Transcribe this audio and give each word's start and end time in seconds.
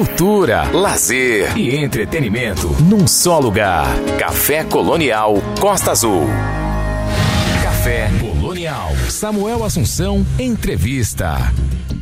cultura, 0.00 0.62
lazer 0.72 1.58
e 1.58 1.76
entretenimento 1.76 2.68
num 2.80 3.06
só 3.06 3.38
lugar. 3.38 3.86
Café 4.18 4.64
Colonial 4.64 5.34
Costa 5.60 5.90
Azul. 5.90 6.26
Café 7.62 8.08
Colonial. 8.18 8.92
Samuel 9.10 9.62
Assunção, 9.62 10.24
entrevista. 10.38 11.52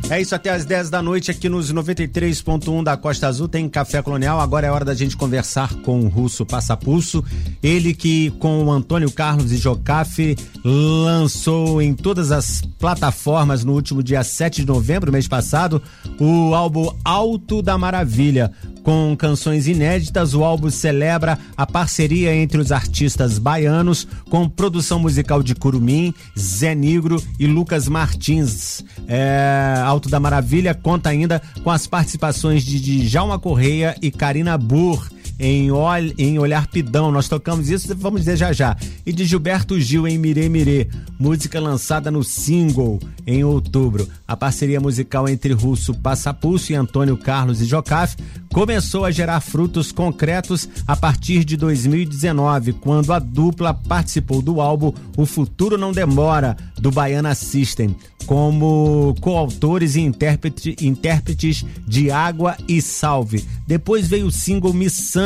É 0.09 0.19
isso, 0.19 0.33
até 0.33 0.49
às 0.49 0.65
10 0.65 0.89
da 0.89 1.03
noite 1.03 1.29
aqui 1.29 1.47
nos 1.47 1.71
93.1 1.71 2.83
da 2.83 2.97
Costa 2.97 3.27
Azul 3.27 3.47
tem 3.47 3.69
Café 3.69 4.01
Colonial. 4.01 4.39
Agora 4.39 4.65
é 4.65 4.71
hora 4.71 4.83
da 4.83 4.95
gente 4.95 5.15
conversar 5.15 5.73
com 5.81 6.01
o 6.01 6.07
Russo 6.07 6.45
Passapulso. 6.45 7.23
Ele 7.61 7.93
que, 7.93 8.31
com 8.31 8.63
o 8.63 8.71
Antônio 8.71 9.11
Carlos 9.11 9.51
e 9.51 9.57
Jocafe, 9.57 10.35
lançou 10.63 11.81
em 11.81 11.93
todas 11.93 12.31
as 12.31 12.61
plataformas 12.79 13.63
no 13.63 13.73
último 13.73 14.01
dia 14.01 14.23
7 14.23 14.61
de 14.61 14.67
novembro, 14.67 15.11
mês 15.11 15.27
passado, 15.27 15.81
o 16.19 16.55
álbum 16.55 16.91
Alto 17.03 17.61
da 17.61 17.77
Maravilha. 17.77 18.51
Com 18.83 19.15
canções 19.17 19.67
inéditas, 19.67 20.33
o 20.33 20.43
álbum 20.43 20.69
celebra 20.69 21.37
a 21.55 21.65
parceria 21.65 22.35
entre 22.35 22.59
os 22.59 22.71
artistas 22.71 23.37
baianos, 23.37 24.07
com 24.29 24.47
produção 24.47 24.99
musical 24.99 25.43
de 25.43 25.53
Curumim, 25.53 26.13
Zé 26.37 26.73
Negro 26.73 27.21
e 27.39 27.45
Lucas 27.45 27.87
Martins. 27.87 28.83
É, 29.07 29.81
Alto 29.83 30.09
da 30.09 30.19
Maravilha 30.19 30.73
conta 30.73 31.09
ainda 31.09 31.41
com 31.63 31.71
as 31.71 31.87
participações 31.87 32.63
de 32.63 32.79
Djalma 32.79 33.37
Correia 33.37 33.95
e 34.01 34.11
Karina 34.11 34.57
Burr 34.57 35.09
em, 35.39 35.71
Ol, 35.71 35.89
em 36.17 36.37
Olhar 36.37 36.67
Pidão. 36.67 37.11
Nós 37.11 37.27
tocamos 37.27 37.69
isso, 37.69 37.95
vamos 37.95 38.21
dizer 38.21 38.35
já 38.35 38.51
já. 38.51 38.75
E 39.05 39.13
de 39.13 39.25
Gilberto 39.25 39.79
Gil 39.79 40.07
em 40.07 40.17
Mirê 40.17 40.49
Mirê, 40.49 40.87
música 41.17 41.59
lançada 41.59 42.11
no 42.11 42.23
single 42.23 42.99
em 43.25 43.43
outubro. 43.43 44.07
A 44.27 44.35
parceria 44.35 44.79
musical 44.79 45.27
entre 45.29 45.53
Russo 45.53 45.93
Passapulso 45.93 46.71
e 46.71 46.75
Antônio 46.75 47.15
Carlos 47.17 47.61
e 47.61 47.65
Jocafe 47.65 48.17
começou 48.51 49.05
a 49.05 49.11
gerar 49.11 49.39
frutos 49.39 49.91
concretos 49.91 50.67
a 50.87 50.95
partir 50.95 51.43
de 51.43 51.55
2019, 51.55 52.73
quando 52.73 53.13
a 53.13 53.19
dupla 53.19 53.73
participou 53.73 54.41
do 54.41 54.59
álbum 54.59 54.93
O 55.15 55.25
Futuro 55.25 55.77
Não 55.77 55.91
Demora, 55.91 56.57
do 56.77 56.91
Baiana 56.91 57.35
System, 57.35 57.95
como 58.25 59.15
coautores 59.21 59.95
e 59.95 60.01
intérprete, 60.01 60.75
intérpretes 60.81 61.65
de 61.87 62.11
Água 62.11 62.57
e 62.67 62.81
Salve. 62.81 63.45
Depois 63.67 64.07
veio 64.07 64.27
o 64.27 64.31
single 64.31 64.73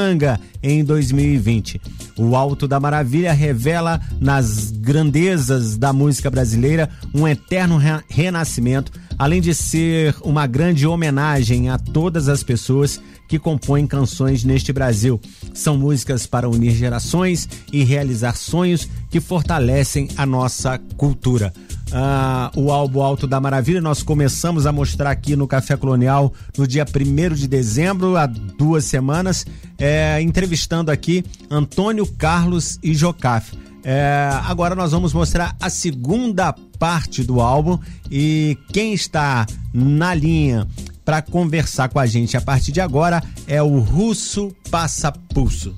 Missanga 0.03 0.39
em 0.61 0.83
2020. 0.83 1.79
O 2.17 2.35
Alto 2.35 2.67
da 2.67 2.79
Maravilha 2.79 3.31
revela 3.31 4.01
nas 4.19 4.69
grandezas 4.71 5.77
da 5.77 5.93
música 5.93 6.29
brasileira 6.29 6.89
um 7.13 7.25
eterno 7.25 7.77
re 7.77 8.01
renascimento, 8.09 8.91
além 9.17 9.41
de 9.41 9.53
ser 9.53 10.15
uma 10.23 10.45
grande 10.47 10.85
homenagem 10.87 11.69
a 11.69 11.77
todas 11.77 12.27
as 12.27 12.43
pessoas 12.43 13.01
que 13.27 13.39
compõem 13.39 13.87
canções 13.87 14.43
neste 14.43 14.71
Brasil. 14.71 15.19
São 15.53 15.77
músicas 15.77 16.25
para 16.25 16.49
unir 16.49 16.71
gerações 16.71 17.47
e 17.71 17.83
realizar 17.83 18.35
sonhos 18.35 18.87
que 19.09 19.19
fortalecem 19.19 20.09
a 20.17 20.25
nossa 20.25 20.77
cultura. 20.97 21.53
Ah, 21.91 22.51
o 22.55 22.71
álbum 22.71 23.01
Alto 23.01 23.27
da 23.27 23.39
Maravilha 23.39 23.79
nós 23.79 24.01
começamos 24.01 24.65
a 24.65 24.71
mostrar 24.71 25.11
aqui 25.11 25.35
no 25.35 25.47
Café 25.47 25.77
Colonial 25.77 26.33
no 26.57 26.67
dia 26.67 26.85
1 26.85 27.35
de 27.35 27.47
dezembro, 27.47 28.17
há 28.17 28.25
duas 28.25 28.85
semanas, 28.85 29.45
é, 29.77 30.19
entrevistando 30.21 30.89
aqui 30.89 31.23
Antônio 31.51 32.05
Carlos 32.05 32.79
e 32.81 32.93
Jocafe. 32.95 33.57
É, 33.83 34.29
agora 34.47 34.75
nós 34.75 34.91
vamos 34.91 35.13
mostrar 35.13 35.55
a 35.61 35.69
segunda 35.69 36.53
parte 36.79 37.23
do 37.23 37.41
álbum 37.41 37.77
e 38.09 38.57
quem 38.71 38.93
está 38.93 39.45
na 39.73 40.13
linha 40.13 40.67
para 41.03 41.21
conversar 41.21 41.89
com 41.89 41.99
a 41.99 42.05
gente 42.05 42.37
a 42.37 42.41
partir 42.41 42.71
de 42.71 42.79
agora 42.79 43.21
é 43.45 43.61
o 43.61 43.79
Russo 43.79 44.55
Passapulso. 44.71 45.75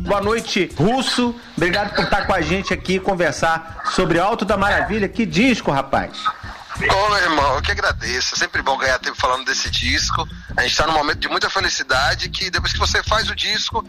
Boa 0.00 0.20
noite, 0.20 0.70
Russo. 0.76 1.34
Obrigado 1.56 1.94
por 1.94 2.04
estar 2.04 2.26
com 2.26 2.32
a 2.32 2.40
gente 2.40 2.72
aqui 2.72 2.94
e 2.94 3.00
conversar 3.00 3.82
sobre 3.94 4.18
Alto 4.18 4.44
da 4.44 4.56
Maravilha. 4.56 5.08
Que 5.08 5.26
disco, 5.26 5.70
rapaz? 5.70 6.18
Ô, 6.80 7.08
meu 7.10 7.22
irmão, 7.22 7.56
eu 7.56 7.62
que 7.62 7.72
agradeço. 7.72 8.34
É 8.34 8.38
sempre 8.38 8.62
bom 8.62 8.78
ganhar 8.78 8.98
tempo 9.00 9.16
falando 9.20 9.44
desse 9.44 9.68
disco. 9.68 10.26
A 10.56 10.62
gente 10.62 10.70
está 10.70 10.86
num 10.86 10.92
momento 10.92 11.18
de 11.18 11.28
muita 11.28 11.50
felicidade 11.50 12.28
que 12.28 12.50
depois 12.50 12.72
que 12.72 12.78
você 12.78 13.02
faz 13.02 13.28
o 13.28 13.34
disco, 13.34 13.84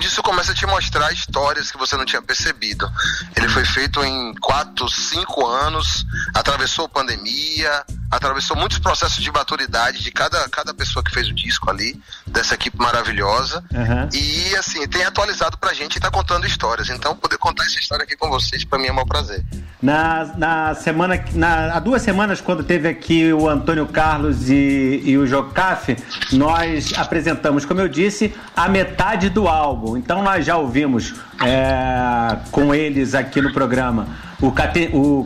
o 0.00 0.02
disco 0.02 0.22
começa 0.22 0.52
a 0.52 0.54
te 0.54 0.64
mostrar 0.64 1.12
histórias 1.12 1.70
que 1.70 1.76
você 1.76 1.94
não 1.94 2.06
tinha 2.06 2.22
percebido. 2.22 2.90
Ele 3.36 3.46
foi 3.50 3.66
feito 3.66 4.02
em 4.02 4.34
quatro, 4.40 4.88
cinco 4.88 5.46
anos, 5.46 6.06
atravessou 6.34 6.88
pandemia, 6.88 7.84
atravessou 8.10 8.56
muitos 8.56 8.78
processos 8.78 9.22
de 9.22 9.30
maturidade 9.30 10.02
de 10.02 10.10
cada, 10.10 10.48
cada 10.48 10.74
pessoa 10.74 11.02
que 11.04 11.12
fez 11.12 11.28
o 11.28 11.34
disco 11.34 11.70
ali, 11.70 12.00
dessa 12.26 12.54
equipe 12.54 12.76
maravilhosa. 12.76 13.62
Uhum. 13.72 14.08
E 14.12 14.56
assim, 14.56 14.86
tem 14.88 15.04
atualizado 15.04 15.56
pra 15.56 15.72
gente 15.72 15.96
e 15.96 16.00
tá 16.00 16.10
contando 16.10 16.46
histórias. 16.46 16.88
Então, 16.88 17.14
poder 17.14 17.38
contar 17.38 17.64
essa 17.64 17.78
história 17.78 18.02
aqui 18.02 18.16
com 18.16 18.28
vocês, 18.28 18.64
pra 18.64 18.78
mim 18.78 18.86
é 18.86 18.92
um 18.92 19.04
prazer. 19.04 19.44
Na, 19.80 20.24
na 20.36 20.74
semana, 20.74 21.24
na, 21.32 21.74
há 21.74 21.78
duas 21.78 22.02
semanas, 22.02 22.40
quando 22.40 22.64
teve 22.64 22.88
aqui 22.88 23.32
o 23.32 23.48
Antônio 23.48 23.86
Carlos 23.86 24.50
e, 24.50 25.02
e 25.04 25.16
o 25.16 25.26
Jocafe, 25.26 25.96
nós 26.32 26.92
apresentamos, 26.96 27.64
como 27.64 27.80
eu 27.80 27.88
disse, 27.88 28.34
a 28.56 28.68
metade 28.68 29.30
do 29.30 29.46
álbum. 29.46 29.89
Então 29.96 30.22
nós 30.22 30.44
já 30.44 30.56
ouvimos 30.56 31.14
é, 31.42 32.36
com 32.50 32.74
eles 32.74 33.14
aqui 33.14 33.40
no 33.40 33.52
programa 33.52 34.08
o, 34.40 34.50
Cate, 34.50 34.90
o 34.92 35.24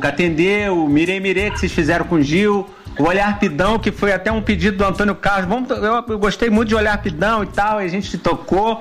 o 0.72 0.88
Mirei 0.88 1.20
Mirei 1.20 1.50
que 1.50 1.60
vocês 1.60 1.72
fizeram 1.72 2.04
com 2.04 2.16
o 2.16 2.22
Gil, 2.22 2.68
o 2.98 3.04
Olhar 3.04 3.38
Pidão, 3.38 3.78
que 3.78 3.92
foi 3.92 4.12
até 4.12 4.30
um 4.30 4.42
pedido 4.42 4.78
do 4.78 4.84
Antônio 4.84 5.14
Carlos. 5.14 5.48
Vamos, 5.48 5.70
eu, 5.70 6.04
eu 6.08 6.18
gostei 6.18 6.50
muito 6.50 6.68
de 6.70 6.74
Olhar 6.74 6.96
Pidão 6.98 7.42
e 7.42 7.46
tal, 7.46 7.80
e 7.80 7.84
a 7.84 7.88
gente 7.88 8.16
tocou. 8.18 8.80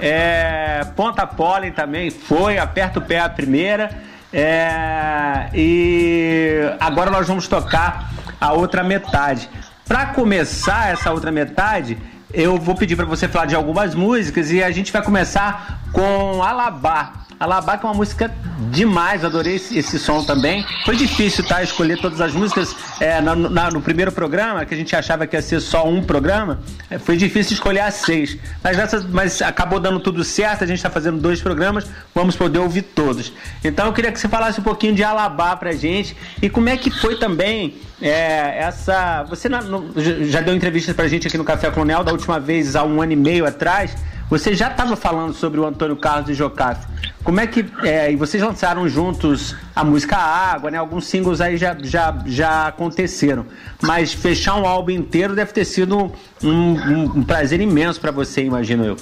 É, 0.00 0.84
Ponta 0.96 1.26
Pólen 1.26 1.70
também 1.72 2.10
foi, 2.10 2.58
aperta 2.58 2.98
o 2.98 3.02
pé 3.02 3.20
a 3.20 3.28
primeira. 3.28 3.90
É, 4.32 5.48
e 5.54 6.58
agora 6.80 7.10
nós 7.10 7.26
vamos 7.28 7.46
tocar 7.46 8.10
a 8.40 8.52
outra 8.52 8.82
metade. 8.82 9.48
Para 9.86 10.06
começar 10.06 10.92
essa 10.92 11.12
outra 11.12 11.30
metade, 11.30 11.96
eu 12.34 12.58
vou 12.58 12.74
pedir 12.74 12.96
para 12.96 13.04
você 13.04 13.28
falar 13.28 13.46
de 13.46 13.54
algumas 13.54 13.94
músicas 13.94 14.50
e 14.50 14.62
a 14.62 14.70
gente 14.70 14.92
vai 14.92 15.02
começar 15.02 15.80
com 15.92 16.42
Alabá. 16.42 17.23
Alabá 17.38 17.76
que 17.76 17.84
é 17.84 17.88
uma 17.88 17.94
música 17.94 18.32
demais, 18.70 19.24
adorei 19.24 19.56
esse, 19.56 19.78
esse, 19.78 19.98
som 19.98 20.22
também. 20.24 20.64
Foi 20.84 20.96
difícil, 20.96 21.44
tá? 21.44 21.62
Escolher 21.62 22.00
todas 22.00 22.20
as 22.20 22.32
músicas 22.32 22.74
é, 23.00 23.20
na, 23.20 23.34
na, 23.34 23.70
no 23.70 23.80
primeiro 23.80 24.12
programa, 24.12 24.64
que 24.64 24.74
a 24.74 24.76
gente 24.76 24.94
achava 24.94 25.26
que 25.26 25.36
ia 25.36 25.42
ser 25.42 25.60
só 25.60 25.88
um 25.88 26.02
programa. 26.02 26.60
É, 26.90 26.98
foi 26.98 27.16
difícil 27.16 27.54
escolher 27.54 27.80
as 27.80 27.94
seis. 27.94 28.38
Mas, 28.62 28.76
nessa, 28.76 29.06
mas 29.10 29.42
acabou 29.42 29.80
dando 29.80 30.00
tudo 30.00 30.22
certo, 30.24 30.64
a 30.64 30.66
gente 30.66 30.78
está 30.78 30.90
fazendo 30.90 31.20
dois 31.20 31.40
programas, 31.40 31.86
vamos 32.14 32.36
poder 32.36 32.58
ouvir 32.58 32.82
todos. 32.82 33.32
Então 33.62 33.86
eu 33.86 33.92
queria 33.92 34.12
que 34.12 34.18
você 34.18 34.28
falasse 34.28 34.60
um 34.60 34.64
pouquinho 34.64 34.94
de 34.94 35.02
Alabá 35.02 35.56
pra 35.56 35.72
gente 35.72 36.16
e 36.40 36.48
como 36.48 36.68
é 36.68 36.76
que 36.76 36.90
foi 36.90 37.16
também 37.16 37.74
é, 38.00 38.58
essa. 38.58 39.24
Você 39.24 39.48
não, 39.48 39.92
já 40.26 40.40
deu 40.40 40.54
entrevista 40.54 40.92
pra 40.94 41.08
gente 41.08 41.26
aqui 41.26 41.38
no 41.38 41.44
Café 41.44 41.70
Colonial 41.70 42.04
da 42.04 42.12
última 42.12 42.38
vez, 42.38 42.76
há 42.76 42.84
um 42.84 43.00
ano 43.00 43.12
e 43.12 43.16
meio 43.16 43.46
atrás. 43.46 43.96
Você 44.30 44.54
já 44.54 44.68
estava 44.68 44.96
falando 44.96 45.34
sobre 45.34 45.60
o 45.60 45.66
Antônio 45.66 45.96
Carlos 45.96 46.30
e 46.30 46.34
Jocafe. 46.34 46.86
Como 47.24 47.40
é 47.40 47.46
que. 47.46 47.64
É, 47.82 48.12
e 48.12 48.16
vocês 48.16 48.42
lançaram 48.42 48.86
juntos 48.86 49.56
a 49.74 49.82
música 49.82 50.16
Água, 50.16 50.70
né? 50.70 50.76
Alguns 50.76 51.06
singles 51.06 51.40
aí 51.40 51.56
já, 51.56 51.74
já, 51.82 52.14
já 52.26 52.68
aconteceram. 52.68 53.46
Mas 53.82 54.12
fechar 54.12 54.56
um 54.56 54.66
álbum 54.66 54.90
inteiro 54.90 55.34
deve 55.34 55.52
ter 55.52 55.64
sido 55.64 56.12
um, 56.42 56.48
um, 56.48 57.02
um 57.18 57.24
prazer 57.24 57.60
imenso 57.60 57.98
para 57.98 58.10
você, 58.10 58.44
imagino 58.44 58.84
eu. 58.84 58.96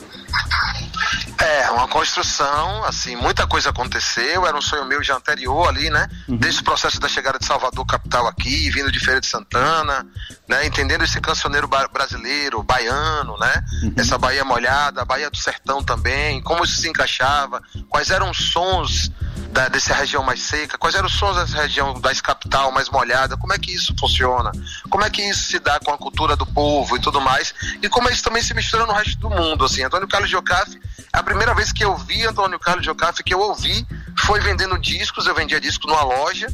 É, 1.43 1.69
uma 1.73 1.89
construção, 1.89 2.85
assim, 2.85 3.17
muita 3.17 3.49
coisa 3.49 3.71
aconteceu, 3.71 4.47
era 4.47 4.57
um 4.57 4.63
sonho 4.63 4.85
meu 4.85 5.03
já 5.03 5.17
anterior 5.17 5.69
ali, 5.69 5.91
né? 5.91 6.09
Uhum. 6.29 6.37
Desde 6.37 6.61
o 6.61 6.65
processo 6.65 7.01
da 7.01 7.09
chegada 7.09 7.37
de 7.37 7.45
Salvador 7.45 7.85
capital 7.85 8.29
aqui, 8.29 8.71
vindo 8.71 8.93
de 8.93 9.01
Feira 9.01 9.21
de 9.21 9.27
Santana, 9.27 10.07
né? 10.49 10.65
Entendendo 10.65 11.03
esse 11.03 11.21
cancioneiro 11.21 11.69
brasileiro, 11.93 12.63
baiano, 12.63 13.37
né? 13.39 13.65
Uhum. 13.83 13.95
Essa 13.97 14.17
Bahia 14.17 14.45
molhada, 14.45 15.03
a 15.03 15.05
Bahia 15.05 15.29
do 15.29 15.37
Sertão 15.37 15.83
também, 15.83 16.41
como 16.43 16.63
isso 16.63 16.81
se 16.81 16.89
encaixava, 16.89 17.61
quais 17.89 18.12
eram 18.13 18.31
os 18.31 18.53
sons 18.53 19.11
da, 19.51 19.69
dessa 19.69 19.95
região 19.95 20.23
mais 20.23 20.41
seca, 20.41 20.79
quais 20.79 20.95
eram 20.95 21.07
os 21.07 21.15
sons 21.15 21.37
dessa 21.37 21.63
região 21.63 22.01
da 22.01 22.15
capital 22.15 22.71
mais 22.71 22.89
molhada, 22.89 23.37
como 23.37 23.53
é 23.53 23.59
que 23.59 23.73
isso 23.73 23.95
funciona, 23.99 24.53
como 24.89 25.05
é 25.05 25.11
que 25.11 25.23
isso 25.23 25.45
se 25.45 25.59
dá 25.59 25.81
com 25.81 25.93
a 25.93 25.99
cultura 25.99 26.37
do 26.37 26.47
povo 26.47 26.97
e 26.97 27.01
tudo 27.01 27.21
mais, 27.21 27.55
e 27.83 27.89
como 27.89 28.09
isso 28.09 28.23
também 28.23 28.43
se 28.43 28.55
mistura 28.55 28.87
no 28.87 28.93
resto 28.93 29.19
do 29.19 29.31
mundo, 29.31 29.65
assim. 29.65 29.83
Antônio 29.83 30.09
Carlos 30.09 30.31
Jocafe 30.31 30.81
a 31.13 31.23
primeira 31.23 31.55
vez 31.55 31.71
que 31.73 31.85
eu 31.85 31.95
vi 31.95 32.25
Antônio 32.25 32.59
Carlos 32.59 32.87
Jocafe, 32.87 33.23
que 33.23 33.35
eu 33.35 33.39
ouvi, 33.39 33.87
foi 34.19 34.41
vendendo 34.41 34.79
discos. 34.79 35.27
Eu 35.27 35.35
vendia 35.35 35.61
disco 35.61 35.87
numa 35.87 36.03
loja 36.03 36.49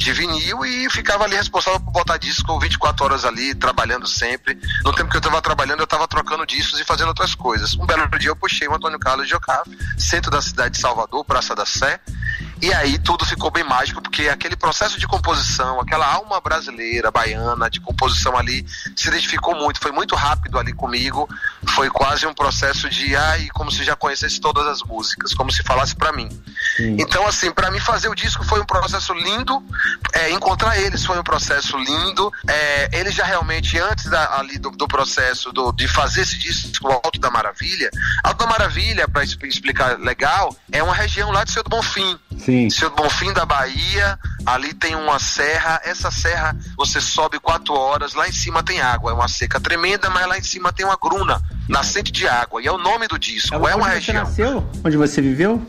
de 0.00 0.12
vinil 0.14 0.64
e 0.64 0.88
ficava 0.88 1.24
ali 1.24 1.36
responsável 1.36 1.78
por 1.78 1.92
botar 1.92 2.16
disco 2.16 2.58
24 2.58 3.04
horas 3.04 3.24
ali, 3.26 3.54
trabalhando 3.54 4.06
sempre. 4.06 4.58
No 4.82 4.94
tempo 4.94 5.10
que 5.10 5.16
eu 5.16 5.20
estava 5.20 5.42
trabalhando, 5.42 5.80
eu 5.80 5.84
estava 5.84 6.08
trocando 6.08 6.46
discos 6.46 6.80
e 6.80 6.84
fazendo 6.84 7.08
outras 7.08 7.34
coisas. 7.34 7.74
Um 7.74 7.84
belo 7.84 8.08
dia 8.18 8.30
eu 8.30 8.36
puxei 8.36 8.66
o 8.66 8.74
Antônio 8.74 8.98
Carlos 8.98 9.28
Jocafe, 9.28 9.76
centro 9.98 10.30
da 10.30 10.40
cidade 10.40 10.76
de 10.76 10.80
Salvador, 10.80 11.22
Praça 11.22 11.54
da 11.54 11.66
Sé, 11.66 12.00
E 12.62 12.72
aí 12.74 12.98
tudo 12.98 13.24
ficou 13.24 13.50
bem 13.50 13.64
mágico, 13.64 14.02
porque 14.02 14.28
aquele 14.28 14.54
processo 14.56 14.98
de 14.98 15.06
composição, 15.06 15.80
aquela 15.80 16.06
alma 16.06 16.40
brasileira, 16.40 17.10
baiana, 17.10 17.70
de 17.70 17.80
composição 17.80 18.36
ali, 18.36 18.66
se 18.94 19.08
identificou 19.08 19.54
muito, 19.54 19.80
foi 19.80 19.92
muito 19.92 20.14
rápido 20.14 20.58
ali 20.58 20.72
comigo. 20.72 21.28
Foi 21.74 21.88
quase 21.88 22.26
um 22.26 22.34
processo 22.34 22.88
de, 22.88 23.16
ai, 23.16 23.48
como 23.54 23.70
se 23.70 23.82
já 23.84 23.96
conhecesse 23.96 24.40
todas 24.40 24.66
as 24.66 24.82
músicas, 24.82 25.32
como 25.34 25.50
se 25.50 25.62
falasse 25.62 25.94
para 25.94 26.12
mim. 26.12 26.28
Sim. 26.76 26.96
Então, 26.98 27.26
assim, 27.26 27.50
para 27.50 27.70
mim 27.70 27.80
fazer 27.80 28.08
o 28.08 28.14
disco 28.14 28.44
foi 28.44 28.60
um 28.60 28.66
processo 28.66 29.12
lindo, 29.14 29.62
é, 30.12 30.30
encontrar 30.30 30.78
eles 30.78 31.04
foi 31.04 31.18
um 31.18 31.22
processo 31.22 31.76
lindo. 31.78 32.32
É, 32.46 32.98
eles 32.98 33.14
já 33.14 33.24
realmente, 33.24 33.78
antes 33.78 34.06
da, 34.06 34.38
ali 34.38 34.58
do, 34.58 34.70
do 34.70 34.86
processo 34.86 35.52
do, 35.52 35.72
de 35.72 35.88
fazer 35.88 36.22
esse 36.22 36.38
disco 36.38 36.88
Alto 36.88 37.18
da 37.18 37.30
Maravilha, 37.30 37.90
Alto 38.24 38.38
da 38.38 38.46
Maravilha, 38.46 39.08
para 39.08 39.24
explicar 39.24 39.98
legal, 39.98 40.54
é 40.70 40.82
uma 40.82 40.94
região 40.94 41.30
lá 41.30 41.44
de 41.44 41.52
Seu 41.52 41.62
do 41.62 41.70
Bonfim. 41.70 42.18
Sim. 42.38 42.49
Seu 42.70 42.90
Bonfim 42.90 43.32
da 43.32 43.44
Bahia, 43.44 44.18
ali 44.46 44.74
tem 44.74 44.94
uma 44.94 45.18
serra, 45.18 45.80
essa 45.84 46.10
serra 46.10 46.56
você 46.76 47.00
sobe 47.00 47.38
quatro 47.38 47.74
horas, 47.74 48.14
lá 48.14 48.28
em 48.28 48.32
cima 48.32 48.62
tem 48.62 48.80
água, 48.80 49.12
é 49.12 49.14
uma 49.14 49.28
seca 49.28 49.60
tremenda, 49.60 50.10
mas 50.10 50.26
lá 50.26 50.38
em 50.38 50.42
cima 50.42 50.72
tem 50.72 50.84
uma 50.84 50.96
gruna, 50.96 51.40
nascente 51.68 52.12
de 52.12 52.26
água, 52.26 52.62
e 52.62 52.66
é 52.66 52.72
o 52.72 52.78
nome 52.78 53.06
do 53.08 53.18
disco, 53.18 53.66
é, 53.66 53.72
é 53.72 53.74
uma 53.74 53.88
região. 53.88 54.22
Onde 54.22 54.32
você 54.32 54.42
nasceu? 54.42 54.70
Onde 54.84 54.96
você 54.96 55.20
viveu? 55.20 55.66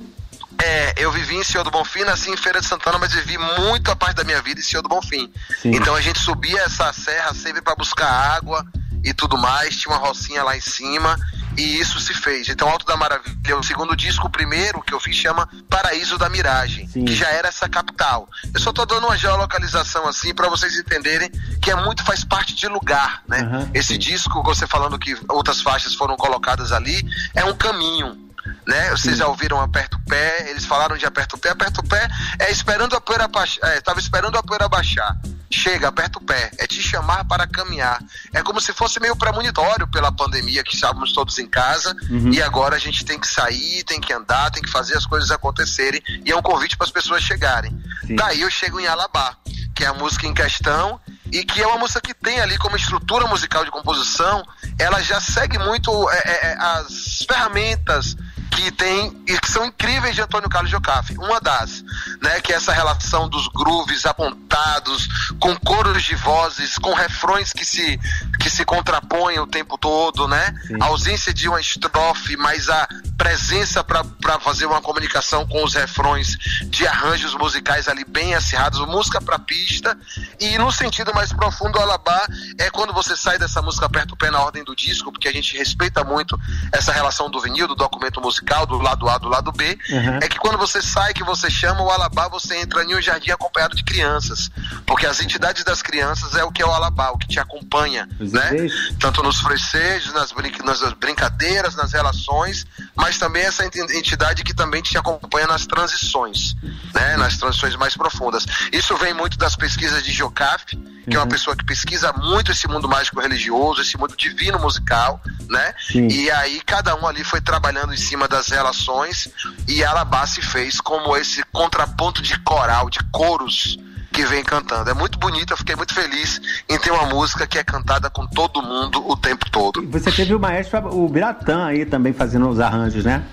É, 0.63 0.94
eu 0.98 1.12
vivi 1.12 1.36
em 1.36 1.44
Senhor 1.44 1.63
do 1.63 1.72
Bonfim, 1.72 2.04
nasci 2.04 2.30
em 2.30 2.38
Feira 2.38 2.62
de 2.62 2.68
Santana, 2.68 3.00
mas 3.00 3.13
vivi 3.13 3.38
muito 3.38 3.89
a 3.89 3.95
parte 3.95 4.18
da 4.18 4.24
minha 4.24 4.42
vida 4.42 4.60
em 4.60 4.63
Senhor 4.63 4.83
do 4.83 4.89
Bonfim. 4.89 5.31
Sim. 5.60 5.72
Então 5.75 5.95
a 5.95 6.01
gente 6.01 6.19
subia 6.19 6.62
essa 6.62 6.94
serra 6.94 7.33
sempre 7.33 7.62
para 7.62 7.75
buscar 7.75 8.07
água 8.07 8.63
e 9.03 9.13
tudo 9.13 9.38
mais, 9.38 9.75
tinha 9.75 9.94
uma 9.94 10.06
rocinha 10.06 10.44
lá 10.44 10.56
em 10.56 10.62
cima 10.62 11.18
e 11.57 11.80
isso 11.80 12.00
se 12.00 12.13
fez. 12.13 12.48
Então, 12.50 12.69
Alto 12.69 12.86
da 12.86 12.95
Maravilha, 12.95 13.57
o 13.57 13.63
segundo 13.63 13.95
disco, 13.95 14.27
o 14.27 14.30
primeiro 14.30 14.81
que 14.81 14.94
eu 14.94 15.00
fiz 15.00 15.15
chama 15.15 15.48
Paraíso 15.69 16.18
da 16.18 16.30
Miragem, 16.30 16.88
Sim. 16.88 17.06
que 17.06 17.15
já 17.15 17.27
era 17.30 17.48
essa 17.48 17.68
capital. 17.68 18.27
Eu 18.53 18.59
só 18.59 18.71
tô 18.71 18.86
dando 18.86 19.07
uma 19.07 19.18
geolocalização 19.18 20.07
assim 20.07 20.33
para 20.33 20.48
vocês 20.50 20.77
entenderem 20.77 21.30
que 21.62 21.71
é 21.71 21.75
muito 21.75 22.03
faz 22.03 22.24
parte 22.24 22.56
de 22.56 22.68
lugar, 22.68 23.21
né? 23.27 23.42
Uhum, 23.42 23.71
Esse 23.74 23.98
disco, 23.98 24.44
você 24.44 24.65
falando 24.65 24.98
que 24.98 25.18
outras 25.30 25.62
faixas 25.62 25.94
foram 25.94 26.15
colocadas 26.15 26.71
ali, 26.71 27.04
é 27.33 27.44
um 27.44 27.56
caminho 27.56 28.31
né? 28.65 28.89
Vocês 28.89 29.18
já 29.18 29.27
ouviram 29.27 29.62
Aperto 29.62 29.97
o 29.97 30.06
Pé, 30.09 30.50
eles 30.50 30.65
falaram 30.65 30.97
de 30.97 31.06
Aperto 31.06 31.36
o 31.36 31.39
Pé, 31.39 31.50
Aperto 31.50 31.81
o 31.81 31.88
Pé 31.88 32.07
é 32.39 32.51
esperando 32.51 32.95
a 32.95 33.01
poeira 33.01 33.27
baixar, 33.27 33.68
é, 33.68 33.81
tava 33.81 34.00
esperando 34.00 34.38
a 34.38 34.44
poeira 34.44 34.68
baixar. 34.68 35.15
Chega, 35.53 35.89
aperta 35.89 36.18
o 36.18 36.24
pé, 36.24 36.51
é 36.57 36.65
te 36.65 36.81
chamar 36.81 37.25
para 37.25 37.45
caminhar. 37.45 38.00
É 38.33 38.42
como 38.42 38.62
se 38.62 38.74
fosse 38.74 39.00
meio 39.00 39.15
premonitório 39.15 39.88
pela 39.88 40.12
pandemia 40.12 40.63
que 40.63 40.74
estávamos 40.75 41.12
todos 41.13 41.38
em 41.39 41.48
casa 41.48 41.95
uhum. 42.09 42.31
e 42.31 42.42
agora 42.42 42.75
a 42.75 42.80
gente 42.80 43.03
tem 43.03 43.19
que 43.19 43.27
sair, 43.27 43.83
tem 43.83 44.00
que 44.00 44.13
andar, 44.13 44.50
tem 44.51 44.63
que 44.63 44.69
fazer 44.69 44.98
as 44.98 45.06
coisas 45.06 45.30
acontecerem 45.30 46.01
e 46.25 46.31
é 46.31 46.36
um 46.36 46.42
convite 46.42 46.77
para 46.77 46.86
as 46.86 46.92
pessoas 46.92 47.21
chegarem. 47.24 47.71
Sim. 48.07 48.15
Daí 48.15 48.42
eu 48.42 48.50
chego 48.50 48.80
em 48.80 48.88
Alabá, 48.88 49.36
que 49.75 49.83
é 49.83 49.88
a 49.88 49.94
música 49.94 50.25
em 50.25 50.33
questão 50.33 51.00
e 51.31 51.44
que 51.44 51.62
é 51.62 51.68
uma 51.68 51.77
música 51.77 52.01
que 52.01 52.13
tem 52.13 52.39
ali 52.42 52.57
como 52.57 52.75
estrutura 52.75 53.25
musical 53.27 53.63
de 53.63 53.71
composição, 53.71 54.45
ela 54.77 55.01
já 55.01 55.19
segue 55.19 55.57
muito 55.57 56.09
é, 56.09 56.18
é, 56.18 56.47
é 56.51 56.57
as 56.59 57.25
ferramentas 57.27 58.15
que 58.51 58.69
tem 58.71 59.12
e 59.27 59.39
que 59.39 59.50
são 59.50 59.65
incríveis 59.65 60.13
de 60.13 60.21
Antônio 60.21 60.50
Carlos 60.50 60.69
Jocafe. 60.69 61.18
Uma 61.18 61.39
das, 61.39 61.83
né, 62.21 62.42
que 62.42 62.51
é 62.51 62.57
essa 62.57 62.74
relação 62.74 63.30
dos 63.30 63.48
grooves 63.48 64.06
apontados, 64.06 65.07
com 65.39 65.56
coros 65.56 66.03
de 66.03 66.15
vozes, 66.15 66.77
com 66.77 66.94
refrões 66.94 67.53
que 67.53 67.65
se 67.65 68.00
que 68.41 68.49
se 68.49 68.65
contrapõem 68.65 69.39
o 69.39 69.45
tempo 69.45 69.77
todo, 69.77 70.27
né? 70.27 70.53
Sim. 70.65 70.77
A 70.81 70.85
ausência 70.85 71.33
de 71.33 71.47
uma 71.47 71.61
estrofe, 71.61 72.35
mas 72.35 72.69
a 72.69 72.88
presença 73.17 73.83
para 73.83 74.39
fazer 74.39 74.65
uma 74.65 74.81
comunicação 74.81 75.47
com 75.47 75.63
os 75.63 75.75
refrões 75.75 76.35
de 76.65 76.88
arranjos 76.88 77.35
musicais 77.35 77.88
ali 77.88 78.03
bem 78.03 78.33
acirrados, 78.33 78.79
música 78.88 79.21
para 79.21 79.38
pista. 79.38 79.95
E 80.39 80.57
no 80.57 80.71
sentido 80.71 81.13
mais 81.13 81.31
profundo, 81.31 81.77
o 81.77 81.81
Alabá 81.81 82.25
é 82.57 82.69
quando 82.71 82.93
você 82.93 83.15
sai 83.15 83.38
dessa 83.38 83.61
música 83.61 83.88
perto 83.88 84.13
o 84.13 84.17
pé 84.17 84.31
na 84.31 84.39
ordem 84.41 84.63
do 84.63 84.75
disco, 84.75 85.11
porque 85.11 85.27
a 85.27 85.31
gente 85.31 85.55
respeita 85.55 86.03
muito 86.03 86.39
essa 86.71 86.91
relação 86.91 87.29
do 87.29 87.39
vinil, 87.39 87.67
do 87.67 87.75
documento 87.75 88.19
musical, 88.19 88.65
do 88.65 88.79
lado 88.79 89.07
A, 89.07 89.17
do 89.19 89.29
lado 89.29 89.51
B. 89.51 89.77
Uhum. 89.89 90.17
É 90.21 90.27
que 90.27 90.39
quando 90.39 90.57
você 90.57 90.81
sai, 90.81 91.13
que 91.13 91.23
você 91.23 91.49
chama 91.49 91.83
o 91.83 91.91
Alabá, 91.91 92.27
você 92.27 92.57
entra 92.57 92.83
em 92.83 92.95
um 92.95 93.01
jardim 93.01 93.29
acompanhado 93.29 93.75
de 93.75 93.83
crianças. 93.83 94.49
Porque 94.87 95.05
as 95.05 95.21
entidades 95.21 95.63
das 95.63 95.83
crianças 95.83 96.35
é 96.35 96.44
o 96.44 96.51
que 96.51 96.61
é 96.61 96.65
o 96.65 96.71
Alabá, 96.71 97.11
o 97.11 97.17
que 97.17 97.27
te 97.27 97.39
acompanha, 97.39 98.09
né? 98.31 98.51
Tanto 99.00 99.22
nos 99.22 99.39
festejos, 99.39 100.13
nas, 100.13 100.31
brin 100.31 100.51
nas 100.63 100.81
brincadeiras, 100.94 101.75
nas 101.75 101.92
relações, 101.92 102.66
mas 102.95 103.18
também 103.18 103.44
essa 103.44 103.66
entidade 103.66 104.44
que 104.44 104.54
também 104.54 104.81
te 104.81 104.98
acompanha 104.98 105.48
nas 105.48 105.66
transições, 105.66 106.56
né, 106.94 107.18
nas 107.18 107.38
transições 107.38 107.75
mais 107.75 107.95
profundas. 107.95 108.45
Isso 108.72 108.95
vem 108.98 109.13
muito 109.13 109.38
das 109.38 109.56
pesquisas 109.56 110.04
de 110.04 110.12
Jocaf, 110.12 110.66
que 110.68 111.16
é 111.16 111.18
uma 111.18 111.24
uhum. 111.24 111.30
pessoa 111.30 111.56
que 111.56 111.66
pesquisa 111.66 112.13
muito 112.13 112.51
esse 112.51 112.68
mundo 112.68 112.88
mágico 112.88 113.19
religioso, 113.19 113.81
esse 113.81 113.98
mundo 113.98 114.16
divino 114.16 114.60
musical, 114.60 115.22
né? 115.50 115.74
Sim. 115.92 116.07
E 116.07 116.30
aí 116.31 116.62
cada 116.66 116.95
um 116.95 117.07
ali 117.07 117.24
foi 117.24 117.42
trabalhando 117.42 117.94
em 117.94 117.98
cima 117.98 118.28
das 118.28 118.50
relações 118.50 119.30
e 119.68 119.83
Alabá 119.83 120.25
se 120.28 120.42
fez 120.42 120.80
como 120.80 121.16
esse 121.18 121.44
contraponto 121.51 122.22
de 122.22 122.38
coral, 122.39 122.89
de 122.89 123.00
coros 123.12 123.78
que 124.11 124.25
vem 124.25 124.43
cantando. 124.43 124.89
É 124.89 124.93
muito 124.93 125.17
bonito, 125.17 125.53
eu 125.53 125.57
fiquei 125.57 125.75
muito 125.75 125.93
feliz 125.93 126.41
em 126.69 126.77
ter 126.77 126.91
uma 126.91 127.05
música 127.05 127.47
que 127.47 127.57
é 127.57 127.63
cantada 127.63 128.09
com 128.09 128.27
todo 128.27 128.61
mundo 128.61 129.07
o 129.07 129.15
tempo 129.15 129.49
todo. 129.49 129.85
Você 129.89 130.11
teve 130.11 130.33
o 130.33 130.39
maestro, 130.39 130.87
o 130.93 131.07
Biratã 131.07 131.65
aí 131.65 131.85
também 131.85 132.13
fazendo 132.13 132.49
os 132.49 132.59
arranjos, 132.59 133.05
né? 133.05 133.23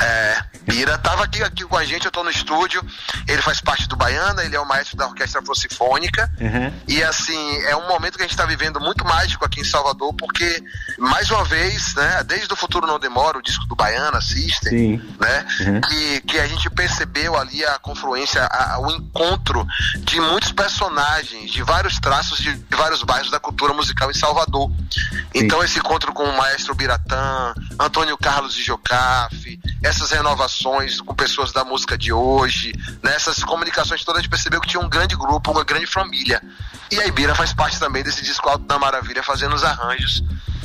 É, 0.00 0.42
Bira 0.62 0.98
tava 0.98 1.24
aqui, 1.24 1.42
aqui 1.42 1.64
com 1.64 1.76
a 1.76 1.84
gente, 1.84 2.04
eu 2.04 2.10
tô 2.10 2.22
no 2.22 2.30
estúdio. 2.30 2.84
Ele 3.26 3.42
faz 3.42 3.60
parte 3.60 3.88
do 3.88 3.96
Baiana, 3.96 4.44
ele 4.44 4.54
é 4.54 4.60
o 4.60 4.66
maestro 4.66 4.96
da 4.96 5.06
Orquestra 5.06 5.40
Afrocifônica. 5.40 6.30
Uhum. 6.40 6.72
E 6.86 7.02
assim, 7.02 7.58
é 7.62 7.76
um 7.76 7.88
momento 7.88 8.16
que 8.16 8.22
a 8.22 8.26
gente 8.26 8.36
tá 8.36 8.46
vivendo 8.46 8.80
muito 8.80 9.04
mágico 9.04 9.44
aqui 9.44 9.60
em 9.60 9.64
Salvador, 9.64 10.14
porque, 10.14 10.62
mais 10.98 11.30
uma 11.30 11.44
vez, 11.44 11.94
né, 11.94 12.22
desde 12.24 12.52
o 12.52 12.56
Futuro 12.56 12.86
Não 12.86 12.98
Demora, 12.98 13.38
o 13.38 13.42
disco 13.42 13.66
do 13.66 13.74
Baiana, 13.74 14.20
System, 14.20 14.70
Sim. 14.70 15.16
né? 15.18 15.46
Uhum. 15.60 15.80
Que, 15.80 16.20
que 16.22 16.38
a 16.38 16.46
gente 16.46 16.68
percebeu 16.70 17.36
ali 17.36 17.64
a 17.64 17.78
confluência, 17.78 18.44
a, 18.44 18.78
o 18.80 18.90
encontro 18.90 19.66
de 20.00 20.20
muitos 20.20 20.52
personagens, 20.52 21.50
de 21.50 21.62
vários 21.62 21.98
traços 21.98 22.38
de, 22.38 22.54
de 22.54 22.76
vários 22.76 23.02
bairros 23.02 23.30
da 23.30 23.40
cultura 23.40 23.72
musical 23.72 24.10
em 24.10 24.14
Salvador. 24.14 24.70
Então, 25.34 25.60
Sim. 25.60 25.64
esse 25.64 25.78
encontro 25.78 26.12
com 26.12 26.24
o 26.24 26.36
maestro 26.36 26.74
Biratã, 26.74 27.54
Antônio 27.78 28.16
Carlos 28.16 28.54
de 28.54 28.62
Jocafe, 28.62 29.58
essas 29.88 30.10
renovações 30.10 31.00
com 31.00 31.14
pessoas 31.14 31.50
da 31.50 31.64
música 31.64 31.96
de 31.96 32.12
hoje, 32.12 32.72
nessas 33.02 33.38
né, 33.38 33.46
comunicações 33.46 34.04
todas, 34.04 34.18
a 34.18 34.22
gente 34.22 34.30
percebeu 34.30 34.60
que 34.60 34.68
tinha 34.68 34.82
um 34.82 34.88
grande 34.88 35.16
grupo, 35.16 35.50
uma 35.50 35.64
grande 35.64 35.86
família. 35.86 36.42
E 36.90 37.00
a 37.00 37.06
Ibira 37.06 37.34
faz 37.34 37.54
parte 37.54 37.80
também 37.80 38.02
desse 38.02 38.22
disco 38.22 38.48
Alto 38.48 38.66
da 38.66 38.78
Maravilha, 38.78 39.22
fazendo 39.22 39.54
os 39.54 39.64
arranjos. 39.64 40.22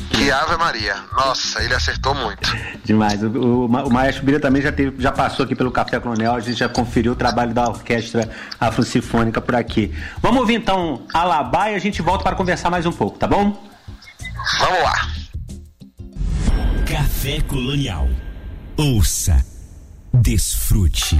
Que 0.10 0.30
Ave 0.30 0.58
Maria, 0.58 0.96
nossa, 1.14 1.64
ele 1.64 1.74
acertou 1.74 2.14
muito. 2.14 2.48
Demais. 2.84 3.24
O, 3.24 3.28
o, 3.28 3.66
o 3.66 3.92
Maestro 3.92 4.26
Bira 4.26 4.40
também 4.40 4.62
já, 4.62 4.72
teve, 4.72 5.02
já 5.02 5.12
passou 5.12 5.46
aqui 5.46 5.56
pelo 5.56 5.72
Café 5.72 6.00
Colonial, 6.00 6.36
a 6.36 6.40
gente 6.40 6.60
já 6.60 6.68
conferiu 6.70 7.14
o 7.14 7.16
trabalho 7.16 7.54
da 7.54 7.68
Orquestra 7.68 8.30
Afro-Sinfônica 8.60 9.42
por 9.42 9.56
aqui. 9.56 9.96
Vamos 10.22 10.42
ouvir 10.42 10.56
então 10.56 11.08
Alabá 11.14 11.72
e 11.72 11.76
a 11.76 11.80
gente 11.80 12.02
volta 12.02 12.24
para 12.24 12.36
conversar 12.36 12.70
mais 12.70 12.86
um 12.86 12.92
pouco, 12.92 13.18
tá 13.18 13.26
bom? 13.26 13.58
Vamos 14.60 14.84
lá. 14.84 14.94
Café 16.86 17.42
Colonial. 17.48 18.08
Ouça, 18.76 19.46
desfrute. 20.12 21.18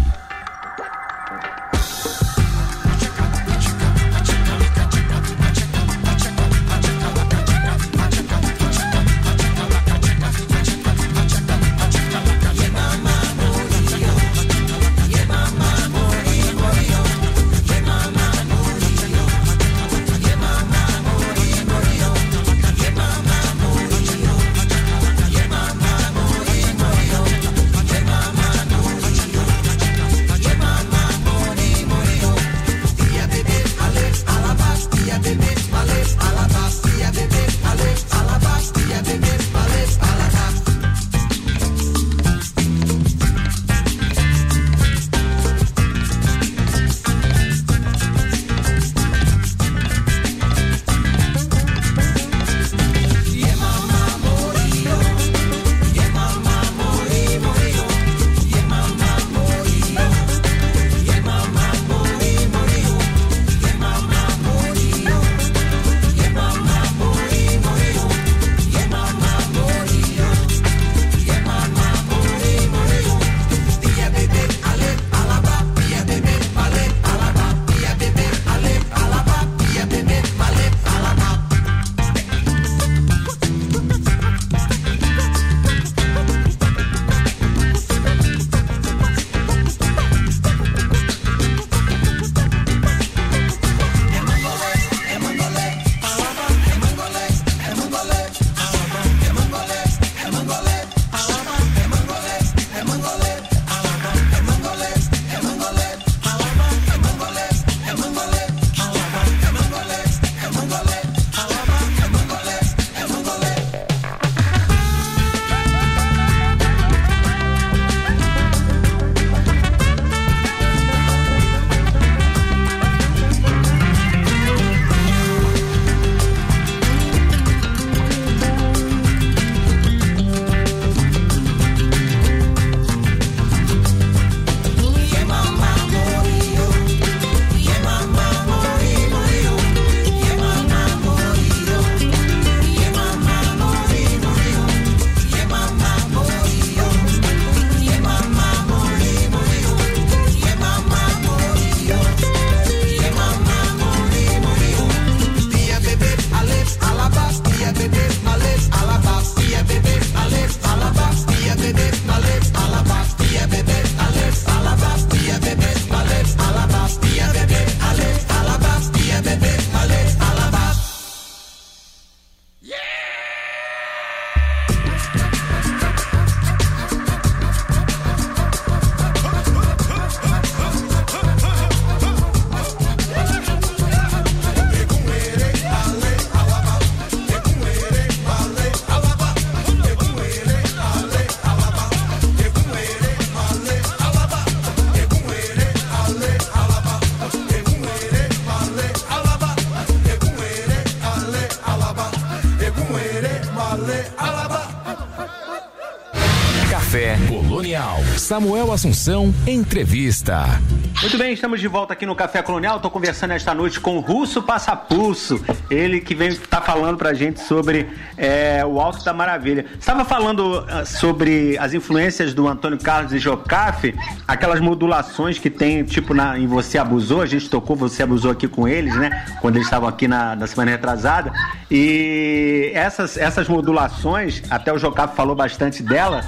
Samuel 208.34 208.72
Assunção, 208.72 209.32
entrevista. 209.46 210.60
Muito 211.02 211.20
bem, 211.20 211.34
estamos 211.34 211.60
de 211.62 211.68
volta 211.68 211.94
aqui 211.94 212.04
no 212.04 212.16
Café 212.16 212.42
Colonial. 212.42 212.78
Estou 212.78 212.90
conversando 212.90 213.30
esta 213.30 213.54
noite 213.54 213.80
com 213.80 213.98
o 213.98 214.00
Russo 214.00 214.42
Passapulso, 214.42 215.40
ele 215.70 216.02
que 216.02 216.16
vem 216.16 216.30
estar 216.30 216.60
tá 216.60 216.62
falando 216.62 216.98
para 216.98 217.12
a 217.12 217.14
gente 217.14 217.42
sobre 217.42 217.88
é, 218.18 218.66
o 218.66 218.80
Alto 218.80 219.04
da 219.04 219.14
Maravilha. 219.14 219.68
Estava 219.80 220.04
falando 220.04 220.62
uh, 220.62 220.84
sobre 220.84 221.56
as 221.60 221.76
influências 221.76 222.34
do 222.34 222.48
Antônio 222.48 222.80
Carlos 222.80 223.14
e 223.14 223.20
Jocafe, 223.20 223.94
aquelas 224.28 224.60
modulações 224.60 225.38
que 225.38 225.52
tem, 225.52 225.84
tipo, 225.84 226.16
na, 226.16 226.40
em 226.40 226.48
Você 226.48 226.80
Abusou, 226.80 227.22
a 227.22 227.28
gente 227.28 227.48
tocou 227.48 227.76
Você 227.76 228.02
Abusou 228.02 228.32
aqui 228.32 228.48
com 228.48 228.68
eles, 228.68 228.96
né? 228.96 229.28
Quando 229.42 229.58
eles 229.58 229.68
estavam 229.68 229.88
aqui 229.88 230.08
na, 230.08 230.36
na 230.36 230.48
semana 230.48 230.72
retrasada. 230.72 231.32
E 231.76 232.70
essas, 232.76 233.18
essas 233.18 233.48
modulações, 233.48 234.44
até 234.48 234.72
o 234.72 234.78
Jocafe 234.78 235.16
falou 235.16 235.36
bastante 235.36 235.82
dela, 235.82 236.22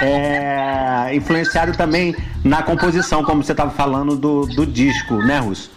é, 0.00 1.12
influenciado 1.12 1.76
também 1.76 2.14
na 2.44 2.62
composição, 2.62 3.24
como 3.24 3.42
você 3.42 3.50
estava 3.50 3.72
falando 3.72 4.16
do, 4.16 4.46
do 4.46 4.64
disco, 4.64 5.16
né, 5.16 5.40
Russo? 5.40 5.68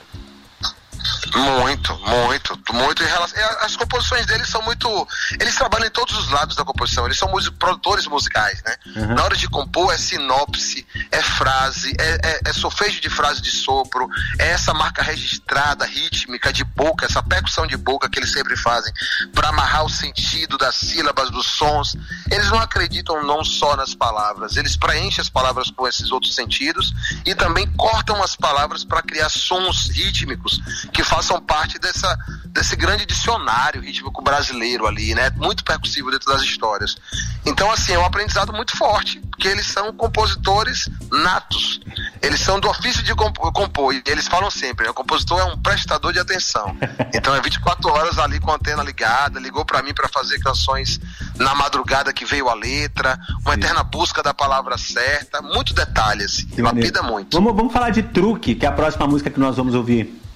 Muito, 1.36 1.96
muito, 1.98 2.74
muito 2.74 3.04
em 3.04 3.06
relação. 3.06 3.38
As 3.62 3.76
composições 3.76 4.26
deles 4.26 4.48
são 4.48 4.62
muito. 4.62 5.08
Eles 5.40 5.56
trabalham 5.56 5.88
em 5.88 5.92
todos 5.92 6.18
os 6.18 6.30
lados 6.30 6.56
da 6.56 6.64
composição. 6.64 7.06
Eles 7.06 7.18
são 7.18 7.30
produtores 7.60 8.08
musicais, 8.08 8.62
né? 8.64 8.76
Uhum. 8.96 9.16
Na 9.16 9.24
hora 9.24 9.36
de 9.36 9.48
compor 9.50 9.94
é 9.94 9.98
sinopse, 9.98 10.88
é 11.12 11.22
frase, 11.22 11.94
é, 12.00 12.20
é, 12.24 12.50
é 12.50 12.54
solfejo 12.54 13.02
de 13.02 13.10
frase 13.10 13.42
de 13.42 13.52
sopro, 13.52 14.08
é 14.40 14.50
essa 14.50 14.74
marca 14.74 15.04
registrada, 15.04 15.86
rítmica, 15.86 16.54
de 16.54 16.64
boca, 16.64 17.06
essa 17.06 17.22
percussão 17.22 17.68
de 17.68 17.76
boca 17.76 18.10
que 18.10 18.20
eles 18.20 18.32
sempre 18.32 18.56
fazem 18.56 18.94
para 19.34 19.50
amarrar 19.50 19.86
o 19.86 19.90
sentido 19.90 20.58
das 20.58 20.76
sílabas, 20.76 21.30
dos 21.30 21.46
sons. 21.46 21.96
Eles 22.32 22.50
não 22.50 22.60
acreditam 22.60 23.24
não 23.26 23.44
só 23.44 23.76
nas 23.76 23.94
palavras, 23.94 24.56
eles 24.56 24.76
preenchem 24.76 25.22
as 25.22 25.30
palavras 25.30 25.70
com 25.70 25.88
esses 25.88 26.12
outros 26.12 26.34
sentidos 26.34 26.94
e 27.26 27.36
também 27.36 27.68
cortam 27.76 28.24
as 28.24 28.36
palavras 28.36 28.84
para 28.84 29.02
criar 29.02 29.30
sons 29.30 29.90
rítmicos 29.90 30.60
que 30.94 31.04
façam 31.04 31.17
façam 31.18 31.42
parte 31.42 31.80
dessa, 31.80 32.16
desse 32.50 32.76
grande 32.76 33.04
dicionário 33.04 33.82
rítmico 33.82 34.22
brasileiro 34.22 34.86
ali, 34.86 35.16
né? 35.16 35.32
Muito 35.36 35.64
percussivo 35.64 36.12
dentro 36.12 36.32
das 36.32 36.44
histórias. 36.44 36.96
Então, 37.44 37.72
assim, 37.72 37.94
é 37.94 38.00
um 38.00 38.06
aprendizado 38.06 38.54
muito 38.54 38.78
forte, 38.78 39.20
porque 39.32 39.48
eles 39.48 39.66
são 39.66 39.92
compositores 39.94 40.88
natos. 41.12 41.82
Eles 42.22 42.40
são 42.40 42.60
do 42.60 42.70
ofício 42.70 43.02
de 43.02 43.16
compor. 43.16 43.96
E 43.96 44.04
eles 44.06 44.28
falam 44.28 44.52
sempre, 44.52 44.86
né? 44.86 44.92
o 44.92 44.94
compositor 44.94 45.40
é 45.40 45.46
um 45.46 45.58
prestador 45.58 46.14
de 46.14 46.20
atenção. 46.20 46.78
Então 47.14 47.34
é 47.34 47.42
24 47.42 47.90
horas 47.90 48.20
ali 48.20 48.40
com 48.40 48.52
a 48.52 48.56
antena 48.56 48.84
ligada, 48.84 49.40
ligou 49.40 49.66
para 49.66 49.82
mim 49.82 49.94
para 49.94 50.08
fazer 50.08 50.38
canções 50.40 51.00
na 51.36 51.56
madrugada 51.56 52.14
que 52.14 52.26
veio 52.26 52.48
a 52.48 52.54
letra, 52.54 53.18
uma 53.42 53.54
Sim. 53.54 53.60
eterna 53.60 53.84
busca 53.84 54.22
da 54.22 54.34
palavra 54.34 54.78
certa, 54.78 55.42
muito 55.42 55.74
detalhes, 55.74 56.46
assim, 56.52 56.62
lapida 56.62 57.02
muito. 57.02 57.36
Vamos, 57.36 57.56
vamos 57.56 57.74
falar 57.74 57.90
de 57.90 58.04
Truque, 58.04 58.56
que 58.56 58.66
é 58.66 58.70
a 58.70 58.72
próxima 58.72 59.08
música 59.08 59.30
que 59.30 59.40
nós 59.40 59.56
vamos 59.56 59.74
ouvir. 59.74 60.27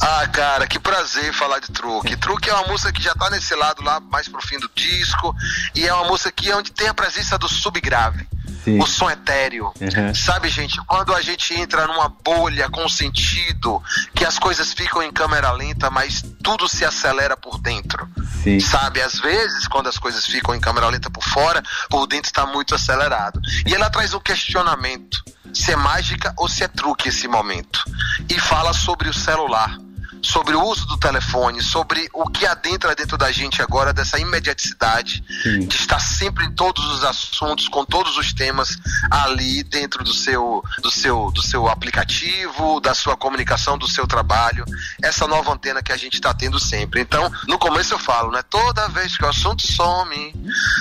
Ah, 0.00 0.26
cara, 0.28 0.66
que 0.66 0.78
prazer 0.78 1.32
falar 1.32 1.60
de 1.60 1.68
Truque. 1.68 2.16
Truque 2.16 2.50
é 2.50 2.54
uma 2.54 2.68
música 2.68 2.92
que 2.92 3.02
já 3.02 3.14
tá 3.14 3.30
nesse 3.30 3.54
lado 3.54 3.82
lá, 3.82 4.00
mais 4.00 4.28
pro 4.28 4.40
fim 4.46 4.58
do 4.58 4.70
disco, 4.74 5.34
e 5.74 5.86
é 5.86 5.92
uma 5.94 6.04
música 6.04 6.32
que 6.32 6.50
é 6.50 6.56
onde 6.56 6.72
tem 6.72 6.88
a 6.88 6.94
presença 6.94 7.38
do 7.38 7.48
subgrave. 7.48 8.26
Sim. 8.64 8.78
o 8.78 8.86
som 8.86 9.10
etéreo. 9.10 9.72
Uhum. 9.80 10.14
Sabe, 10.14 10.48
gente, 10.48 10.78
quando 10.86 11.14
a 11.14 11.22
gente 11.22 11.54
entra 11.54 11.86
numa 11.86 12.08
bolha 12.08 12.68
com 12.68 12.88
sentido, 12.88 13.82
que 14.14 14.24
as 14.24 14.38
coisas 14.38 14.72
ficam 14.72 15.02
em 15.02 15.10
câmera 15.10 15.50
lenta, 15.52 15.90
mas 15.90 16.22
tudo 16.42 16.68
se 16.68 16.84
acelera 16.84 17.36
por 17.36 17.58
dentro. 17.58 18.08
Sim. 18.42 18.60
Sabe, 18.60 19.00
às 19.00 19.18
vezes, 19.18 19.66
quando 19.66 19.88
as 19.88 19.98
coisas 19.98 20.26
ficam 20.26 20.54
em 20.54 20.60
câmera 20.60 20.88
lenta 20.88 21.10
por 21.10 21.24
fora, 21.24 21.62
por 21.88 22.06
dentro 22.06 22.26
está 22.26 22.46
muito 22.46 22.74
acelerado. 22.74 23.40
E 23.66 23.74
ela 23.74 23.88
traz 23.88 24.12
um 24.12 24.20
questionamento 24.20 25.22
se 25.52 25.72
é 25.72 25.76
mágica 25.76 26.32
ou 26.36 26.48
se 26.48 26.64
é 26.64 26.68
truque 26.68 27.08
esse 27.08 27.28
momento. 27.28 27.84
E 28.28 28.38
fala 28.38 28.72
sobre 28.72 29.08
o 29.08 29.14
celular, 29.14 29.76
sobre 30.22 30.54
o 30.54 30.62
uso 30.64 30.86
do 30.86 30.96
telefone, 30.98 31.62
sobre 31.62 32.08
o 32.12 32.28
que 32.28 32.46
adentra 32.46 32.94
dentro 32.94 33.16
da 33.16 33.30
gente 33.30 33.62
agora 33.62 33.92
dessa 33.92 34.18
imediaticidade 34.18 35.24
Sim. 35.42 35.66
de 35.66 35.76
estar 35.76 35.98
sempre 36.00 36.44
em 36.46 36.52
todos 36.52 36.84
os 36.86 37.04
assuntos, 37.04 37.68
com 37.68 37.84
todos 37.84 38.16
os 38.16 38.32
temas 38.32 38.78
ali 39.10 39.62
dentro 39.62 40.04
do 40.04 40.12
seu, 40.12 40.62
do 40.82 40.90
seu, 40.90 41.30
do 41.30 41.42
seu 41.42 41.68
aplicativo, 41.68 42.80
da 42.80 42.94
sua 42.94 43.16
comunicação, 43.16 43.78
do 43.78 43.88
seu 43.88 44.06
trabalho, 44.06 44.64
essa 45.02 45.26
nova 45.26 45.52
antena 45.52 45.82
que 45.82 45.92
a 45.92 45.96
gente 45.96 46.14
está 46.14 46.32
tendo 46.34 46.58
sempre. 46.58 47.00
Então, 47.00 47.30
no 47.46 47.58
começo 47.58 47.94
eu 47.94 47.98
falo, 47.98 48.30
né? 48.30 48.42
Toda 48.48 48.88
vez 48.88 49.16
que 49.16 49.24
o 49.24 49.28
assunto 49.28 49.66
some, 49.66 50.34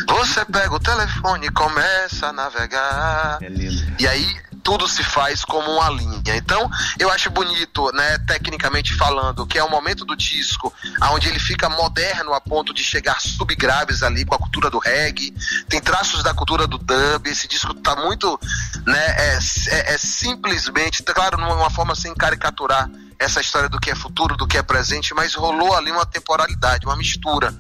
você 0.08 0.46
pega 0.46 0.74
o 0.74 0.80
telefone 0.80 1.48
e 1.48 1.52
começa 1.52 2.28
a 2.28 2.34
navegar. 2.34 3.40
É. 3.42 3.50
E 4.00 4.08
aí 4.08 4.50
tudo 4.64 4.88
se 4.88 5.04
faz 5.04 5.44
como 5.44 5.72
uma 5.72 5.90
linha. 5.90 6.36
Então, 6.36 6.70
eu 7.00 7.10
acho 7.12 7.30
bonito, 7.30 7.92
né, 7.94 8.18
tecnicamente 8.20 8.94
falando, 8.96 9.29
que 9.48 9.58
é 9.58 9.64
o 9.64 9.70
momento 9.70 10.06
do 10.06 10.16
disco 10.16 10.74
onde 11.12 11.28
ele 11.28 11.40
fica 11.40 11.70
moderno 11.70 12.34
a 12.34 12.42
ponto 12.42 12.74
de 12.74 12.84
chegar 12.84 13.20
subgraves 13.20 14.04
ali 14.04 14.26
com 14.26 14.36
a 14.36 14.40
cultura 14.40 14.70
do 14.70 14.80
reggae, 14.80 15.34
tem 15.68 15.82
traços 15.82 16.24
da 16.24 16.34
cultura 16.34 16.68
do 16.68 16.78
dub, 16.78 17.28
esse 17.28 17.48
disco 17.48 17.74
tá 17.74 17.96
muito, 17.96 18.40
né, 18.86 19.06
é, 19.18 19.40
é, 19.70 19.94
é 19.94 19.98
simplesmente, 19.98 21.04
tá 21.04 21.14
claro, 21.14 21.38
numa 21.38 21.70
forma 21.70 21.96
sem 21.96 22.14
caricaturar 22.14 22.90
essa 23.20 23.42
história 23.42 23.68
do 23.68 23.80
que 23.80 23.92
é 23.92 23.96
futuro, 23.96 24.38
do 24.38 24.48
que 24.48 24.58
é 24.58 24.64
presente, 24.64 25.14
mas 25.14 25.36
rolou 25.36 25.76
ali 25.76 25.92
uma 25.92 26.06
temporalidade, 26.06 26.86
uma 26.86 26.96
mistura. 26.96 27.54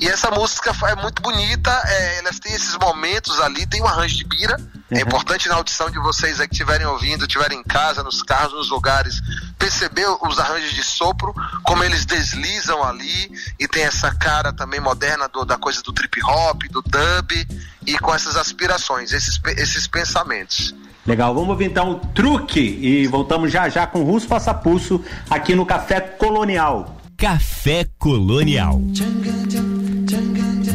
E 0.00 0.08
essa 0.08 0.30
música 0.30 0.74
é 0.88 0.94
muito 0.96 1.20
bonita, 1.20 1.70
é, 1.84 2.18
elas 2.18 2.38
têm 2.40 2.54
esses 2.54 2.76
momentos 2.78 3.38
ali, 3.40 3.66
tem 3.66 3.82
um 3.82 3.86
arranjo 3.86 4.16
de 4.16 4.24
bira. 4.24 4.54
É 4.90 4.94
uhum. 4.94 4.98
É 4.98 5.02
importante 5.02 5.48
na 5.50 5.56
audição 5.56 5.90
de 5.90 5.98
vocês 5.98 6.40
aí 6.40 6.48
que 6.48 6.54
estiverem 6.54 6.86
ouvindo, 6.86 7.26
estiverem 7.26 7.60
em 7.60 7.62
casa, 7.62 8.02
nos 8.02 8.22
carros, 8.22 8.54
nos 8.54 8.70
lugares, 8.70 9.20
perceber 9.58 10.06
os 10.22 10.38
arranjos 10.38 10.72
de 10.72 10.82
sopro, 10.82 11.34
como 11.62 11.84
eles 11.84 12.06
deslizam 12.06 12.82
ali, 12.82 13.30
e 13.60 13.68
tem 13.68 13.84
essa 13.84 14.14
cara 14.14 14.50
também 14.50 14.80
moderna 14.80 15.28
do, 15.28 15.44
da 15.44 15.58
coisa 15.58 15.82
do 15.82 15.92
trip 15.92 16.24
hop, 16.24 16.62
do 16.70 16.80
dub, 16.80 17.60
e 17.86 17.98
com 17.98 18.14
essas 18.14 18.36
aspirações, 18.36 19.12
esses, 19.12 19.38
esses 19.58 19.86
pensamentos. 19.86 20.74
Legal, 21.04 21.34
vamos 21.34 21.50
ouvir 21.50 21.64
então 21.64 21.92
o 21.92 21.94
truque 21.96 22.60
e 22.60 23.06
voltamos 23.08 23.50
já 23.50 23.68
já 23.68 23.86
com 23.86 24.00
o 24.00 24.04
Russo 24.04 24.28
Passapulso 24.28 25.00
aqui 25.28 25.54
no 25.54 25.66
Café 25.66 26.00
Colonial. 26.00 26.96
Café 27.16 27.86
Colonial. 27.98 28.80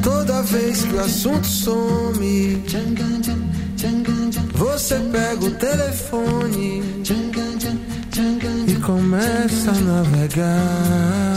Toda 0.03 0.41
vez 0.43 0.83
que 0.83 0.95
o 0.95 0.99
assunto 0.99 1.47
some, 1.47 2.63
você 4.53 4.99
pega 4.99 5.45
o 5.45 5.51
telefone 5.51 6.83
e 8.67 8.75
começa 8.75 9.71
a 9.71 9.73
navegar. 9.73 11.35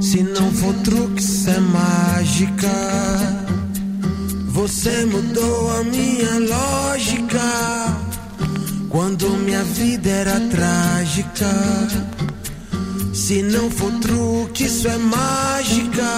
Se 0.00 0.22
não 0.22 0.50
for 0.52 0.74
truque, 0.82 1.20
isso 1.20 1.50
é 1.50 1.60
mágica. 1.60 3.45
Você 4.56 5.04
mudou 5.04 5.70
a 5.70 5.84
minha 5.84 6.38
lógica 6.38 7.38
quando 8.88 9.28
minha 9.36 9.62
vida 9.62 10.08
era 10.08 10.40
trágica. 10.48 11.52
Se 13.12 13.42
não 13.42 13.70
for 13.70 13.92
truque, 14.00 14.64
isso 14.64 14.88
é 14.88 14.96
mágica. 14.96 16.08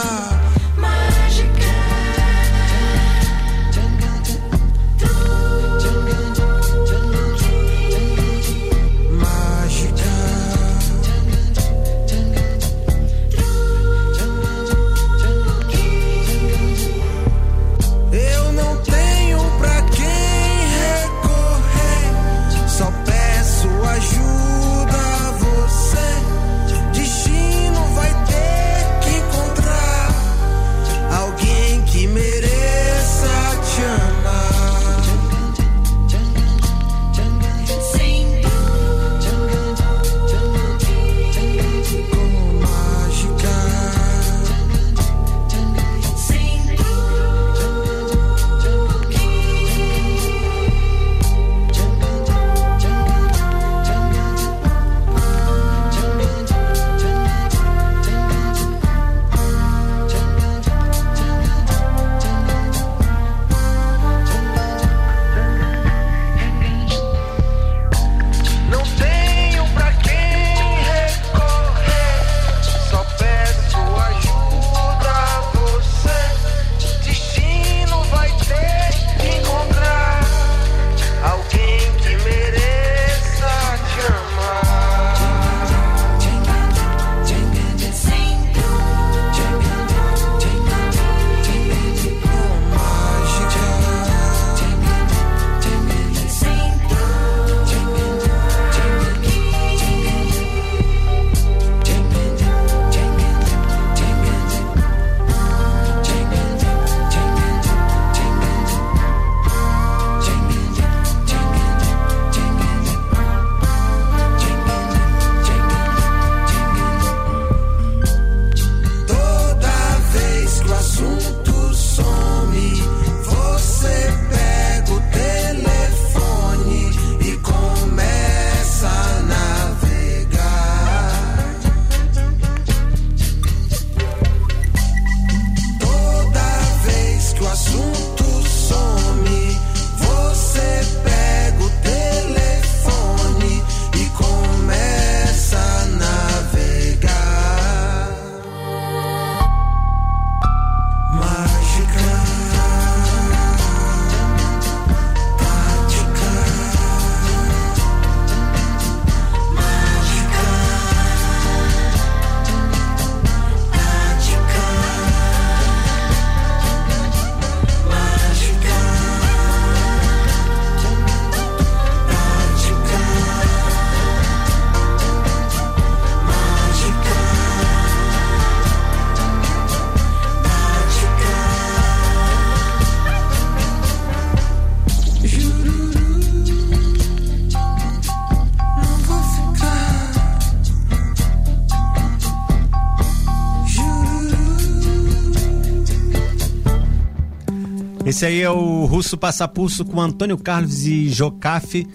Esse 198.18 198.26
aí 198.26 198.42
é 198.42 198.50
o 198.50 198.84
Russo 198.84 199.16
Passapulso 199.16 199.84
com 199.84 200.00
Antônio 200.00 200.36
Carlos 200.36 200.84
e 200.84 201.08
Jocafe. 201.08 201.86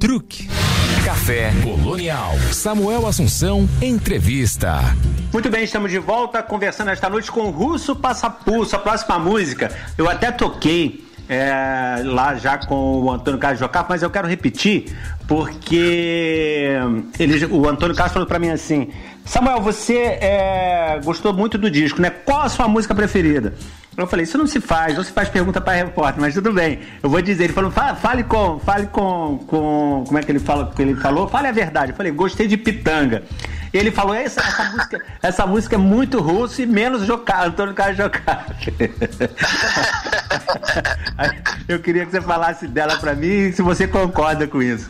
Truque. 0.00 0.48
Café 1.04 1.52
Colonial. 1.62 2.32
Samuel 2.52 3.06
Assunção, 3.06 3.68
entrevista. 3.80 4.80
Muito 5.32 5.48
bem, 5.48 5.62
estamos 5.62 5.92
de 5.92 5.98
volta 6.00 6.42
conversando 6.42 6.90
esta 6.90 7.08
noite 7.08 7.30
com 7.30 7.42
o 7.42 7.50
Russo 7.50 7.94
Passapulso. 7.94 8.74
A 8.74 8.80
próxima 8.80 9.16
música, 9.16 9.70
eu 9.96 10.10
até 10.10 10.32
toquei 10.32 11.04
é, 11.28 12.02
lá 12.04 12.34
já 12.34 12.58
com 12.58 13.04
o 13.04 13.08
Antônio 13.08 13.38
Carlos 13.38 13.60
Jocafe, 13.60 13.90
mas 13.90 14.02
eu 14.02 14.10
quero 14.10 14.26
repetir 14.26 14.92
porque 15.28 16.72
ele, 17.16 17.46
o 17.46 17.68
Antônio 17.68 17.94
Carlos 17.94 18.12
falou 18.12 18.26
para 18.26 18.40
mim 18.40 18.50
assim: 18.50 18.88
Samuel, 19.24 19.60
você 19.60 20.18
é, 20.20 21.00
gostou 21.04 21.32
muito 21.32 21.56
do 21.56 21.70
disco, 21.70 22.02
né? 22.02 22.10
Qual 22.10 22.40
a 22.40 22.48
sua 22.48 22.66
música 22.66 22.92
preferida? 22.92 23.54
Eu 23.98 24.06
falei, 24.06 24.22
isso 24.22 24.38
não 24.38 24.46
se 24.46 24.60
faz, 24.60 24.96
não 24.96 25.02
se 25.02 25.10
faz 25.10 25.28
pergunta 25.28 25.60
para 25.60 25.72
repórter, 25.72 26.20
mas 26.20 26.32
tudo 26.32 26.52
bem. 26.52 26.78
Eu 27.02 27.10
vou 27.10 27.20
dizer, 27.20 27.44
ele 27.44 27.52
falou, 27.52 27.70
fale 27.70 28.22
com, 28.22 28.60
fale 28.60 28.86
com, 28.86 29.44
com, 29.44 30.04
como 30.06 30.18
é 30.18 30.22
que 30.22 30.30
ele 30.30 30.38
fala, 30.38 30.72
ele 30.78 30.94
falou? 30.94 31.26
Fale 31.26 31.48
a 31.48 31.52
verdade. 31.52 31.90
Eu 31.90 31.96
falei, 31.96 32.12
gostei 32.12 32.46
de 32.46 32.56
Pitanga. 32.56 33.24
Ele 33.72 33.90
falou, 33.90 34.14
essa, 34.14 34.40
essa 34.40 34.70
música, 34.70 35.04
essa 35.20 35.46
música 35.46 35.74
é 35.74 35.78
muito 35.78 36.20
russo 36.20 36.62
e 36.62 36.66
menos 36.66 37.04
Jocado, 37.04 37.48
Antônio 37.48 37.74
Carlos 37.74 37.96
Jocado. 37.96 38.54
Eu 41.66 41.80
queria 41.80 42.06
que 42.06 42.12
você 42.12 42.20
falasse 42.20 42.68
dela 42.68 42.98
para 42.98 43.16
mim, 43.16 43.50
se 43.50 43.62
você 43.62 43.88
concorda 43.88 44.46
com 44.46 44.62
isso. 44.62 44.88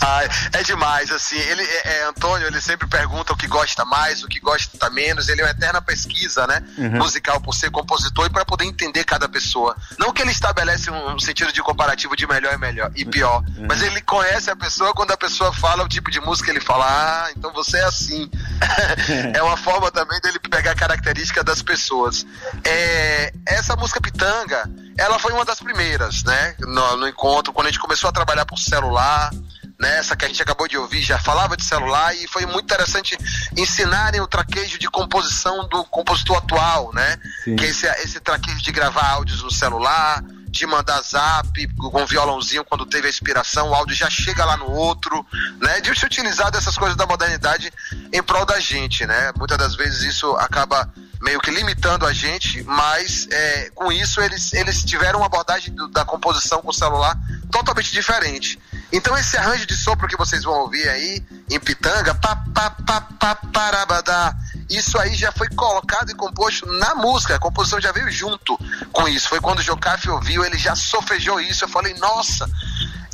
Ai, 0.00 0.28
é 0.52 0.62
demais, 0.62 1.10
assim, 1.10 1.36
ele, 1.36 1.62
é, 1.62 1.98
é, 1.98 2.04
Antônio, 2.04 2.46
ele 2.46 2.60
sempre 2.60 2.86
pergunta 2.86 3.32
o 3.32 3.36
que 3.36 3.48
gosta 3.48 3.84
mais, 3.84 4.22
o 4.22 4.28
que 4.28 4.38
gosta 4.38 4.88
menos, 4.90 5.28
ele 5.28 5.40
é 5.40 5.44
uma 5.44 5.50
eterna 5.50 5.82
pesquisa, 5.82 6.46
né, 6.46 6.62
uhum. 6.76 6.98
musical 6.98 7.40
por 7.40 7.54
ser 7.54 7.70
compositor 7.70 8.26
e 8.26 8.30
para 8.30 8.44
poder 8.44 8.64
entender 8.64 9.04
cada 9.04 9.28
pessoa. 9.28 9.76
Não 9.98 10.12
que 10.12 10.22
ele 10.22 10.30
estabelece 10.30 10.90
um, 10.90 11.18
sentido 11.18 11.52
de 11.52 11.62
comparativo 11.62 12.16
de 12.16 12.26
melhor 12.26 12.54
e 12.54 12.58
melhor 12.58 12.92
e 12.94 13.04
pior, 13.04 13.42
uhum. 13.56 13.66
mas 13.68 13.82
ele 13.82 14.00
conhece 14.02 14.50
a 14.50 14.56
pessoa 14.56 14.94
quando 14.94 15.10
a 15.10 15.16
pessoa 15.16 15.52
fala 15.52 15.82
o 15.82 15.88
tipo 15.88 16.10
de 16.10 16.20
música, 16.20 16.50
ele 16.50 16.60
fala, 16.60 16.86
ah, 16.86 17.30
então 17.36 17.52
você 17.52 17.78
é 17.78 17.84
assim. 17.84 18.30
é 19.34 19.42
uma 19.42 19.56
forma 19.56 19.90
também 19.90 20.20
dele 20.20 20.38
pegar 20.38 20.72
a 20.72 20.76
característica 20.76 21.42
das 21.42 21.60
pessoas. 21.60 22.24
É, 22.64 23.32
essa 23.46 23.74
música 23.74 24.00
Pitanga, 24.00 24.70
ela 24.96 25.18
foi 25.18 25.32
uma 25.32 25.44
das 25.44 25.58
primeiras, 25.58 26.22
né, 26.22 26.54
no, 26.60 26.96
no 26.98 27.08
encontro, 27.08 27.52
quando 27.52 27.66
a 27.66 27.70
gente 27.70 27.80
começou 27.80 28.08
a 28.08 28.12
trabalhar 28.12 28.46
por 28.46 28.58
celular, 28.58 29.30
né? 29.78 29.98
Essa 29.98 30.16
que 30.16 30.24
a 30.24 30.28
gente 30.28 30.42
acabou 30.42 30.66
de 30.66 30.76
ouvir 30.76 31.00
já 31.00 31.18
falava 31.18 31.56
de 31.56 31.64
celular 31.64 32.14
e 32.16 32.26
foi 32.26 32.44
muito 32.46 32.64
interessante 32.64 33.16
ensinarem 33.56 34.20
o 34.20 34.26
traquejo 34.26 34.78
de 34.78 34.88
composição 34.90 35.68
do 35.68 35.84
compositor 35.84 36.38
atual, 36.38 36.92
né? 36.92 37.18
Sim. 37.44 37.56
Que 37.56 37.64
é 37.64 37.68
esse, 37.68 37.86
esse 38.02 38.20
traquejo 38.20 38.60
de 38.62 38.72
gravar 38.72 39.08
áudios 39.12 39.42
no 39.42 39.50
celular, 39.50 40.22
de 40.48 40.66
mandar 40.66 41.00
zap 41.02 41.68
com 41.76 42.06
violãozinho 42.06 42.64
quando 42.64 42.86
teve 42.86 43.06
a 43.06 43.10
inspiração, 43.10 43.68
o 43.68 43.74
áudio 43.74 43.94
já 43.94 44.10
chega 44.10 44.44
lá 44.44 44.56
no 44.56 44.70
outro, 44.70 45.24
né? 45.60 45.80
De 45.80 45.96
se 45.96 46.04
utilizar 46.04 46.50
dessas 46.50 46.76
coisas 46.76 46.96
da 46.96 47.06
modernidade 47.06 47.72
em 48.12 48.22
prol 48.22 48.44
da 48.44 48.58
gente, 48.58 49.06
né? 49.06 49.32
Muitas 49.36 49.58
das 49.58 49.76
vezes 49.76 50.02
isso 50.02 50.28
acaba 50.36 50.92
meio 51.20 51.40
que 51.40 51.50
limitando 51.50 52.06
a 52.06 52.12
gente, 52.12 52.62
mas 52.62 53.26
é, 53.30 53.70
com 53.74 53.90
isso 53.92 54.20
eles, 54.20 54.52
eles 54.52 54.84
tiveram 54.84 55.20
uma 55.20 55.26
abordagem 55.26 55.74
do, 55.74 55.88
da 55.88 56.04
composição 56.04 56.62
com 56.62 56.70
o 56.70 56.74
celular 56.74 57.16
totalmente 57.50 57.92
diferente. 57.92 58.58
Então 58.92 59.16
esse 59.18 59.36
arranjo 59.36 59.66
de 59.66 59.76
sopro 59.76 60.08
que 60.08 60.16
vocês 60.16 60.44
vão 60.44 60.54
ouvir 60.60 60.88
aí 60.88 61.22
em 61.50 61.60
Pitanga, 61.60 62.14
pa, 62.14 62.36
pa, 62.54 62.70
pa, 62.70 63.00
pa, 63.00 63.34
parabadá, 63.34 64.34
isso 64.70 64.98
aí 64.98 65.14
já 65.14 65.30
foi 65.32 65.48
colocado 65.50 66.10
e 66.10 66.14
composto 66.14 66.66
na 66.66 66.94
música, 66.94 67.36
a 67.36 67.38
composição 67.38 67.80
já 67.80 67.92
veio 67.92 68.10
junto 68.10 68.58
com 68.92 69.08
isso. 69.08 69.28
Foi 69.28 69.40
quando 69.40 69.58
o 69.58 69.62
Jocafe 69.62 70.08
ouviu, 70.10 70.44
ele 70.44 70.58
já 70.58 70.74
sofejou 70.74 71.40
isso. 71.40 71.64
Eu 71.64 71.68
falei, 71.68 71.94
nossa, 71.94 72.48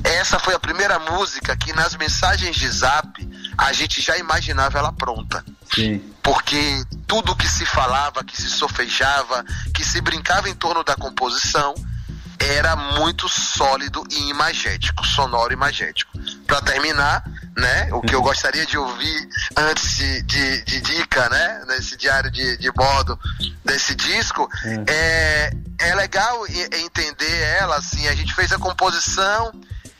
essa 0.02 0.38
foi 0.38 0.54
a 0.54 0.58
primeira 0.58 0.98
música 0.98 1.56
que 1.56 1.72
nas 1.72 1.96
mensagens 1.96 2.56
de 2.56 2.68
zap 2.68 3.08
a 3.56 3.72
gente 3.72 4.00
já 4.00 4.16
imaginava 4.18 4.78
ela 4.78 4.92
pronta. 4.92 5.44
Sim. 5.72 6.02
Porque 6.22 6.84
tudo 7.06 7.36
que 7.36 7.48
se 7.48 7.64
falava, 7.64 8.24
que 8.24 8.36
se 8.36 8.48
sofejava, 8.48 9.44
que 9.72 9.84
se 9.84 10.00
brincava 10.00 10.48
em 10.48 10.54
torno 10.54 10.82
da 10.82 10.96
composição, 10.96 11.74
era 12.38 12.76
muito 12.76 13.28
sólido 13.28 14.04
e 14.10 14.30
imagético, 14.30 15.06
sonoro 15.06 15.52
e 15.52 15.54
imagético. 15.54 16.12
Para 16.46 16.60
terminar, 16.62 17.24
né, 17.56 17.88
o 17.92 18.00
que 18.00 18.14
eu 18.14 18.22
gostaria 18.22 18.66
de 18.66 18.76
ouvir 18.76 19.28
antes 19.56 19.96
de, 19.96 20.22
de, 20.62 20.80
dica, 20.80 21.28
né, 21.28 21.64
nesse 21.68 21.96
diário 21.96 22.30
de, 22.30 22.56
de 22.58 22.70
bordo 22.72 23.18
desse 23.64 23.94
disco, 23.94 24.48
é, 24.86 25.52
é 25.80 25.94
legal 25.94 26.46
entender 26.48 27.40
ela, 27.58 27.76
assim, 27.76 28.06
a 28.08 28.14
gente 28.14 28.34
fez 28.34 28.52
a 28.52 28.58
composição 28.58 29.52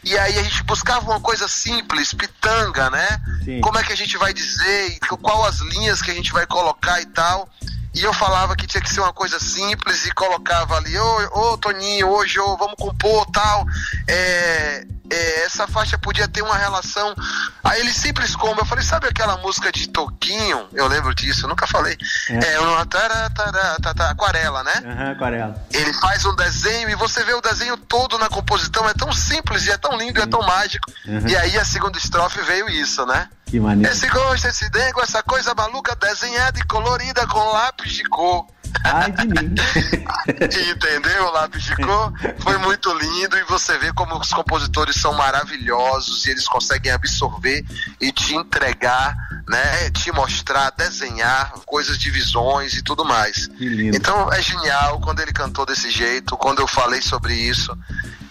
e 0.05 0.19
aí 0.19 0.39
a 0.39 0.43
gente 0.43 0.63
buscava 0.65 1.11
uma 1.11 1.21
coisa 1.21 1.49
simples, 1.49 2.13
pitanga, 2.13 2.91
né? 2.91 3.09
Sim. 3.43 3.61
Como 3.63 3.79
é 3.79 3.83
que 3.83 3.93
a 3.93 3.97
gente 3.97 4.19
vai 4.19 4.35
dizer, 4.35 4.99
qual 5.23 5.47
as 5.47 5.61
linhas 5.61 6.03
que 6.03 6.11
a 6.11 6.15
gente 6.15 6.31
vai 6.31 6.47
colocar 6.47 7.01
e 7.01 7.07
tal. 7.07 7.49
E 7.95 8.03
eu 8.03 8.13
falava 8.13 8.57
que 8.57 8.67
tinha 8.67 8.83
que 8.83 8.93
ser 8.93 9.01
uma 9.01 9.13
coisa 9.13 9.39
simples 9.39 10.05
e 10.05 10.13
colocava 10.13 10.77
ali, 10.77 10.99
ô, 10.99 11.53
ô 11.53 11.59
Toninho, 11.59 12.09
hoje, 12.09 12.39
vamos 12.39 12.75
compor 12.77 13.25
tal. 13.33 13.65
É, 14.09 14.85
é, 15.15 15.45
essa 15.45 15.67
faixa 15.67 15.97
podia 15.97 16.27
ter 16.27 16.43
uma 16.43 16.57
relação. 16.57 17.15
Aí 17.63 17.81
ele 17.81 17.93
simples 17.93 18.35
como, 18.35 18.61
eu 18.61 18.65
falei, 18.65 18.85
sabe 18.85 19.07
aquela 19.07 19.37
música 19.39 19.71
de 19.71 19.89
Toquinho? 19.89 20.69
Eu 20.73 20.87
lembro 20.89 21.15
disso, 21.15 21.45
eu 21.45 21.49
nunca 21.49 21.67
falei. 21.67 21.97
É, 22.29 22.55
é 22.55 22.61
uma 22.61 22.85
tará, 22.85 23.31
tará, 23.31 23.77
tará, 23.81 24.11
aquarela, 24.11 24.65
né? 24.65 24.83
Uhum, 24.85 25.13
aquarela. 25.13 25.67
Ele 25.73 25.93
faz 25.95 26.25
um 26.25 26.35
desenho 26.35 26.91
e 26.91 26.95
você 26.95 27.23
vê 27.23 27.33
o 27.35 27.41
desenho 27.41 27.77
todo 27.77 28.19
na 28.19 28.29
composição, 28.29 28.89
é 28.89 28.95
tão 28.95 29.13
simples 29.13 29.67
e 29.67 29.71
é 29.71 29.77
tão 29.77 29.97
lindo 29.97 30.19
e 30.19 30.23
é 30.23 30.27
tão 30.27 30.41
mágico. 30.43 30.91
Uhum. 31.07 31.29
E 31.29 31.37
aí 31.37 31.57
a 31.57 31.65
segunda 31.65 31.97
estrofe 31.97 32.41
veio 32.43 32.69
isso, 32.69 33.07
né? 33.07 33.29
Que 33.47 33.61
maneiro. 33.61 33.93
Esse 33.93 34.09
gosto, 34.09 34.49
esse 34.49 34.69
dengo, 34.71 35.01
essa 35.01 35.23
coisa 35.23 35.55
maluca 35.55 35.95
desenhada 35.95 36.59
e 36.59 36.65
colorida 36.65 37.27
com 37.27 37.39
lápis 37.53 37.93
de 37.93 38.05
cor. 38.05 38.47
Ai 38.83 39.11
de 39.13 39.27
mim. 39.27 39.55
Entendeu, 40.29 41.31
lápis 41.31 41.63
de 41.63 41.77
cor? 41.77 42.13
Foi 42.39 42.59
muito 42.59 42.93
lindo 42.93 43.39
e 43.39 43.45
você 43.45 43.79
vê 43.79 43.93
como 43.93 44.19
os 44.19 44.33
compositores 44.33 44.97
são 44.97 45.13
maravilhosos 45.15 46.27
e 46.27 46.31
eles 46.31 46.49
conseguem 46.49 46.93
absorver 46.93 47.65
e 48.01 48.11
te 48.13 48.35
entregar, 48.35 49.15
né? 49.49 49.91
Te 49.91 50.11
mostrar, 50.13 50.71
desenhar 50.71 51.53
coisas 51.67 51.99
de 51.99 52.11
visões 52.11 52.75
e 52.75 52.83
tudo 52.83 53.05
mais. 53.05 53.49
Então 53.95 54.33
é 54.33 54.43
genial 54.43 55.01
quando 55.01 55.21
ele 55.21 55.33
cantou 55.33 55.65
desse 55.65 55.91
jeito, 55.91 56.37
quando 56.37 56.61
eu 56.61 56.67
falei 56.67 57.01
sobre 57.01 57.35
isso 57.35 57.77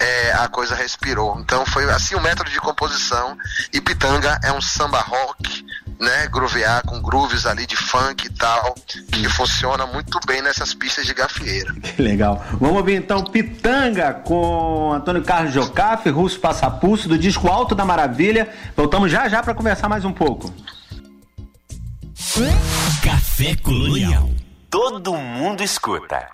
é, 0.03 0.33
a 0.33 0.47
coisa 0.47 0.75
respirou. 0.75 1.39
Então 1.39 1.65
foi 1.65 1.89
assim 1.89 2.15
o 2.15 2.21
método 2.21 2.49
de 2.49 2.59
composição. 2.59 3.37
E 3.71 3.79
Pitanga 3.79 4.39
é 4.43 4.51
um 4.51 4.61
samba 4.61 4.99
rock, 4.99 5.65
né? 5.99 6.27
Groovear 6.27 6.83
com 6.85 7.01
grooves 7.01 7.45
ali 7.45 7.65
de 7.65 7.75
funk 7.75 8.25
e 8.25 8.29
tal, 8.29 8.75
que 9.11 9.27
funciona 9.29 9.85
muito 9.85 10.19
bem 10.25 10.41
nessas 10.41 10.73
pistas 10.73 11.05
de 11.05 11.13
gafieira. 11.13 11.73
Que 11.93 12.01
legal. 12.01 12.43
Vamos 12.59 12.77
ouvir 12.77 12.95
então 12.95 13.23
Pitanga 13.23 14.13
com 14.13 14.93
Antônio 14.93 15.23
Carlos 15.23 15.53
Jocafe, 15.53 16.09
Russo 16.09 16.39
Passapulso, 16.39 17.07
do 17.07 17.17
disco 17.17 17.47
Alto 17.47 17.75
da 17.75 17.85
Maravilha. 17.85 18.49
Voltamos 18.75 19.11
já 19.11 19.29
já 19.29 19.43
para 19.43 19.53
conversar 19.53 19.87
mais 19.87 20.03
um 20.03 20.11
pouco. 20.11 20.51
Café 23.03 23.55
Colonial. 23.57 24.29
Todo 24.69 25.13
mundo 25.13 25.61
escuta. 25.61 26.29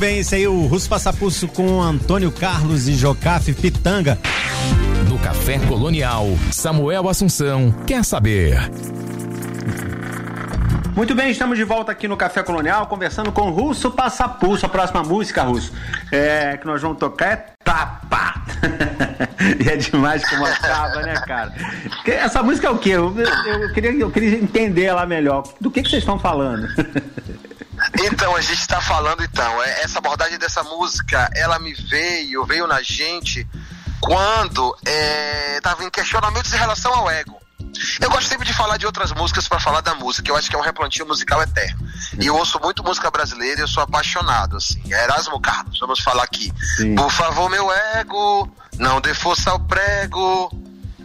Muito 0.00 0.12
bem, 0.12 0.20
esse 0.20 0.34
aí 0.34 0.48
o 0.48 0.64
Russo 0.64 0.88
Passapulso 0.88 1.46
com 1.46 1.82
Antônio 1.82 2.32
Carlos 2.32 2.88
e 2.88 2.94
Jocafe 2.94 3.52
Pitanga. 3.52 4.18
No 5.06 5.18
Café 5.18 5.58
Colonial, 5.58 6.26
Samuel 6.50 7.06
Assunção 7.06 7.70
quer 7.86 8.02
saber. 8.02 8.58
Muito 10.96 11.14
bem, 11.14 11.30
estamos 11.30 11.58
de 11.58 11.64
volta 11.64 11.92
aqui 11.92 12.08
no 12.08 12.16
Café 12.16 12.42
Colonial, 12.42 12.86
conversando 12.86 13.30
com 13.30 13.42
o 13.42 13.50
Russo 13.50 13.90
Passapulso. 13.90 14.64
A 14.64 14.70
próxima 14.70 15.02
música, 15.02 15.42
Russo, 15.42 15.70
é, 16.10 16.56
que 16.56 16.66
nós 16.66 16.80
vamos 16.80 16.96
tocar 16.96 17.32
é 17.32 17.46
Tapa. 17.62 18.42
e 19.62 19.68
é 19.68 19.76
demais 19.76 20.26
como 20.30 20.46
acaba, 20.46 21.02
né, 21.02 21.12
cara? 21.26 21.52
Essa 22.06 22.42
música 22.42 22.68
é 22.68 22.70
o 22.70 22.78
quê? 22.78 22.90
Eu, 22.90 23.14
eu, 23.18 23.62
eu, 23.64 23.72
queria, 23.74 23.90
eu 23.90 24.10
queria 24.10 24.38
entender 24.38 24.84
ela 24.84 25.04
melhor. 25.04 25.42
Do 25.60 25.70
que, 25.70 25.82
que 25.82 25.90
vocês 25.90 26.02
estão 26.02 26.18
falando? 26.18 26.66
Então, 28.20 28.36
a 28.36 28.40
gente 28.42 28.60
está 28.60 28.82
falando, 28.82 29.24
então, 29.24 29.62
é, 29.62 29.80
essa 29.80 29.96
abordagem 29.96 30.38
dessa 30.38 30.62
música, 30.62 31.30
ela 31.34 31.58
me 31.58 31.72
veio, 31.72 32.44
veio 32.44 32.66
na 32.66 32.82
gente 32.82 33.48
quando 33.98 34.76
estava 35.56 35.82
é, 35.82 35.86
em 35.86 35.90
questionamentos 35.90 36.52
em 36.52 36.58
relação 36.58 36.92
ao 36.92 37.10
ego. 37.10 37.40
Eu 37.98 38.10
gosto 38.10 38.28
sempre 38.28 38.46
de 38.46 38.52
falar 38.52 38.76
de 38.76 38.84
outras 38.84 39.10
músicas 39.12 39.48
para 39.48 39.58
falar 39.58 39.80
da 39.80 39.94
música. 39.94 40.30
Eu 40.30 40.36
acho 40.36 40.50
que 40.50 40.54
é 40.54 40.58
um 40.58 40.62
replantio 40.62 41.06
musical 41.06 41.40
eterno. 41.40 41.80
E 42.20 42.26
eu 42.26 42.36
ouço 42.36 42.60
muito 42.60 42.84
música 42.84 43.10
brasileira 43.10 43.60
e 43.60 43.62
eu 43.62 43.68
sou 43.68 43.82
apaixonado, 43.82 44.58
assim. 44.58 44.82
Erasmo 44.92 45.40
Carlos, 45.40 45.78
vamos 45.80 46.00
falar 46.00 46.24
aqui. 46.24 46.52
Sim. 46.76 46.94
Por 46.96 47.10
favor, 47.10 47.48
meu 47.48 47.72
ego, 47.72 48.54
não 48.78 49.00
dê 49.00 49.14
força 49.14 49.50
ao 49.50 49.60
prego 49.60 50.50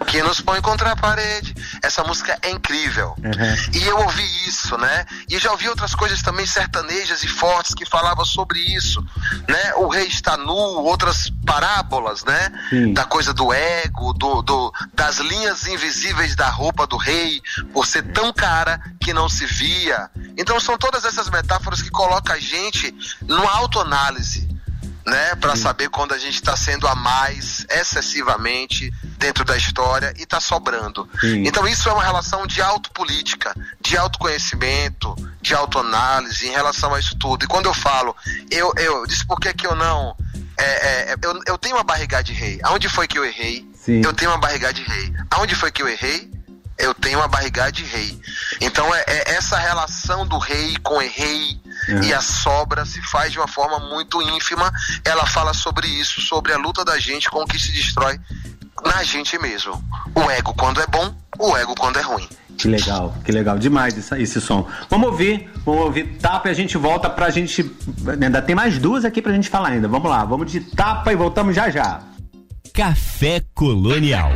que 0.08 0.21
nos 0.21 0.41
põe 0.41 0.62
contra 0.62 0.91
a 0.91 0.95
parede. 0.95 1.53
Essa 1.81 2.03
música 2.03 2.38
é 2.41 2.49
incrível. 2.49 3.15
Uhum. 3.17 3.71
E 3.73 3.84
eu 3.88 3.97
ouvi 3.99 4.23
isso, 4.47 4.77
né? 4.77 5.05
E 5.29 5.38
já 5.39 5.51
ouvi 5.51 5.69
outras 5.69 5.95
coisas 5.95 6.21
também 6.21 6.45
sertanejas 6.45 7.23
e 7.23 7.27
fortes 7.27 7.73
que 7.73 7.86
falavam 7.86 8.25
sobre 8.25 8.60
isso, 8.60 9.01
né? 9.47 9.73
O 9.75 9.88
rei 9.88 10.08
está 10.08 10.38
nu, 10.38 10.53
outras 10.53 11.31
parábolas, 11.45 12.23
né? 12.23 12.51
Sim. 12.69 12.93
Da 12.93 13.05
coisa 13.05 13.34
do 13.34 13.53
ego, 13.53 14.13
do, 14.13 14.41
do, 14.41 14.73
das 14.93 15.17
linhas 15.19 15.67
invisíveis 15.67 16.36
da 16.36 16.49
roupa 16.49 16.86
do 16.88 16.97
rei, 16.97 17.41
por 17.73 17.86
ser 17.86 18.03
tão 18.12 18.34
cara 18.34 18.79
que 18.99 19.13
não 19.13 19.29
se 19.29 19.45
via. 19.45 20.10
Então 20.38 20.60
são 20.60 20.77
todas 20.77 21.05
essas 21.05 21.29
metáforas 21.29 21.81
que 21.81 21.89
colocam 21.89 22.36
a 22.36 22.39
gente 22.39 22.93
numa 23.21 23.51
autoanálise 23.51 24.54
né, 25.05 25.35
para 25.35 25.55
saber 25.55 25.89
quando 25.89 26.13
a 26.13 26.17
gente 26.17 26.35
está 26.35 26.55
sendo 26.55 26.87
a 26.87 26.95
mais 26.95 27.65
excessivamente 27.69 28.91
dentro 29.17 29.45
da 29.45 29.55
história 29.55 30.13
e 30.17 30.23
está 30.23 30.39
sobrando. 30.39 31.07
Sim. 31.19 31.43
Então 31.45 31.67
isso 31.67 31.87
é 31.87 31.93
uma 31.93 32.03
relação 32.03 32.47
de 32.47 32.61
autopolítica, 32.61 33.55
de 33.79 33.95
autoconhecimento, 33.97 35.15
de 35.41 35.53
autoanálise 35.53 36.47
em 36.47 36.51
relação 36.51 36.93
a 36.93 36.99
isso 36.99 37.15
tudo. 37.17 37.45
E 37.45 37.47
quando 37.47 37.67
eu 37.67 37.73
falo, 37.73 38.15
eu, 38.49 38.73
eu 38.77 39.05
disse 39.05 39.25
por 39.25 39.39
que, 39.39 39.53
que 39.53 39.67
eu 39.67 39.75
não. 39.75 40.15
É, 40.57 41.11
é, 41.11 41.15
eu, 41.21 41.39
eu 41.45 41.57
tenho 41.57 41.75
uma 41.75 41.83
barriga 41.83 42.23
de 42.23 42.33
rei. 42.33 42.59
Aonde 42.63 42.89
foi 42.89 43.07
que 43.07 43.19
eu 43.19 43.25
errei? 43.25 43.69
Sim. 43.75 44.01
Eu 44.03 44.13
tenho 44.13 44.31
uma 44.31 44.39
barriga 44.39 44.73
de 44.73 44.81
rei. 44.81 45.13
Aonde 45.29 45.53
foi 45.53 45.71
que 45.71 45.81
eu 45.83 45.87
errei? 45.87 46.33
eu 46.77 46.93
tenho 46.93 47.19
uma 47.19 47.27
barriga 47.27 47.71
de 47.71 47.83
rei. 47.83 48.19
Então 48.59 48.93
é, 48.93 49.03
é, 49.07 49.35
essa 49.35 49.57
relação 49.57 50.27
do 50.27 50.37
rei 50.37 50.75
com 50.83 50.95
o 50.95 50.99
rei 50.99 51.59
uhum. 51.89 52.04
e 52.04 52.13
a 52.13 52.21
sobra 52.21 52.86
se 52.86 53.02
faz 53.02 53.32
de 53.32 53.39
uma 53.39 53.48
forma 53.48 53.80
muito 53.89 54.21
ínfima. 54.21 54.71
Ela 55.04 55.26
fala 55.26 55.54
sobre 55.54 55.88
isso, 55.88 56.21
sobre 56.21 56.54
a 56.54 56.58
luta 56.58 56.84
da 56.84 57.00
gente 57.00 57.30
com 57.30 57.41
o 57.41 57.45
que 57.45 57.60
se 57.60 57.71
destrói 57.71 58.19
na 58.84 59.04
gente 59.04 59.38
mesmo. 59.39 59.84
O 60.13 60.30
ego 60.30 60.54
quando 60.54 60.82
é 60.82 60.88
bom, 60.88 61.13
o 61.39 61.58
ego 61.58 61.76
quando 61.76 61.98
é 61.98 62.02
ruim. 62.02 62.28
Que 62.58 62.67
legal, 62.67 63.13
que 63.24 63.32
legal 63.32 63.60
demais 63.60 63.98
esse, 63.98 64.21
esse 64.21 64.41
som. 64.41 64.67
Vamos 64.89 65.10
ouvir, 65.10 65.50
vamos 65.65 65.82
ouvir 65.82 66.17
tapa 66.19 66.48
e 66.48 66.52
a 66.52 66.54
gente 66.54 66.78
volta 66.78 67.10
pra 67.10 67.30
gente. 67.30 67.69
Ainda 68.21 68.41
tem 68.41 68.56
mais 68.56 68.78
duas 68.78 69.04
aqui 69.04 69.21
pra 69.21 69.34
gente 69.34 69.50
falar 69.50 69.69
ainda. 69.69 69.88
Vamos 69.88 70.10
lá, 70.10 70.24
vamos 70.24 70.50
de 70.52 70.62
tapa 70.62 71.12
e 71.12 71.15
voltamos 71.15 71.56
já 71.56 71.69
já. 71.69 72.02
Café 72.74 73.41
Colonial. 73.54 74.32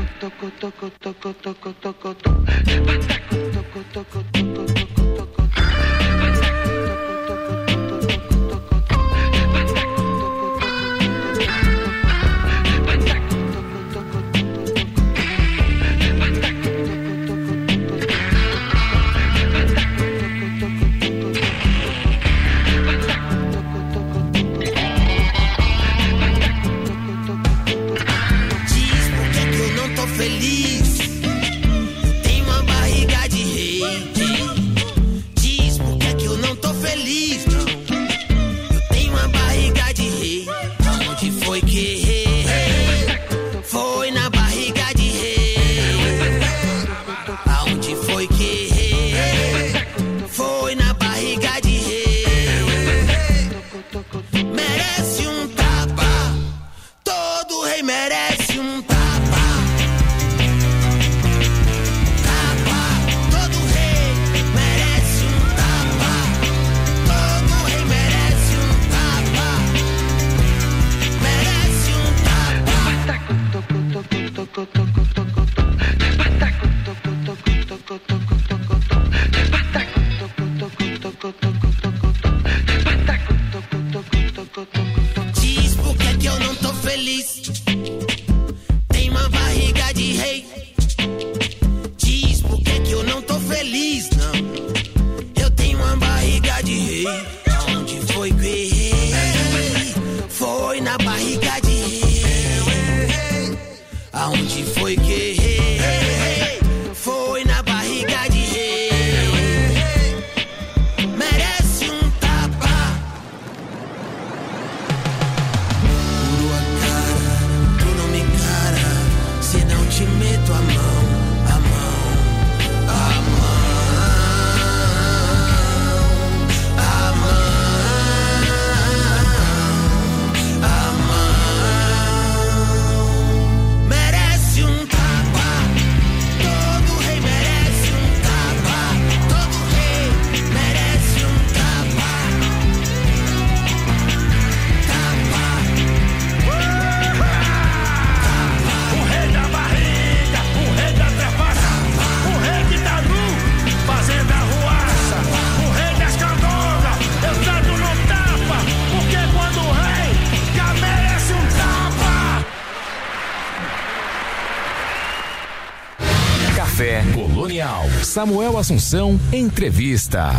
Samuel 168.10 168.58
Assunção, 168.58 169.19
entrevista. 169.32 170.32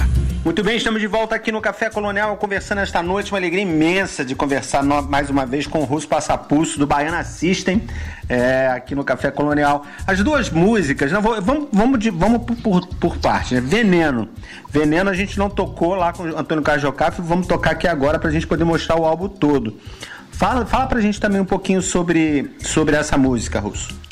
Muito 0.45 0.65
bem, 0.65 0.77
estamos 0.77 1.01
de 1.01 1.07
volta 1.07 1.37
aqui 1.37 1.53
no 1.53 1.61
Café 1.61 1.89
Colonial, 1.89 2.37
conversando 2.37 2.81
esta 2.81 3.01
noite. 3.01 3.31
Uma 3.31 3.39
alegria 3.39 3.63
imensa 3.63 4.25
de 4.25 4.35
conversar 4.35 4.83
no, 4.83 5.01
mais 5.03 5.31
uma 5.31 5.47
vez 5.47 5.69
com 5.69 5.79
o 5.79 5.85
Russo 5.85 6.09
Passapulso, 6.09 6.81
do 6.81 6.87
Baiana 6.87 7.23
System, 7.23 7.81
é, 8.29 8.67
aqui 8.67 8.97
no 8.97 9.05
Café 9.05 9.31
Colonial. 9.31 9.87
As 10.05 10.21
duas 10.21 10.51
músicas, 10.51 11.13
não, 11.13 11.23
vamos, 11.23 11.69
vamos, 11.73 12.01
de, 12.01 12.11
vamos 12.11 12.43
por, 12.43 12.57
por, 12.57 12.87
por 12.97 13.17
parte, 13.19 13.55
né? 13.55 13.61
Veneno. 13.61 14.29
Veneno 14.69 15.09
a 15.09 15.15
gente 15.15 15.39
não 15.39 15.49
tocou 15.49 15.95
lá 15.95 16.13
com 16.13 16.25
o 16.25 16.37
Antônio 16.37 16.65
Cajocaf, 16.65 17.23
vamos 17.23 17.47
tocar 17.47 17.71
aqui 17.71 17.87
agora 17.87 18.19
para 18.19 18.31
a 18.31 18.33
gente 18.33 18.49
poder 18.49 18.65
mostrar 18.65 18.99
o 18.99 19.05
álbum 19.05 19.29
todo. 19.29 19.79
Fala, 20.33 20.67
fala 20.67 20.89
pra 20.89 21.01
gente 21.01 21.21
também 21.21 21.41
um 21.41 21.47
pouquinho 21.47 21.81
sobre, 21.81 22.51
sobre 22.59 22.97
essa 22.97 23.17
música, 23.17 23.61
Russo. 23.61 24.10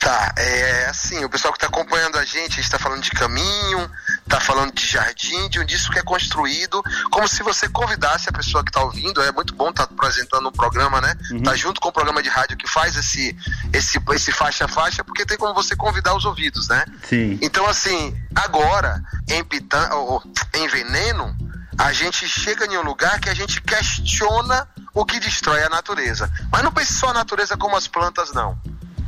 Tá, 0.00 0.32
é 0.34 0.86
assim, 0.86 1.22
o 1.26 1.28
pessoal 1.28 1.52
que 1.52 1.58
está 1.58 1.66
acompanhando 1.66 2.16
a 2.16 2.24
gente 2.24 2.58
está 2.58 2.78
falando 2.78 3.02
de 3.02 3.10
caminho, 3.10 3.90
está 4.22 4.40
falando 4.40 4.72
de 4.72 4.86
jardim, 4.86 5.46
de 5.50 5.60
um 5.60 5.64
disco 5.64 5.92
que 5.92 5.98
é 5.98 6.02
construído, 6.02 6.82
como 7.10 7.28
se 7.28 7.42
você 7.42 7.68
convidasse 7.68 8.26
a 8.26 8.32
pessoa 8.32 8.64
que 8.64 8.70
está 8.70 8.82
ouvindo. 8.82 9.20
É 9.20 9.30
muito 9.30 9.54
bom 9.54 9.68
estar 9.68 9.86
tá 9.86 9.94
apresentando 9.94 10.48
um 10.48 10.52
programa, 10.52 11.02
né? 11.02 11.14
Uhum. 11.30 11.42
Tá 11.42 11.54
junto 11.54 11.82
com 11.82 11.90
o 11.90 11.92
programa 11.92 12.22
de 12.22 12.30
rádio 12.30 12.56
que 12.56 12.66
faz 12.66 12.96
esse 12.96 13.36
esse 13.74 14.00
esse 14.12 14.32
faixa 14.32 14.66
faixa, 14.66 15.04
porque 15.04 15.26
tem 15.26 15.36
como 15.36 15.52
você 15.52 15.76
convidar 15.76 16.14
os 16.14 16.24
ouvidos, 16.24 16.66
né? 16.66 16.82
Sim. 17.06 17.38
Então 17.42 17.66
assim, 17.66 18.18
agora 18.34 19.02
em 19.28 19.44
Pitan, 19.44 19.86
ou, 19.92 20.22
em 20.54 20.66
Veneno, 20.66 21.36
a 21.76 21.92
gente 21.92 22.26
chega 22.26 22.64
em 22.64 22.78
um 22.78 22.82
lugar 22.82 23.20
que 23.20 23.28
a 23.28 23.34
gente 23.34 23.60
questiona 23.60 24.66
o 24.94 25.04
que 25.04 25.20
destrói 25.20 25.62
a 25.62 25.68
natureza. 25.68 26.32
Mas 26.50 26.62
não 26.62 26.72
pense 26.72 26.94
só 26.94 27.10
a 27.10 27.12
natureza 27.12 27.54
como 27.54 27.76
as 27.76 27.86
plantas, 27.86 28.32
não 28.32 28.58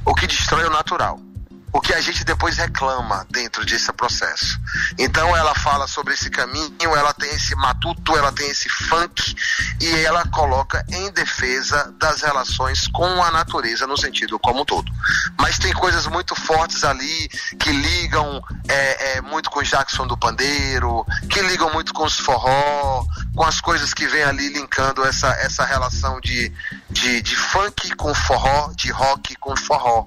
o 0.05 0.15
que 0.15 0.27
destrói 0.27 0.65
o 0.65 0.71
natural. 0.71 1.32
O 1.73 1.81
que 1.81 1.95
a 1.95 2.01
gente 2.01 2.25
depois 2.25 2.59
reclama 2.59 3.27
dentro 3.31 3.65
desse 3.65 3.91
processo. 3.93 4.61
Então 4.99 5.35
ela 5.37 5.55
fala 5.55 5.87
sobre 5.87 6.15
esse 6.15 6.29
caminho, 6.29 6.95
ela 6.97 7.15
tem 7.15 7.31
esse 7.31 7.55
matuto, 7.55 8.17
ela 8.17 8.31
tem 8.31 8.51
esse 8.51 8.69
funk 8.69 9.35
e 9.81 9.91
ela 10.05 10.27
coloca 10.29 10.85
em 10.91 11.11
defesa 11.13 11.93
das 11.99 12.21
relações 12.21 12.87
com 12.89 13.23
a 13.23 13.31
natureza 13.31 13.87
no 13.87 13.97
sentido 13.97 14.39
como 14.39 14.63
um 14.63 14.65
todo. 14.65 14.93
Mas 15.39 15.59
tem 15.59 15.73
coisas 15.73 16.07
muito 16.07 16.35
fortes 16.35 16.85
ali 16.85 17.29
que 17.59 17.73
ligam 17.73 18.43
é, 18.69 19.17
é, 19.17 19.21
muito 19.21 19.51
com 19.51 19.63
Jackson 19.63 20.07
do 20.07 20.17
Pandeiro, 20.17 21.07
que 21.31 21.41
ligam 21.41 21.73
muito 21.73 21.95
com 21.95 22.05
os 22.05 22.19
forró, 22.19 23.05
com 23.35 23.45
as 23.45 23.61
coisas 23.61 23.95
que 23.95 24.07
vem 24.07 24.23
ali 24.23 24.49
linkando 24.49 25.05
essa, 25.05 25.29
essa 25.37 25.65
relação 25.65 26.21
de, 26.21 26.53
de, 26.91 27.23
de 27.23 27.37
funk 27.37 27.95
com 27.97 28.15
forró, 28.15 28.73
de 28.75 28.91
rock 28.91 29.35
com 29.37 29.57
forró. 29.57 30.07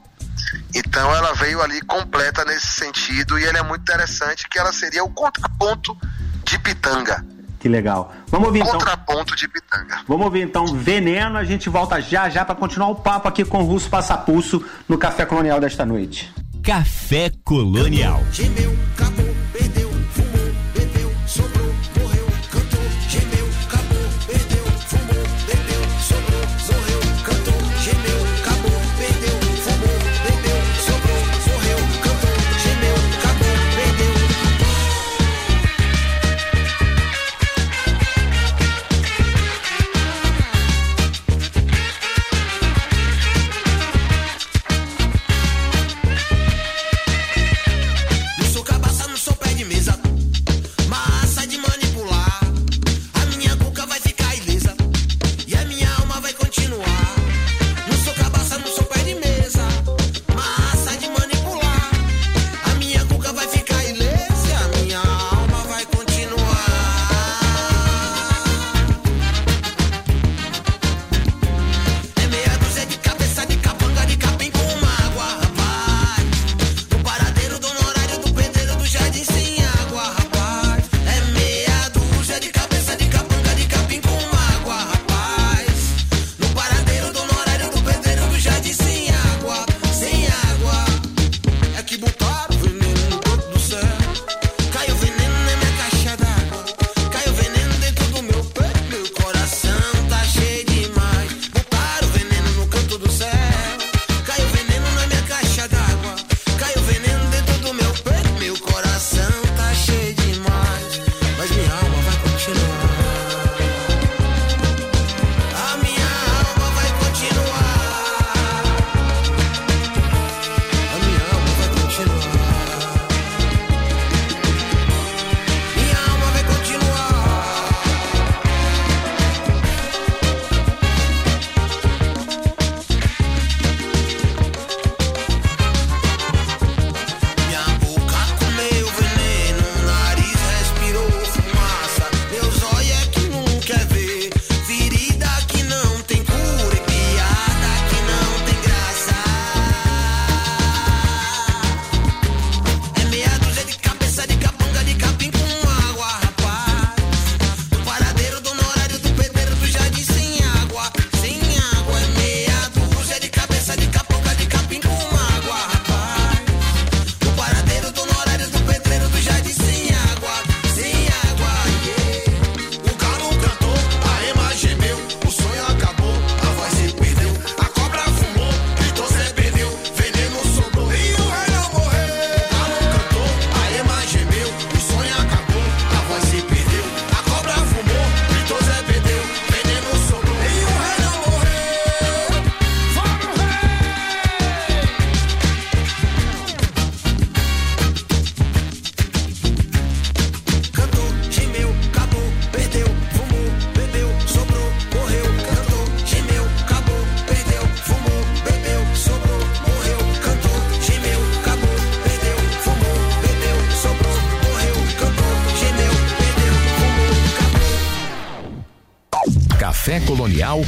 Então 0.73 1.13
ela 1.15 1.34
veio 1.34 1.62
ali 1.62 1.81
completa 1.81 2.43
nesse 2.45 2.67
sentido 2.67 3.38
e 3.39 3.45
ela 3.45 3.60
é 3.60 3.63
muito 3.63 3.81
interessante 3.81 4.47
que 4.49 4.60
ela 4.60 4.73
seria 4.73 5.03
o 5.03 5.10
contraponto 5.10 5.97
de 6.43 6.60
Pitanga. 6.60 7.25
Que 7.60 7.69
legal. 7.69 8.13
Vamos 8.27 8.47
ouvir 8.47 8.60
então. 8.60 8.73
Contraponto 8.73 9.36
de 9.36 9.47
Pitanga. 9.47 10.01
Vamos 10.08 10.25
ouvir 10.25 10.41
então 10.41 10.67
Veneno. 10.67 11.38
A 11.38 11.43
gente 11.43 11.67
volta 11.69 11.99
já 11.99 12.29
já 12.29 12.45
para 12.45 12.53
continuar 12.53 12.89
o 12.89 12.95
papo 12.95 13.27
aqui 13.27 13.43
com 13.43 13.58
o 13.58 13.65
Russo 13.65 13.89
Passapulso 13.89 14.63
no 14.88 14.97
Café 14.97 15.25
Colonial 15.25 15.60
desta 15.60 15.86
noite. 15.86 16.31
Café 16.62 17.31
Colonial. 17.43 18.23
Gemeu, 18.31 18.75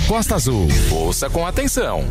Costa 0.08 0.36
Azul. 0.36 0.70
Ouça 0.90 1.30
com 1.30 1.46
atenção. 1.46 2.06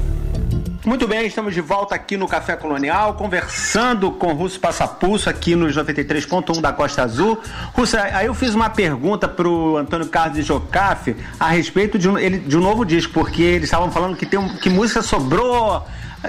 Muito 0.84 1.08
bem, 1.08 1.26
estamos 1.26 1.54
de 1.54 1.62
volta 1.62 1.94
aqui 1.94 2.14
no 2.14 2.28
Café 2.28 2.54
Colonial, 2.54 3.14
conversando 3.14 4.12
com 4.12 4.34
Russo 4.34 4.60
Passapulso 4.60 5.30
aqui 5.30 5.56
nos 5.56 5.74
93.1 5.74 6.60
da 6.60 6.74
Costa 6.74 7.02
Azul. 7.02 7.40
Russo, 7.72 7.96
aí 7.96 8.26
eu 8.26 8.34
fiz 8.34 8.54
uma 8.54 8.68
pergunta 8.68 9.26
pro 9.26 9.78
Antônio 9.78 10.06
Carlos 10.08 10.36
de 10.36 10.42
Jocafe 10.42 11.16
a 11.40 11.48
respeito 11.48 11.98
de 11.98 12.06
um, 12.06 12.18
ele, 12.18 12.38
de 12.38 12.56
um 12.56 12.60
novo 12.60 12.84
disco, 12.84 13.14
porque 13.14 13.42
eles 13.42 13.64
estavam 13.64 13.90
falando 13.90 14.14
que, 14.14 14.26
tem 14.26 14.38
um, 14.38 14.56
que 14.58 14.68
música 14.68 15.00
sobrou. 15.00 15.82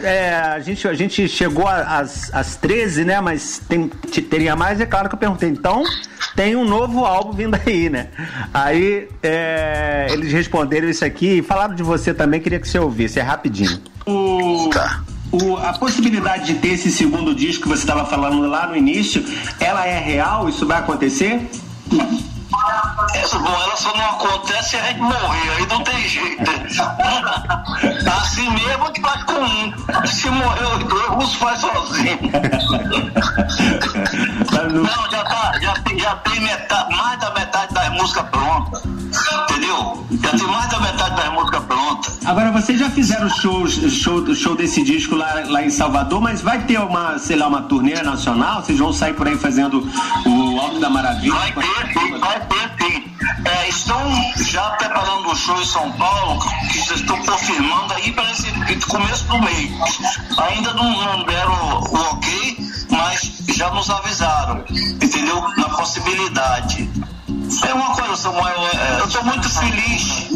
É, 0.04 0.36
a, 0.36 0.60
gente, 0.60 0.88
a 0.88 0.94
gente 0.94 1.28
chegou 1.28 1.68
às, 1.68 2.34
às 2.34 2.56
13, 2.56 3.06
né? 3.06 3.22
Mas 3.22 3.62
tem, 3.68 3.88
teria 4.30 4.56
mais, 4.56 4.80
é 4.80 4.86
claro 4.86 5.10
que 5.10 5.16
eu 5.16 5.20
perguntei. 5.20 5.50
Então, 5.50 5.84
tem 6.36 6.56
um 6.56 6.66
novo 6.66 7.06
álbum 7.06 7.34
vindo 7.34 7.58
aí, 7.66 7.90
né? 7.90 8.08
Aí 8.54 9.08
é, 9.24 10.08
eles 10.12 10.32
responderam 10.32 10.88
isso 10.90 11.04
aqui 11.04 11.40
e 11.40 11.42
falaram 11.42 11.76
de 11.76 11.84
você 11.84 12.14
também, 12.14 12.40
queria 12.40 12.60
que 12.60 12.68
você 12.68 12.80
ouvisse, 12.80 13.20
é 13.20 13.24
rapidinho. 13.24 13.80
O, 14.06 14.70
tá. 14.72 15.04
o, 15.32 15.58
a 15.58 15.74
possibilidade 15.74 16.46
de 16.46 16.56
ter 16.56 16.70
esse 16.70 16.92
segundo 16.92 17.34
disco 17.34 17.64
que 17.64 17.70
você 17.70 17.82
estava 17.82 18.06
falando 18.06 18.42
lá 18.48 18.68
no 18.68 18.76
início, 18.76 19.24
ela 19.60 19.86
é 19.86 20.00
real? 20.00 20.48
Isso 20.48 20.66
vai 20.66 20.80
acontecer? 20.80 21.50
Essa, 23.14 23.40
bom, 23.40 23.50
ela 23.50 23.76
só 23.76 23.96
não 23.96 24.06
acontece 24.12 24.70
se 24.70 24.78
a 24.78 24.82
gente 24.84 25.00
morrer, 25.02 25.50
aí 25.58 25.68
não 25.68 25.84
tem 25.84 26.08
jeito. 26.08 26.52
assim 28.18 28.50
mesmo 28.50 28.92
que 28.92 29.02
faz 29.02 29.24
com 29.24 29.34
um. 29.34 29.74
Se 30.08 30.30
morrer 30.30 30.66
os 30.66 30.84
dois, 30.84 31.08
russo 31.10 31.38
faz 31.38 31.60
sozinho. 31.60 32.20
não, 34.74 35.12
já, 35.12 35.24
tá, 35.24 35.52
já, 35.62 35.74
já 35.98 36.16
tem 36.16 36.40
metade, 36.42 36.96
mais 36.96 37.20
da 37.20 37.32
metade 37.32 37.74
das 37.74 37.90
músicas 37.90 38.30
prontas. 38.30 38.86
Entendeu? 38.86 40.06
Já 40.22 40.30
tem 40.32 40.48
mais 40.48 40.70
da 40.70 40.80
metade 40.80 41.16
das 41.16 41.30
músicas 41.30 41.64
prontas. 41.64 41.67
Agora, 42.28 42.52
vocês 42.52 42.78
já 42.78 42.90
fizeram 42.90 43.30
shows, 43.30 43.76
show, 43.90 44.36
show 44.36 44.54
desse 44.54 44.84
disco 44.84 45.16
lá, 45.16 45.44
lá 45.48 45.64
em 45.64 45.70
Salvador, 45.70 46.20
mas 46.20 46.42
vai 46.42 46.62
ter 46.66 46.78
uma, 46.78 47.18
sei 47.18 47.38
lá, 47.38 47.48
uma 47.48 47.62
turnê 47.62 48.02
nacional? 48.02 48.62
Vocês 48.62 48.78
vão 48.78 48.92
sair 48.92 49.14
por 49.14 49.30
aí 49.30 49.38
fazendo 49.38 49.90
o 50.26 50.60
Alto 50.60 50.78
da 50.78 50.90
Maravilha? 50.90 51.34
Vai 51.34 51.54
ter, 51.54 51.94
sim, 51.98 52.20
vai 52.20 52.40
ter, 52.42 52.84
sim. 52.84 53.04
É, 53.46 53.70
estão 53.70 54.02
já 54.44 54.72
preparando 54.72 55.32
um 55.32 55.36
show 55.38 55.58
em 55.62 55.66
São 55.66 55.90
Paulo, 55.94 56.44
que 56.70 56.80
estão 56.80 57.18
confirmando 57.24 57.94
aí 57.94 58.12
para 58.12 58.30
esse 58.30 58.52
começo 58.90 59.24
do 59.24 59.40
mês. 59.40 59.72
Ainda 60.38 60.74
não, 60.74 60.92
não 60.92 61.24
deram 61.24 61.54
o 61.54 61.96
ok, 62.12 62.58
mas 62.90 63.42
já 63.56 63.72
nos 63.72 63.90
avisaram, 63.90 64.66
entendeu? 65.02 65.48
Na 65.56 65.70
possibilidade. 65.70 66.90
É 67.66 67.74
uma 67.74 67.96
coisa, 67.96 68.18
Samuel, 68.18 68.68
é, 68.74 69.00
eu 69.00 69.06
estou 69.06 69.24
muito 69.24 69.50
feliz. 69.50 70.28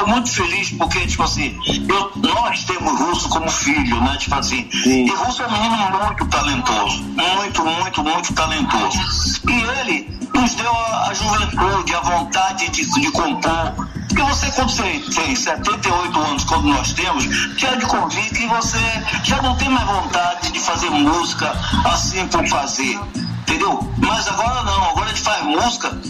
Estou 0.00 0.14
muito 0.14 0.30
feliz 0.32 0.70
porque, 0.70 1.06
tipo 1.06 1.22
assim, 1.22 1.58
eu, 1.86 2.10
nós 2.16 2.64
temos 2.64 2.98
Russo 3.00 3.28
como 3.28 3.50
filho, 3.50 4.00
né? 4.00 4.16
Tipo 4.16 4.34
assim. 4.36 4.66
Sim. 4.82 5.04
E 5.04 5.10
Russo 5.10 5.42
é 5.42 5.46
um 5.46 5.52
menino 5.52 5.90
muito 5.90 6.24
talentoso. 6.24 7.02
Muito, 7.02 7.62
muito, 7.62 8.02
muito 8.02 8.32
talentoso. 8.32 8.98
E 9.46 9.80
ele 9.80 10.18
nos 10.34 10.54
deu 10.54 10.72
a, 10.72 11.08
a 11.08 11.12
juventude, 11.12 11.94
a 11.94 12.00
vontade 12.00 12.70
de, 12.70 12.86
de 12.86 13.10
compor. 13.10 13.74
Porque 14.08 14.22
você, 14.22 14.50
quando 14.52 14.70
você 14.70 15.04
tem 15.14 15.36
78 15.36 16.18
anos, 16.18 16.44
quando 16.44 16.68
nós 16.68 16.94
temos, 16.94 17.24
já 17.58 17.74
de 17.74 17.84
convite 17.84 18.30
que 18.30 18.46
você 18.46 18.78
já 19.22 19.42
não 19.42 19.54
tem 19.56 19.68
mais 19.68 19.86
vontade 19.86 20.50
de 20.50 20.60
fazer 20.60 20.88
música 20.88 21.52
assim 21.84 22.26
por 22.28 22.48
fazer. 22.48 22.98
Entendeu? 23.42 23.86
Mas 23.98 24.26
agora 24.28 24.62
não, 24.62 24.82
agora 24.90 25.06
a 25.06 25.08
gente 25.10 25.20
faz 25.20 25.44
música 25.44 26.00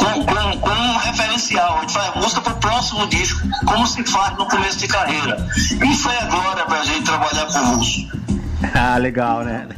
com, 0.00 0.24
com, 0.24 0.60
com 0.60 0.70
um 0.70 0.96
referencial, 0.96 1.78
a 1.78 1.80
gente 1.82 1.92
faz 1.92 2.14
música 2.16 2.40
para 2.40 2.52
o 2.54 2.56
próximo 2.56 3.06
disco, 3.08 3.46
como 3.66 3.86
se 3.86 4.02
faz 4.04 4.36
no 4.38 4.48
começo 4.48 4.78
de 4.78 4.88
carreira. 4.88 5.46
E 5.84 5.96
foi 5.96 6.16
agora 6.18 6.64
para 6.64 6.80
a 6.80 6.84
gente 6.84 7.04
trabalhar 7.04 7.46
com 7.46 7.58
o 7.58 7.76
Russo. 7.76 8.08
Ah, 8.74 8.96
legal, 8.96 9.44
né? 9.44 9.68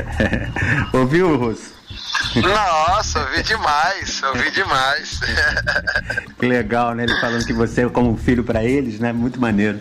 Ouviu, 0.92 1.36
Russo? 1.36 1.80
Nossa, 2.36 3.20
ouvi 3.20 3.42
demais, 3.42 4.22
ouvi 4.22 4.50
demais. 4.50 5.20
que 6.38 6.46
legal, 6.46 6.94
né? 6.94 7.04
Ele 7.04 7.20
falando 7.20 7.44
que 7.44 7.52
você 7.52 7.84
é 7.84 7.88
como 7.88 8.16
filho 8.16 8.44
para 8.44 8.62
eles, 8.62 9.00
né? 9.00 9.12
Muito 9.12 9.40
maneiro. 9.40 9.80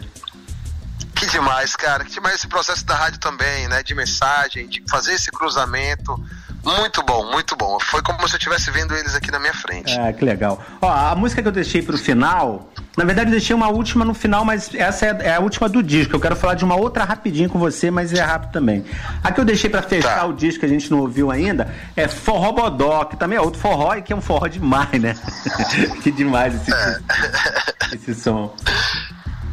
Que 1.15 1.27
demais, 1.27 1.75
cara. 1.75 2.05
Que 2.05 2.11
demais 2.11 2.35
esse 2.35 2.47
processo 2.47 2.85
da 2.85 2.95
rádio 2.95 3.19
também, 3.19 3.67
né? 3.67 3.83
De 3.83 3.93
mensagem, 3.93 4.67
de 4.67 4.81
fazer 4.89 5.13
esse 5.13 5.29
cruzamento. 5.31 6.15
Muito 6.63 7.03
bom, 7.03 7.31
muito 7.31 7.55
bom. 7.55 7.79
Foi 7.79 8.01
como 8.01 8.27
se 8.27 8.35
eu 8.35 8.37
estivesse 8.37 8.69
vendo 8.71 8.95
eles 8.95 9.15
aqui 9.15 9.31
na 9.31 9.39
minha 9.39 9.53
frente. 9.53 9.97
É, 9.97 10.11
que 10.11 10.23
legal. 10.25 10.61
Ó, 10.81 10.89
a 10.89 11.15
música 11.15 11.41
que 11.41 11.47
eu 11.47 11.51
deixei 11.51 11.81
pro 11.81 11.97
final, 11.97 12.71
na 12.97 13.05
verdade 13.05 13.29
eu 13.29 13.31
deixei 13.31 13.55
uma 13.55 13.69
última 13.69 14.03
no 14.03 14.13
final, 14.13 14.43
mas 14.43 14.73
essa 14.75 15.05
é, 15.05 15.17
é 15.21 15.35
a 15.35 15.39
última 15.39 15.69
do 15.69 15.81
disco. 15.81 16.15
Eu 16.15 16.19
quero 16.19 16.35
falar 16.35 16.55
de 16.55 16.65
uma 16.65 16.75
outra 16.75 17.03
rapidinho 17.03 17.49
com 17.49 17.57
você, 17.57 17.89
mas 17.89 18.13
é 18.13 18.21
rápido 18.21 18.51
também. 18.51 18.83
A 19.23 19.31
que 19.31 19.39
eu 19.39 19.45
deixei 19.45 19.69
para 19.69 19.81
fechar 19.81 20.19
tá. 20.19 20.25
o 20.25 20.33
disco 20.33 20.59
que 20.59 20.65
a 20.65 20.69
gente 20.69 20.91
não 20.91 20.99
ouviu 20.99 21.31
ainda 21.31 21.73
é 21.95 22.07
Forró 22.07 22.51
Bodó, 22.51 23.05
que 23.05 23.15
também 23.15 23.37
é 23.37 23.41
outro 23.41 23.59
forró 23.59 23.95
e 23.95 24.01
que 24.01 24.11
é 24.11 24.15
um 24.15 24.21
forró 24.21 24.47
demais, 24.47 25.01
né? 25.01 25.15
que 26.03 26.11
demais 26.11 26.55
esse, 26.55 26.73
é. 26.73 26.99
esse 27.93 28.15
som. 28.15 28.53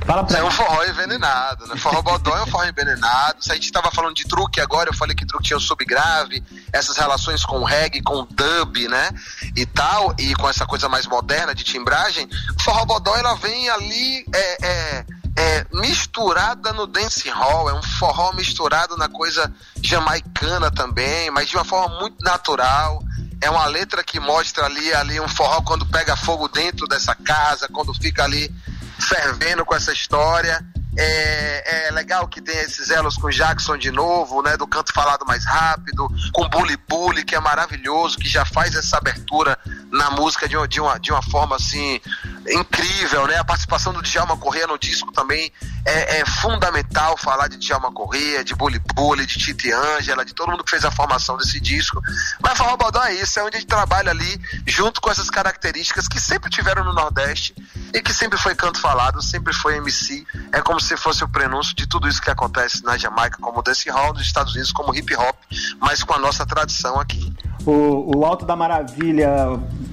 Fala 0.06 0.22
pra 0.22 0.38
é 0.38 0.44
um 0.44 0.50
forró 0.52 0.84
envenenado, 0.84 1.66
né? 1.66 1.76
Forró 1.76 2.00
bodó 2.00 2.36
é 2.36 2.42
um 2.44 2.46
forró 2.46 2.64
envenenado. 2.64 3.42
Se 3.42 3.50
a 3.50 3.56
gente 3.56 3.72
tava 3.72 3.90
falando 3.90 4.14
de 4.14 4.24
truque 4.24 4.60
agora, 4.60 4.88
eu 4.88 4.94
falei 4.94 5.16
que 5.16 5.26
truque 5.26 5.48
tinha 5.48 5.56
o 5.56 5.60
subgrave, 5.60 6.44
essas 6.72 6.96
relações 6.96 7.44
com 7.44 7.58
o 7.58 7.64
reggae, 7.64 8.00
com 8.00 8.20
o 8.20 8.26
dub, 8.26 8.86
né? 8.86 9.10
E 9.56 9.66
tal, 9.66 10.14
e 10.16 10.32
com 10.36 10.48
essa 10.48 10.64
coisa 10.64 10.88
mais 10.88 11.06
moderna 11.08 11.52
de 11.56 11.64
timbragem. 11.64 12.28
Forró 12.62 12.84
bodó, 12.84 13.16
ela 13.16 13.34
vem 13.34 13.68
ali, 13.68 14.24
é, 14.32 14.66
é, 14.66 15.06
é, 15.38 15.66
misturada 15.72 16.72
no 16.72 16.86
dance 16.86 17.28
hall, 17.28 17.68
é 17.68 17.74
um 17.74 17.82
forró 17.82 18.32
misturado 18.32 18.96
na 18.96 19.08
coisa 19.08 19.52
jamaicana 19.82 20.70
também, 20.70 21.32
mas 21.32 21.48
de 21.48 21.56
uma 21.56 21.64
forma 21.64 21.98
muito 21.98 22.22
natural 22.22 23.02
é 23.40 23.50
uma 23.50 23.66
letra 23.66 24.02
que 24.02 24.18
mostra 24.18 24.64
ali, 24.66 24.94
ali 24.94 25.20
um 25.20 25.28
forró 25.28 25.60
quando 25.62 25.84
pega 25.86 26.16
fogo 26.16 26.48
dentro 26.48 26.86
dessa 26.86 27.14
casa, 27.14 27.68
quando 27.68 27.92
fica 27.92 28.24
ali 28.24 28.50
fervendo 28.98 29.64
com 29.64 29.74
essa 29.74 29.92
história. 29.92 30.64
É, 30.98 31.88
é, 31.88 31.90
legal 31.90 32.26
que 32.26 32.40
tem 32.40 32.56
esses 32.58 32.90
elos 32.90 33.16
com 33.16 33.28
Jackson 33.28 33.76
de 33.76 33.90
novo, 33.90 34.42
né? 34.42 34.56
Do 34.56 34.66
canto 34.66 34.92
falado 34.92 35.26
mais 35.26 35.44
rápido, 35.44 36.08
com 36.32 36.48
Bully 36.48 36.76
Bully, 36.88 37.24
que 37.24 37.34
é 37.34 37.40
maravilhoso, 37.40 38.18
que 38.18 38.28
já 38.28 38.44
faz 38.44 38.74
essa 38.74 38.96
abertura 38.96 39.58
na 39.90 40.10
música 40.10 40.48
de 40.48 40.56
uma, 40.56 40.66
de 40.66 40.80
uma, 40.80 40.98
de 40.98 41.12
uma 41.12 41.22
forma 41.22 41.56
assim 41.56 42.00
incrível, 42.48 43.26
né? 43.26 43.36
A 43.36 43.44
participação 43.44 43.92
do 43.92 44.02
Djalma 44.02 44.36
Corrêa 44.36 44.66
no 44.66 44.78
disco 44.78 45.12
também 45.12 45.52
é, 45.84 46.20
é 46.20 46.26
fundamental 46.26 47.16
falar 47.16 47.48
de 47.48 47.56
Djalma 47.56 47.92
Corrêa, 47.92 48.42
de 48.42 48.54
Bully 48.54 48.80
Bully, 48.94 49.26
de 49.26 49.38
Titi 49.38 49.72
Ângela, 49.72 50.24
de 50.24 50.34
todo 50.34 50.50
mundo 50.50 50.64
que 50.64 50.70
fez 50.70 50.84
a 50.84 50.90
formação 50.90 51.36
desse 51.36 51.60
disco. 51.60 52.00
Mas 52.40 52.56
Forró 52.56 52.76
Baldão 52.76 53.04
é 53.04 53.14
isso, 53.14 53.38
é 53.38 53.44
onde 53.44 53.56
a 53.56 53.60
gente 53.60 53.68
trabalha 53.68 54.10
ali 54.10 54.40
junto 54.66 55.00
com 55.00 55.10
essas 55.10 55.28
características 55.28 56.08
que 56.08 56.20
sempre 56.20 56.50
tiveram 56.50 56.84
no 56.84 56.92
Nordeste 56.92 57.54
e 57.92 58.00
que 58.00 58.12
sempre 58.12 58.38
foi 58.38 58.54
canto 58.54 58.80
falado, 58.80 59.22
sempre 59.22 59.52
foi 59.52 59.76
MC. 59.76 60.26
É 60.52 60.60
como 60.60 60.80
se 60.86 60.96
fosse 60.96 61.24
o 61.24 61.28
prenúncio 61.28 61.74
de 61.74 61.86
tudo 61.86 62.08
isso 62.08 62.20
que 62.20 62.30
acontece 62.30 62.82
na 62.84 62.96
Jamaica, 62.96 63.38
como 63.40 63.62
dance 63.62 63.88
hall, 63.90 64.12
nos 64.12 64.22
Estados 64.22 64.52
Unidos, 64.52 64.72
como 64.72 64.94
hip 64.94 65.14
hop, 65.16 65.36
mas 65.80 66.02
com 66.02 66.14
a 66.14 66.18
nossa 66.18 66.46
tradição 66.46 66.98
aqui. 67.00 67.32
O, 67.64 68.16
o 68.16 68.24
Alto 68.24 68.46
da 68.46 68.54
Maravilha, 68.54 69.28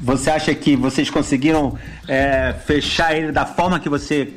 você 0.01 0.29
acha 0.29 0.53
que 0.53 0.75
vocês 0.75 1.09
conseguiram 1.09 1.77
é, 2.07 2.53
fechar 2.65 3.15
ele 3.15 3.31
da 3.31 3.45
forma 3.45 3.79
que 3.79 3.89
você, 3.89 4.33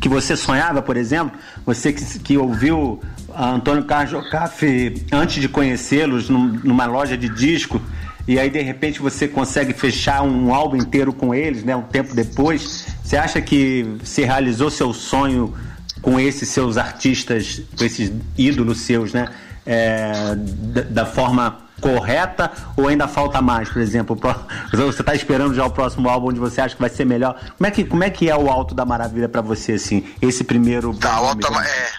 que 0.00 0.08
você 0.08 0.36
sonhava, 0.36 0.82
por 0.82 0.96
exemplo? 0.96 1.38
Você 1.64 1.92
que, 1.92 2.18
que 2.18 2.36
ouviu 2.36 3.00
Antônio 3.34 3.84
Carlos 3.84 4.10
Jocafe 4.10 5.06
antes 5.12 5.40
de 5.40 5.48
conhecê-los 5.48 6.28
numa 6.28 6.86
loja 6.86 7.16
de 7.16 7.28
disco 7.28 7.80
e 8.26 8.38
aí 8.38 8.50
de 8.50 8.60
repente 8.60 9.00
você 9.00 9.26
consegue 9.26 9.72
fechar 9.72 10.22
um 10.22 10.54
álbum 10.54 10.76
inteiro 10.76 11.12
com 11.12 11.34
eles, 11.34 11.64
né? 11.64 11.74
Um 11.74 11.82
tempo 11.82 12.14
depois, 12.14 12.86
você 13.02 13.16
acha 13.16 13.40
que 13.40 13.96
se 14.04 14.24
realizou 14.24 14.70
seu 14.70 14.92
sonho 14.92 15.54
com 16.00 16.18
esses 16.18 16.48
seus 16.48 16.76
artistas, 16.76 17.62
com 17.76 17.84
esses 17.84 18.12
ídolos 18.36 18.80
seus, 18.80 19.12
né? 19.12 19.28
É, 19.66 20.34
da, 20.36 20.82
da, 20.82 21.06
forma 21.06 21.58
correta 21.80 22.50
ou 22.76 22.88
ainda 22.88 23.06
falta 23.06 23.42
mais, 23.42 23.68
por 23.68 23.80
exemplo? 23.80 24.18
Você 24.72 25.02
está 25.02 25.14
esperando 25.14 25.54
já 25.54 25.64
o 25.64 25.70
próximo 25.70 26.08
álbum 26.08 26.28
onde 26.28 26.40
você 26.40 26.60
acha 26.60 26.74
que 26.74 26.80
vai 26.80 26.90
ser 26.90 27.04
melhor? 27.04 27.38
Como 27.56 27.66
é 27.66 27.70
que, 27.70 27.84
como 27.84 28.02
é, 28.02 28.10
que 28.10 28.30
é 28.30 28.36
o 28.36 28.50
Alto 28.50 28.74
da 28.74 28.84
Maravilha 28.84 29.28
para 29.28 29.42
você, 29.42 29.72
assim? 29.72 30.08
Esse 30.20 30.44
primeiro. 30.44 30.94
Tá, 30.94 31.12
Alto 31.12 31.46
é, 31.54 31.90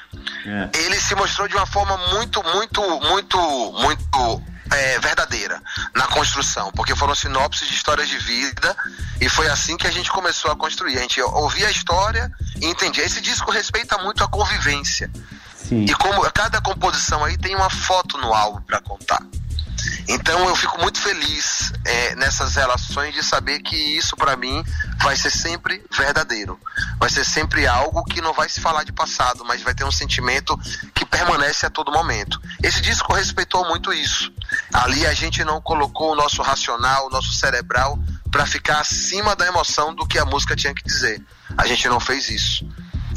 é. 0.45 0.69
Ele 0.85 0.95
se 0.95 1.13
mostrou 1.15 1.47
de 1.47 1.55
uma 1.55 1.65
forma 1.67 1.97
muito, 2.13 2.43
muito, 2.43 2.81
muito, 2.81 3.37
muito 3.73 4.41
é, 4.71 4.99
verdadeira 4.99 5.61
na 5.95 6.07
construção, 6.07 6.71
porque 6.71 6.95
foram 6.95 7.13
sinopses 7.13 7.67
de 7.67 7.75
histórias 7.75 8.07
de 8.07 8.17
vida 8.17 8.75
e 9.19 9.27
foi 9.29 9.47
assim 9.47 9.77
que 9.77 9.85
a 9.85 9.91
gente 9.91 10.09
começou 10.11 10.51
a 10.51 10.55
construir. 10.55 10.97
A 10.97 11.01
gente 11.01 11.21
ouvia 11.21 11.67
a 11.67 11.71
história 11.71 12.31
e 12.59 12.65
entendia. 12.65 13.03
Esse 13.03 13.21
disco 13.21 13.51
respeita 13.51 13.97
muito 13.97 14.23
a 14.23 14.27
convivência. 14.27 15.11
Sim. 15.55 15.85
E 15.85 15.93
como 15.95 16.21
cada 16.31 16.61
composição 16.61 17.23
aí 17.23 17.37
tem 17.37 17.55
uma 17.55 17.69
foto 17.69 18.17
no 18.17 18.33
álbum 18.33 18.61
para 18.61 18.81
contar. 18.81 19.21
Então 20.07 20.47
eu 20.47 20.55
fico 20.55 20.79
muito 20.79 20.99
feliz 20.99 21.71
é, 21.85 22.15
nessas 22.15 22.55
relações 22.55 23.13
de 23.13 23.23
saber 23.23 23.59
que 23.59 23.75
isso 23.75 24.15
para 24.15 24.35
mim 24.35 24.63
vai 25.01 25.15
ser 25.15 25.29
sempre 25.29 25.83
verdadeiro. 25.95 26.59
Vai 26.97 27.09
ser 27.09 27.23
sempre 27.23 27.67
algo 27.67 28.03
que 28.03 28.21
não 28.21 28.33
vai 28.33 28.49
se 28.49 28.59
falar 28.59 28.83
de 28.83 28.91
passado, 28.91 29.43
mas 29.45 29.61
vai 29.61 29.73
ter 29.73 29.83
um 29.83 29.91
sentimento 29.91 30.57
que 30.93 31.05
permanece 31.05 31.65
a 31.65 31.69
todo 31.69 31.91
momento. 31.91 32.41
Esse 32.61 32.81
disco 32.81 33.13
respeitou 33.13 33.67
muito 33.67 33.93
isso. 33.93 34.31
Ali 34.73 35.05
a 35.05 35.13
gente 35.13 35.43
não 35.43 35.61
colocou 35.61 36.11
o 36.11 36.15
nosso 36.15 36.41
racional, 36.41 37.07
o 37.07 37.09
nosso 37.09 37.33
cerebral 37.33 37.97
para 38.31 38.45
ficar 38.45 38.79
acima 38.79 39.35
da 39.35 39.45
emoção 39.45 39.93
do 39.93 40.07
que 40.07 40.17
a 40.17 40.25
música 40.25 40.55
tinha 40.55 40.73
que 40.73 40.83
dizer. 40.83 41.21
A 41.57 41.67
gente 41.67 41.87
não 41.89 41.99
fez 41.99 42.29
isso. 42.29 42.65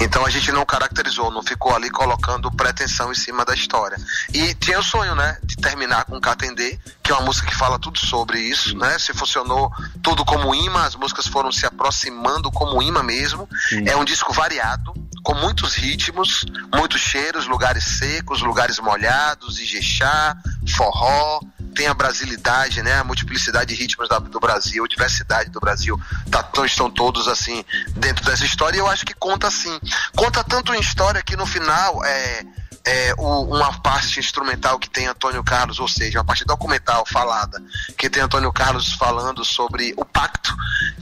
Então 0.00 0.24
a 0.24 0.30
gente 0.30 0.50
não 0.52 0.64
caracterizou, 0.64 1.30
não 1.30 1.42
ficou 1.42 1.74
ali 1.74 1.90
colocando 1.90 2.50
pretensão 2.50 3.12
em 3.12 3.14
cima 3.14 3.44
da 3.44 3.54
história. 3.54 3.96
E 4.32 4.54
tinha 4.54 4.78
o 4.78 4.82
sonho, 4.82 5.14
né, 5.14 5.38
de 5.42 5.56
terminar 5.56 6.04
com 6.04 6.20
Catendê, 6.20 6.78
que 7.02 7.12
é 7.12 7.14
uma 7.14 7.24
música 7.24 7.46
que 7.46 7.54
fala 7.54 7.78
tudo 7.78 7.98
sobre 7.98 8.38
isso, 8.40 8.76
né? 8.76 8.98
Se 8.98 9.12
funcionou 9.12 9.70
tudo 10.02 10.24
como 10.24 10.54
imã, 10.54 10.84
as 10.84 10.96
músicas 10.96 11.26
foram 11.26 11.52
se 11.52 11.66
aproximando 11.66 12.50
como 12.50 12.82
imã 12.82 13.02
mesmo. 13.02 13.48
Sim. 13.68 13.88
É 13.88 13.96
um 13.96 14.04
disco 14.04 14.32
variado, 14.32 14.94
com 15.22 15.34
muitos 15.34 15.74
ritmos, 15.74 16.44
muitos 16.72 17.00
cheiros, 17.00 17.46
lugares 17.46 17.84
secos, 17.98 18.42
lugares 18.42 18.78
molhados, 18.78 19.58
Ijexá, 19.58 20.36
forró, 20.76 21.40
tem 21.74 21.88
a 21.88 21.94
brasilidade, 21.94 22.82
né, 22.82 23.00
a 23.00 23.04
multiplicidade 23.04 23.74
de 23.74 23.80
ritmos 23.80 24.08
da, 24.08 24.18
do 24.18 24.38
Brasil, 24.38 24.86
diversidade 24.86 25.50
do 25.50 25.58
Brasil, 25.58 26.00
tá, 26.30 26.48
estão 26.64 26.88
todos 26.88 27.26
assim 27.26 27.64
dentro 27.96 28.24
dessa 28.24 28.44
história. 28.44 28.76
E 28.76 28.80
eu 28.80 28.86
acho 28.86 29.04
que 29.04 29.14
conta 29.14 29.48
assim, 29.48 29.78
conta 30.14 30.42
tanto 30.44 30.74
em 30.74 30.80
história 30.80 31.22
que 31.22 31.36
no 31.36 31.46
final 31.46 32.04
é 32.04 32.44
é, 32.84 33.14
o, 33.16 33.42
uma 33.42 33.72
parte 33.80 34.20
instrumental 34.20 34.78
que 34.78 34.90
tem 34.90 35.06
Antônio 35.06 35.42
Carlos, 35.42 35.80
ou 35.80 35.88
seja, 35.88 36.18
uma 36.18 36.24
parte 36.24 36.44
documental 36.44 37.04
falada, 37.06 37.62
que 37.96 38.10
tem 38.10 38.22
Antônio 38.22 38.52
Carlos 38.52 38.92
falando 38.92 39.44
sobre 39.44 39.94
o 39.96 40.04
pacto 40.04 40.54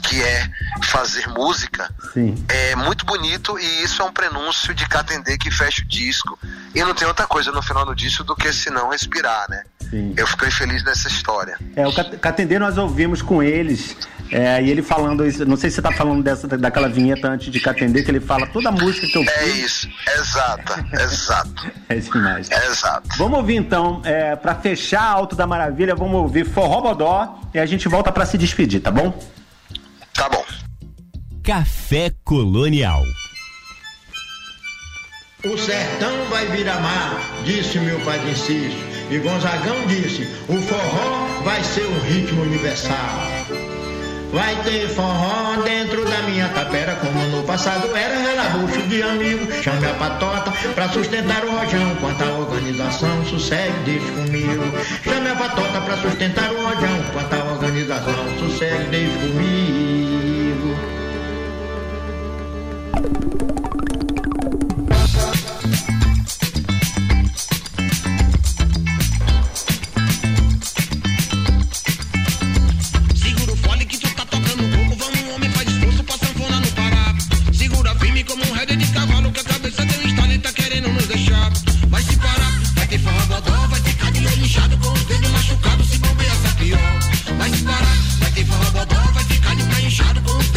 que 0.02 0.22
é 0.22 0.48
fazer 0.84 1.26
música, 1.28 1.92
Sim. 2.12 2.44
é 2.48 2.76
muito 2.76 3.04
bonito 3.04 3.58
e 3.58 3.82
isso 3.82 4.00
é 4.00 4.04
um 4.04 4.12
prenúncio 4.12 4.72
de 4.74 4.88
Catendê 4.88 5.36
que 5.36 5.50
fecha 5.50 5.82
o 5.82 5.86
disco. 5.86 6.38
E 6.74 6.82
não 6.82 6.94
tem 6.94 7.06
outra 7.06 7.26
coisa 7.26 7.50
no 7.50 7.62
final 7.62 7.84
do 7.84 7.94
disco 7.94 8.22
do 8.22 8.36
que 8.36 8.52
se 8.52 8.70
não 8.70 8.90
respirar, 8.90 9.46
né? 9.50 9.64
Sim. 9.92 10.14
Eu 10.16 10.26
fiquei 10.26 10.50
feliz 10.50 10.82
nessa 10.84 11.06
história. 11.06 11.58
É, 11.76 11.86
o 11.86 11.92
Catendê 11.92 12.58
nós 12.58 12.78
ouvimos 12.78 13.20
com 13.20 13.42
eles 13.42 13.94
é, 14.30 14.62
e 14.62 14.70
ele 14.70 14.80
falando 14.80 15.26
isso, 15.26 15.44
não 15.44 15.54
sei 15.58 15.68
se 15.68 15.76
você 15.76 15.82
tá 15.82 15.92
falando 15.92 16.22
dessa, 16.22 16.48
daquela 16.48 16.88
vinheta 16.88 17.28
antes 17.28 17.52
de 17.52 17.60
Catendê, 17.60 18.02
que 18.02 18.10
ele 18.10 18.18
fala 18.18 18.46
toda 18.46 18.70
a 18.70 18.72
música 18.72 19.06
que 19.06 19.18
eu 19.18 19.22
fiz. 19.22 19.36
É 19.36 19.46
isso, 19.48 19.88
exata, 20.16 20.86
exato. 20.94 21.70
é 21.90 21.96
demais. 21.96 22.50
É 22.50 22.66
exato. 22.68 23.06
Vamos 23.18 23.38
ouvir 23.38 23.56
então, 23.56 24.00
é, 24.02 24.34
para 24.34 24.54
fechar 24.54 25.02
Alto 25.02 25.36
da 25.36 25.46
Maravilha, 25.46 25.94
vamos 25.94 26.14
ouvir 26.14 26.46
Forró 26.46 26.80
Bodó 26.80 27.38
e 27.52 27.58
a 27.58 27.66
gente 27.66 27.86
volta 27.86 28.10
para 28.10 28.24
se 28.24 28.38
despedir, 28.38 28.80
tá 28.80 28.90
bom? 28.90 29.12
Tá 30.14 30.26
bom. 30.30 30.42
Café 31.44 32.10
Colonial. 32.24 33.02
O 35.44 35.58
sertão 35.58 36.24
vai 36.30 36.46
virar 36.46 36.80
mar, 36.80 37.20
disse 37.44 37.78
meu 37.78 38.00
pai 38.00 38.18
de 38.20 38.38
Cício. 38.38 38.91
E 39.12 39.18
Gonzagão 39.18 39.86
disse: 39.88 40.26
o 40.48 40.56
forró 40.62 41.42
vai 41.44 41.62
ser 41.62 41.84
um 41.84 42.00
ritmo 42.00 42.40
universal. 42.40 43.20
Vai 44.32 44.56
ter 44.62 44.88
forró 44.88 45.60
dentro 45.62 46.02
da 46.06 46.22
minha 46.22 46.48
tapera, 46.48 46.94
como 46.94 47.22
no 47.26 47.42
passado 47.42 47.94
era 47.94 48.16
relabucho 48.18 48.80
de 48.88 49.02
amigo. 49.02 49.52
Chame 49.62 49.84
a 49.84 49.92
patota 49.92 50.50
pra 50.74 50.88
sustentar 50.88 51.44
o 51.44 51.50
rojão, 51.50 51.94
quanto 52.00 52.24
a 52.24 52.38
organização 52.38 53.22
sossegue, 53.26 53.74
deixe 53.84 54.10
comigo. 54.12 54.64
Chame 55.04 55.28
a 55.28 55.36
patota 55.36 55.82
pra 55.82 55.98
sustentar 55.98 56.50
o 56.50 56.62
rojão, 56.62 57.04
quanto 57.12 57.34
a 57.34 57.52
organização 57.52 58.14
sossegue, 58.40 58.84
deixe 58.84 59.18
comigo. 59.18 59.52
de 78.82 78.92
cavalo 78.92 79.30
que 79.30 79.40
a 79.40 79.44
cabeça 79.44 79.84
deu 79.84 80.06
estalo 80.06 80.32
e 80.32 80.38
tá 80.38 80.52
querendo 80.52 80.88
nos 80.88 81.06
deixar. 81.06 81.52
Vai 81.88 82.02
se 82.02 82.16
parar, 82.16 82.52
vai 82.74 82.86
ter 82.86 82.98
forró 82.98 83.66
vai 83.68 83.80
ficar 83.80 84.10
de 84.10 84.26
olho 84.26 84.44
inchado 84.44 84.76
com 84.78 84.92
os 84.92 85.04
dedos 85.04 85.30
machucados 85.30 85.88
se 85.88 85.98
bombear 85.98 86.32
essa 86.32 86.48
tá 86.48 86.54
pior. 86.56 86.98
Vai 87.38 87.50
se 87.50 87.62
parar, 87.62 87.96
vai 88.18 88.30
ter 88.32 88.44
forró 88.44 89.12
vai 89.12 89.24
ficar 89.24 89.54
de 89.54 89.62
pé 89.62 89.82
inchado 89.82 90.20
com 90.22 90.36
os 90.36 90.51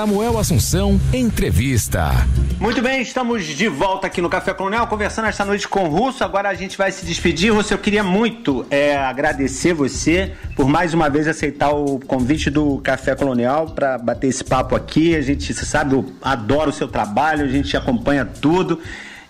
Samuel 0.00 0.38
Assunção 0.38 0.98
Entrevista. 1.12 2.26
Muito 2.58 2.80
bem, 2.80 3.02
estamos 3.02 3.44
de 3.44 3.68
volta 3.68 4.06
aqui 4.06 4.22
no 4.22 4.30
Café 4.30 4.54
Colonial, 4.54 4.86
conversando 4.86 5.26
esta 5.28 5.44
noite 5.44 5.68
com 5.68 5.84
o 5.84 5.88
Russo. 5.90 6.24
Agora 6.24 6.48
a 6.48 6.54
gente 6.54 6.78
vai 6.78 6.90
se 6.90 7.04
despedir. 7.04 7.52
Russo, 7.52 7.74
eu 7.74 7.76
queria 7.76 8.02
muito 8.02 8.64
é, 8.70 8.96
agradecer 8.96 9.74
você 9.74 10.32
por 10.56 10.66
mais 10.66 10.94
uma 10.94 11.10
vez 11.10 11.28
aceitar 11.28 11.72
o 11.72 12.00
convite 12.00 12.48
do 12.48 12.78
Café 12.78 13.14
Colonial 13.14 13.66
para 13.66 13.98
bater 13.98 14.28
esse 14.28 14.42
papo 14.42 14.74
aqui. 14.74 15.14
A 15.14 15.20
gente, 15.20 15.52
você 15.52 15.66
sabe, 15.66 15.94
eu 15.94 16.10
adoro 16.22 16.70
o 16.70 16.72
seu 16.72 16.88
trabalho, 16.88 17.44
a 17.44 17.48
gente 17.48 17.76
acompanha 17.76 18.24
tudo. 18.24 18.80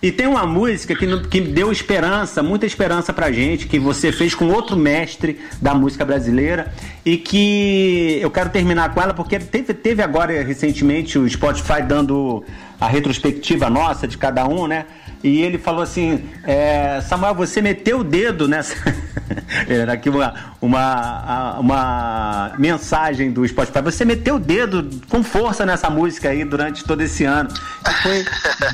E 0.01 0.11
tem 0.11 0.25
uma 0.25 0.47
música 0.47 0.95
que, 0.95 1.27
que 1.27 1.39
deu 1.41 1.71
esperança, 1.71 2.41
muita 2.41 2.65
esperança 2.65 3.13
pra 3.13 3.31
gente, 3.31 3.67
que 3.67 3.77
você 3.77 4.11
fez 4.11 4.33
com 4.33 4.47
outro 4.47 4.75
mestre 4.75 5.39
da 5.61 5.75
música 5.75 6.03
brasileira 6.03 6.73
e 7.05 7.17
que 7.17 8.17
eu 8.19 8.31
quero 8.31 8.49
terminar 8.49 8.91
com 8.93 9.01
ela 9.01 9.13
porque 9.13 9.37
teve, 9.37 9.75
teve 9.75 10.01
agora 10.01 10.41
recentemente 10.43 11.19
o 11.19 11.29
Spotify 11.29 11.83
dando 11.83 12.43
a 12.79 12.87
retrospectiva 12.87 13.69
nossa 13.69 14.07
de 14.07 14.17
cada 14.17 14.47
um, 14.47 14.65
né? 14.65 14.87
E 15.23 15.41
ele 15.41 15.57
falou 15.57 15.81
assim: 15.81 16.29
é, 16.43 17.01
Samuel, 17.01 17.35
você 17.35 17.61
meteu 17.61 17.99
o 17.99 18.03
dedo 18.03 18.47
nessa. 18.47 18.75
Era 19.67 19.93
aqui 19.93 20.09
uma, 20.09 20.55
uma, 20.61 21.59
uma 21.59 22.53
mensagem 22.57 23.31
do 23.31 23.47
Spotify. 23.47 23.81
Você 23.81 24.03
meteu 24.03 24.35
o 24.35 24.39
dedo 24.39 24.89
com 25.07 25.23
força 25.23 25.65
nessa 25.65 25.89
música 25.89 26.29
aí 26.29 26.43
durante 26.43 26.83
todo 26.83 27.01
esse 27.01 27.23
ano. 27.23 27.49
Que 27.49 27.93
foi 28.01 28.25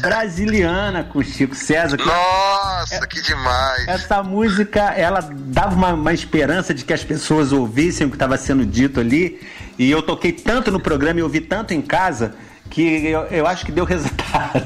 brasiliana 0.02 1.04
com 1.04 1.22
Chico 1.22 1.56
César. 1.56 1.98
Que 1.98 2.06
Nossa, 2.06 2.95
é, 2.95 3.08
que 3.08 3.22
demais! 3.22 3.88
Essa 3.88 4.24
música, 4.24 4.93
ela 4.95 5.20
dava 5.32 5.76
uma, 5.76 5.93
uma 5.93 6.14
esperança 6.14 6.74
de 6.74 6.84
que 6.86 6.93
as 6.93 7.04
pessoas 7.04 7.52
ouvissem 7.52 8.08
o 8.08 8.10
que 8.10 8.16
estava 8.16 8.38
sendo 8.38 8.66
dito 8.66 9.00
ali. 9.00 9.39
E 9.78 9.91
eu 9.91 10.02
toquei 10.02 10.32
tanto 10.32 10.72
no 10.72 10.80
programa 10.80 11.20
e 11.20 11.24
ouvi 11.24 11.41
tanto 11.41 11.74
em 11.74 11.82
casa 11.82 12.34
que 12.78 13.08
eu, 13.08 13.22
eu 13.32 13.48
acho 13.48 13.66
que 13.66 13.72
deu 13.72 13.86
resultado. 13.86 14.62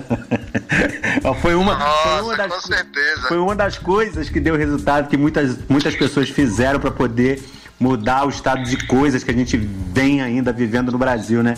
foi, 1.41 1.55
uma, 1.55 1.77
Nossa, 1.77 2.09
foi, 2.09 2.21
uma 2.21 2.35
das, 2.35 2.53
com 2.53 2.61
certeza. 2.61 3.21
foi 3.29 3.37
uma 3.37 3.55
das 3.55 3.77
coisas 3.77 4.29
que 4.29 4.37
deu 4.41 4.57
resultado 4.57 5.07
que 5.07 5.15
muitas, 5.15 5.57
muitas 5.69 5.95
pessoas 5.95 6.29
fizeram 6.29 6.77
para 6.77 6.91
poder 6.91 7.41
mudar 7.79 8.25
o 8.25 8.29
estado 8.29 8.63
de 8.63 8.85
coisas 8.85 9.23
que 9.23 9.31
a 9.31 9.33
gente 9.33 9.55
vem 9.55 10.21
ainda 10.21 10.51
vivendo 10.51 10.91
no 10.91 10.97
Brasil, 10.97 11.41
né? 11.41 11.53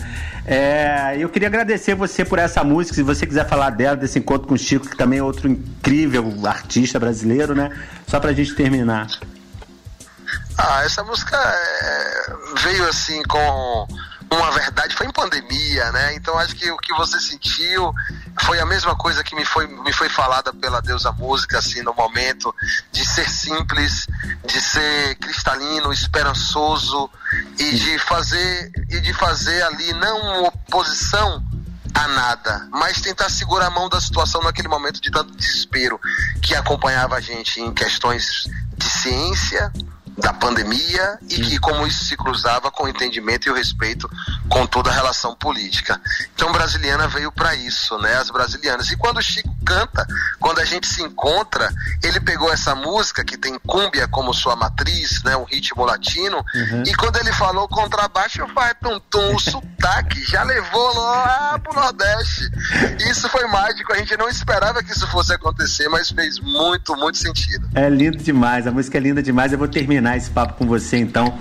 É, 0.46 1.16
eu 1.18 1.28
queria 1.28 1.48
agradecer 1.48 1.96
você 1.96 2.24
por 2.24 2.38
essa 2.38 2.62
música. 2.62 2.94
Se 2.94 3.02
você 3.02 3.26
quiser 3.26 3.48
falar 3.48 3.70
dela, 3.70 3.96
desse 3.96 4.20
encontro 4.20 4.46
com 4.46 4.54
o 4.54 4.58
Chico, 4.58 4.88
que 4.88 4.96
também 4.96 5.18
é 5.18 5.22
outro 5.24 5.48
incrível 5.48 6.32
artista 6.46 7.00
brasileiro, 7.00 7.52
né? 7.52 7.76
Só 8.06 8.20
pra 8.20 8.32
gente 8.32 8.54
terminar. 8.54 9.08
Ah, 10.56 10.84
essa 10.84 11.02
música 11.02 11.36
é, 11.36 12.32
veio 12.62 12.88
assim 12.88 13.20
com 13.24 13.88
uma 14.34 14.50
verdade 14.52 14.94
foi 14.94 15.06
em 15.06 15.12
pandemia, 15.12 15.90
né? 15.92 16.14
Então 16.14 16.38
acho 16.38 16.54
que 16.54 16.70
o 16.70 16.76
que 16.78 16.92
você 16.94 17.18
sentiu 17.20 17.92
foi 18.42 18.60
a 18.60 18.66
mesma 18.66 18.96
coisa 18.96 19.22
que 19.22 19.34
me 19.34 19.44
foi, 19.44 19.66
me 19.66 19.92
foi 19.92 20.08
falada 20.08 20.52
pela 20.52 20.80
deusa 20.80 21.12
música, 21.12 21.58
assim, 21.58 21.82
no 21.82 21.94
momento, 21.94 22.54
de 22.92 23.04
ser 23.04 23.28
simples, 23.28 24.06
de 24.46 24.60
ser 24.60 25.16
cristalino, 25.16 25.92
esperançoso 25.92 27.10
e 27.58 27.72
de 27.72 27.98
fazer, 27.98 28.70
e 28.90 29.00
de 29.00 29.12
fazer 29.14 29.62
ali 29.62 29.92
não 29.94 30.44
oposição 30.44 31.42
a 31.94 32.08
nada, 32.08 32.68
mas 32.72 33.00
tentar 33.00 33.28
segurar 33.30 33.66
a 33.66 33.70
mão 33.70 33.88
da 33.88 34.00
situação 34.00 34.42
naquele 34.42 34.66
momento 34.66 35.00
de 35.00 35.12
tanto 35.12 35.32
desespero 35.36 36.00
que 36.42 36.54
acompanhava 36.54 37.14
a 37.14 37.20
gente 37.20 37.60
em 37.60 37.72
questões 37.72 38.48
de 38.76 38.90
ciência, 38.90 39.72
da 40.16 40.32
pandemia 40.32 41.18
e 41.28 41.40
que 41.40 41.58
como 41.58 41.86
isso 41.86 42.04
se 42.04 42.16
cruzava 42.16 42.70
com 42.70 42.84
o 42.84 42.88
entendimento 42.88 43.48
e 43.48 43.50
o 43.50 43.54
respeito 43.54 44.08
com 44.48 44.66
toda 44.66 44.90
a 44.90 44.92
relação 44.92 45.34
política. 45.34 46.00
Então 46.34 46.52
Brasiliana 46.52 47.08
veio 47.08 47.32
para 47.32 47.54
isso, 47.54 47.98
né? 47.98 48.14
As 48.16 48.30
brasilianas. 48.30 48.90
E 48.90 48.96
quando 48.96 49.18
o 49.18 49.22
Chico 49.22 49.54
canta, 49.64 50.06
quando 50.38 50.60
a 50.60 50.64
gente 50.64 50.86
se 50.86 51.02
encontra, 51.02 51.68
ele 52.02 52.20
pegou 52.20 52.52
essa 52.52 52.74
música 52.74 53.24
que 53.24 53.36
tem 53.36 53.58
cúmbia 53.66 54.06
como 54.06 54.32
sua 54.32 54.54
matriz, 54.54 55.22
né, 55.24 55.36
um 55.36 55.44
ritmo 55.44 55.84
latino, 55.84 56.36
uhum. 56.36 56.82
e 56.86 56.94
quando 56.94 57.16
ele 57.16 57.32
falou 57.32 57.66
contrabaixo 57.66 58.46
faz 58.54 58.74
tum 58.80 59.00
tum, 59.10 59.34
o 59.34 59.40
sotaque 59.40 60.22
já 60.24 60.42
levou 60.42 60.94
lá 60.96 61.58
pro 61.58 61.80
Nordeste. 61.80 62.50
Isso 63.10 63.28
foi 63.28 63.46
mágico, 63.46 63.92
a 63.92 63.96
gente 63.96 64.16
não 64.16 64.28
esperava 64.28 64.82
que 64.82 64.92
isso 64.92 65.06
fosse 65.08 65.32
acontecer, 65.32 65.88
mas 65.88 66.10
fez 66.10 66.38
muito, 66.38 66.94
muito 66.96 67.18
sentido. 67.18 67.68
É 67.74 67.88
lindo 67.88 68.18
demais, 68.18 68.66
a 68.66 68.70
música 68.70 68.98
é 68.98 69.00
linda 69.00 69.22
demais. 69.22 69.52
Eu 69.52 69.58
vou 69.58 69.68
terminar 69.68 70.03
terminar 70.04 70.16
esse 70.18 70.30
papo 70.30 70.54
com 70.54 70.66
você, 70.66 70.98
então, 70.98 71.34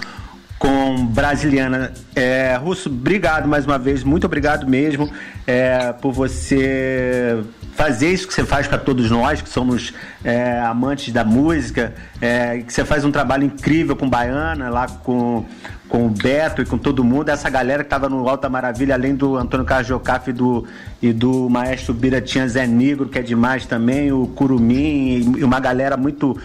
com 0.58 1.06
Brasiliana. 1.08 1.92
É, 2.16 2.56
Russo, 2.56 2.88
obrigado 2.88 3.48
mais 3.48 3.66
uma 3.66 3.78
vez, 3.78 4.04
muito 4.04 4.26
obrigado 4.26 4.66
mesmo 4.66 5.12
é, 5.46 5.92
por 5.92 6.14
você 6.14 7.44
fazer 7.76 8.14
isso 8.14 8.28
que 8.28 8.34
você 8.34 8.46
faz 8.46 8.68
para 8.68 8.78
todos 8.78 9.10
nós, 9.12 9.42
que 9.42 9.50
somos 9.50 9.94
é, 10.24 10.60
amantes 10.60 11.12
da 11.12 11.26
música, 11.26 11.94
é, 12.22 12.60
que 12.60 12.72
você 12.72 12.86
faz 12.86 13.04
um 13.04 13.12
trabalho 13.12 13.44
incrível 13.44 13.96
com 13.96 14.08
Baiana, 14.08 14.70
lá 14.70 14.88
com, 14.88 15.44
com 15.90 16.06
o 16.06 16.10
Beto 16.10 16.62
e 16.62 16.66
com 16.66 16.78
todo 16.78 17.04
mundo, 17.04 17.30
essa 17.30 17.50
galera 17.50 17.84
que 17.84 17.88
estava 17.88 18.08
no 18.08 18.30
Alta 18.30 18.48
Maravilha, 18.48 18.94
além 18.94 19.16
do 19.16 19.36
Antônio 19.36 19.66
Carlos 19.66 19.88
Jocafe 19.88 20.30
e 20.30 20.34
do, 20.34 20.68
e 21.02 21.12
do 21.12 21.50
maestro 21.50 21.94
Biratinha 21.94 22.48
Zé 22.48 22.68
Negro, 22.68 23.10
que 23.10 23.18
é 23.18 23.24
demais 23.24 23.66
também, 23.66 24.12
o 24.12 24.28
Curumim 24.28 25.36
e 25.38 25.44
uma 25.44 25.60
galera 25.60 25.98
muito 25.98 26.38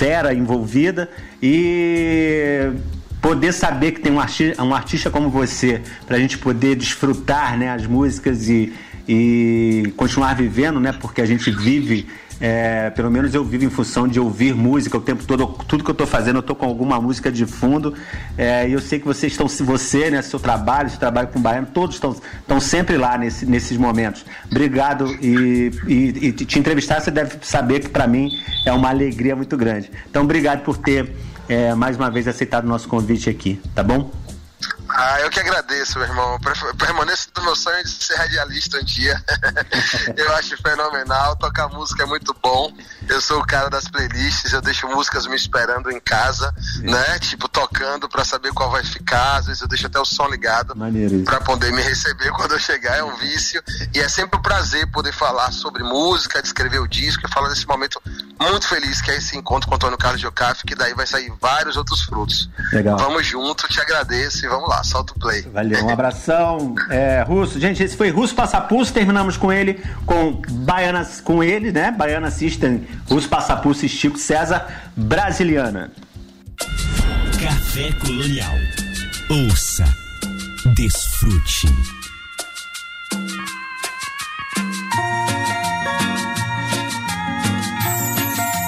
fera 0.00 0.32
envolvida 0.32 1.10
e 1.42 2.70
poder 3.20 3.52
saber 3.52 3.92
que 3.92 4.00
tem 4.00 4.10
um 4.10 4.18
artista, 4.18 4.62
um 4.62 4.74
artista 4.74 5.10
como 5.10 5.28
você 5.28 5.82
para 6.06 6.16
a 6.16 6.18
gente 6.18 6.38
poder 6.38 6.74
desfrutar 6.74 7.58
né, 7.58 7.68
as 7.68 7.86
músicas 7.86 8.48
e, 8.48 8.72
e 9.06 9.92
continuar 9.98 10.34
vivendo, 10.34 10.80
né? 10.80 10.90
Porque 10.98 11.20
a 11.20 11.26
gente 11.26 11.50
vive 11.50 12.06
é, 12.40 12.88
pelo 12.90 13.10
menos 13.10 13.34
eu 13.34 13.44
vivo 13.44 13.64
em 13.64 13.70
função 13.70 14.08
de 14.08 14.18
ouvir 14.18 14.54
música 14.54 14.96
o 14.96 15.00
tempo 15.00 15.24
todo. 15.24 15.46
Tudo 15.68 15.84
que 15.84 15.90
eu 15.90 15.92
estou 15.92 16.06
fazendo, 16.06 16.36
eu 16.36 16.40
estou 16.40 16.56
com 16.56 16.64
alguma 16.64 17.00
música 17.00 17.30
de 17.30 17.44
fundo. 17.44 17.92
É, 18.38 18.68
e 18.68 18.72
eu 18.72 18.80
sei 18.80 18.98
que 18.98 19.06
vocês 19.06 19.32
estão, 19.32 19.46
se 19.46 19.62
você, 19.62 20.10
né, 20.10 20.22
seu 20.22 20.40
trabalho, 20.40 20.88
seu 20.88 20.98
trabalho 20.98 21.28
com 21.28 21.38
o 21.38 21.42
Baiano, 21.42 21.68
todos 21.72 21.96
estão, 21.96 22.16
estão 22.40 22.58
sempre 22.58 22.96
lá 22.96 23.18
nesse, 23.18 23.44
nesses 23.44 23.76
momentos. 23.76 24.24
Obrigado. 24.50 25.06
E, 25.20 25.70
e, 25.86 26.26
e 26.28 26.32
te 26.32 26.58
entrevistar, 26.58 27.00
você 27.00 27.10
deve 27.10 27.36
saber 27.42 27.80
que 27.80 27.88
para 27.88 28.06
mim 28.06 28.30
é 28.64 28.72
uma 28.72 28.88
alegria 28.88 29.36
muito 29.36 29.56
grande. 29.56 29.90
Então, 30.08 30.22
obrigado 30.22 30.62
por 30.62 30.78
ter 30.78 31.12
é, 31.48 31.74
mais 31.74 31.96
uma 31.96 32.10
vez 32.10 32.26
aceitado 32.26 32.64
o 32.64 32.68
nosso 32.68 32.88
convite 32.88 33.28
aqui, 33.28 33.60
tá 33.74 33.82
bom? 33.82 34.10
Ah, 34.94 35.20
eu 35.20 35.30
que 35.30 35.40
agradeço, 35.40 35.98
meu 35.98 36.08
irmão. 36.08 36.38
Permaneço 36.78 37.30
do 37.32 37.42
meu 37.42 37.54
sonho 37.54 37.82
de 37.84 37.90
ser 37.90 38.14
radialista 38.16 38.78
um 38.78 38.84
dia. 38.84 39.22
eu 40.16 40.34
acho 40.36 40.56
fenomenal. 40.56 41.36
Tocar 41.36 41.68
música 41.68 42.02
é 42.02 42.06
muito 42.06 42.34
bom. 42.42 42.72
Eu 43.08 43.20
sou 43.20 43.40
o 43.40 43.46
cara 43.46 43.68
das 43.68 43.88
playlists, 43.88 44.52
eu 44.52 44.60
deixo 44.60 44.88
músicas 44.88 45.26
me 45.26 45.36
esperando 45.36 45.90
em 45.90 46.00
casa, 46.00 46.52
né? 46.82 47.18
Tipo, 47.18 47.48
tocando 47.48 48.08
para 48.08 48.24
saber 48.24 48.52
qual 48.52 48.70
vai 48.70 48.84
ficar. 48.84 49.36
Às 49.36 49.46
vezes 49.46 49.62
eu 49.62 49.68
deixo 49.68 49.86
até 49.86 49.98
o 49.98 50.04
som 50.04 50.28
ligado 50.28 50.74
para 51.24 51.40
poder 51.40 51.72
me 51.72 51.82
receber 51.82 52.30
quando 52.32 52.52
eu 52.52 52.58
chegar. 52.58 52.96
É 52.96 53.04
um 53.04 53.16
vício. 53.16 53.62
E 53.94 54.00
é 54.00 54.08
sempre 54.08 54.38
um 54.38 54.42
prazer 54.42 54.90
poder 54.90 55.12
falar 55.12 55.52
sobre 55.52 55.82
música, 55.82 56.42
descrever 56.42 56.80
o 56.80 56.88
disco 56.88 57.26
e 57.26 57.32
falar 57.32 57.48
desse 57.48 57.66
momento 57.66 58.00
muito 58.40 58.66
feliz 58.66 59.00
que 59.02 59.10
é 59.10 59.16
esse 59.16 59.36
encontro 59.36 59.68
com 59.68 59.74
o 59.74 59.76
Antônio 59.76 59.98
Carlos 59.98 60.20
Jocafe, 60.20 60.64
que 60.64 60.74
daí 60.74 60.94
vai 60.94 61.06
sair 61.06 61.32
vários 61.40 61.76
outros 61.76 62.02
frutos. 62.02 62.48
Legal. 62.72 62.96
Vamos 62.96 63.26
junto, 63.26 63.68
te 63.68 63.80
agradeço 63.80 64.44
e 64.44 64.48
vamos 64.48 64.68
lá 64.68 64.79
solta 64.84 65.12
o 65.14 65.18
play. 65.18 65.42
Valeu, 65.42 65.84
um 65.84 65.90
abração. 65.90 66.74
É, 66.90 67.22
Russo, 67.22 67.58
gente, 67.60 67.82
esse 67.82 67.96
foi 67.96 68.10
Russo 68.10 68.34
Passapulso, 68.34 68.92
terminamos 68.92 69.36
com 69.36 69.52
ele, 69.52 69.80
com 70.06 70.40
Baianas, 70.50 71.20
com 71.20 71.42
ele, 71.42 71.72
né? 71.72 71.90
Baiana 71.90 72.30
System, 72.30 72.86
Russo 73.08 73.28
Passapulso 73.28 73.84
e 73.84 73.88
Chico 73.88 74.18
César, 74.18 74.66
Brasiliana. 74.96 75.90
Café 77.40 77.90
Colonial. 78.00 78.54
Ouça, 79.30 79.84
desfrute. 80.74 81.68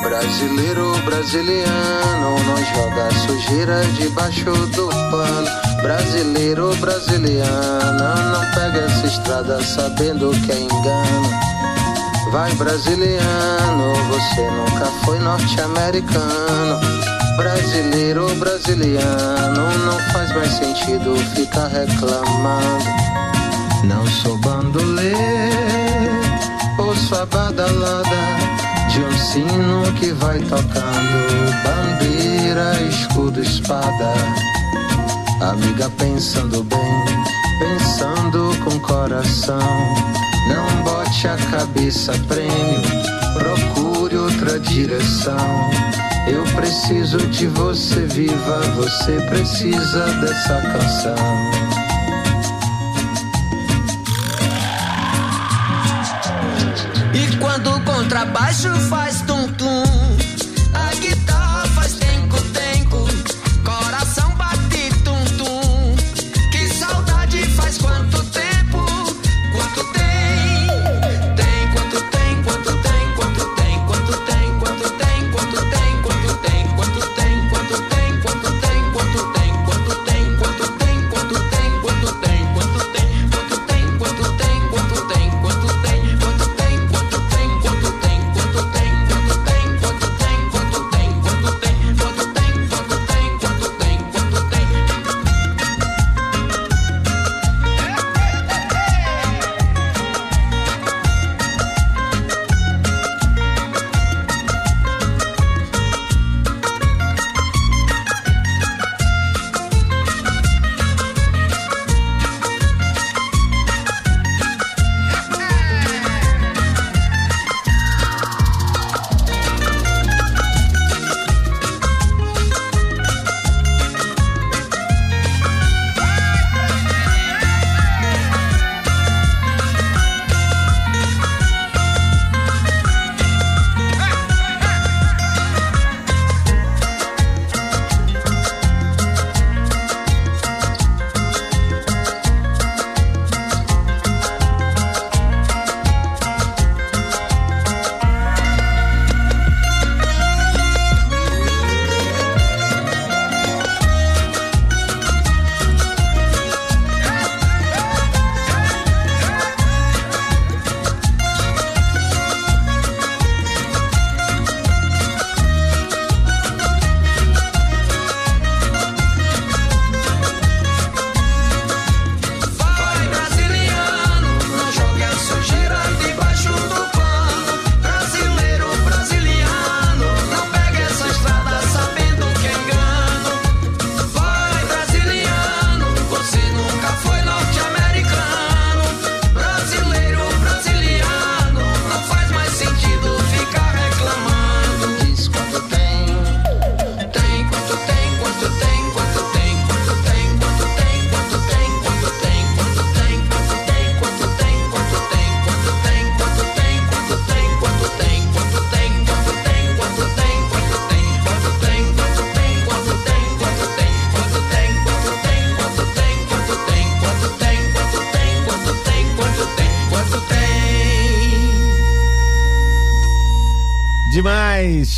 Brasileiro, 0.03 0.93
brasiliano, 1.05 2.37
não 2.45 2.65
joga 2.75 3.11
sujeira 3.11 3.85
debaixo 3.99 4.53
do 4.69 4.89
pano. 5.11 5.72
Brasileiro, 5.83 6.75
brasiliana, 6.77 8.15
não 8.15 8.41
pega 8.53 8.87
essa 8.87 9.07
estrada 9.07 9.61
sabendo 9.63 10.31
que 10.47 10.53
é 10.53 10.61
engano. 10.61 11.31
Vai 12.31 12.55
brasiliano, 12.55 13.93
você 14.09 14.49
nunca 14.51 14.87
foi 15.05 15.19
norte-americano. 15.19 16.81
Brasileiro, 17.37 18.33
brasiliano, 18.37 19.85
não 19.85 19.99
faz 20.13 20.33
mais 20.33 20.53
sentido 20.53 21.17
ficar 21.35 21.67
reclamando. 21.67 22.85
Não 23.83 24.07
sou 24.07 24.39
bandoleiro, 24.39 25.13
ouço 26.79 27.15
a 27.17 27.27
badalada 27.27 28.17
de 28.89 29.01
um 29.01 29.13
sino 29.19 29.93
que 29.99 30.13
vai 30.13 30.39
tocando 30.39 31.53
bandeira, 31.65 32.81
escudo, 32.89 33.41
espada. 33.43 34.15
Amiga 35.51 35.91
pensando 35.99 36.63
bem, 36.63 37.05
pensando 37.59 38.57
com 38.63 38.79
coração. 38.79 39.59
Não 40.49 40.83
bote 40.85 41.27
a 41.27 41.37
cabeça 41.51 42.13
prêmio, 42.29 42.81
procure 43.35 44.17
outra 44.19 44.61
direção. 44.61 45.71
Eu 46.29 46.45
preciso 46.55 47.19
de 47.27 47.49
você 47.49 48.07
viva, 48.07 48.61
você 48.77 49.21
precisa 49.29 50.07
dessa 50.21 50.61
canção. 50.61 51.17
E 57.13 57.37
quando 57.39 57.75
o 57.75 57.81
contrabaixo 57.81 58.71
faz 58.89 59.21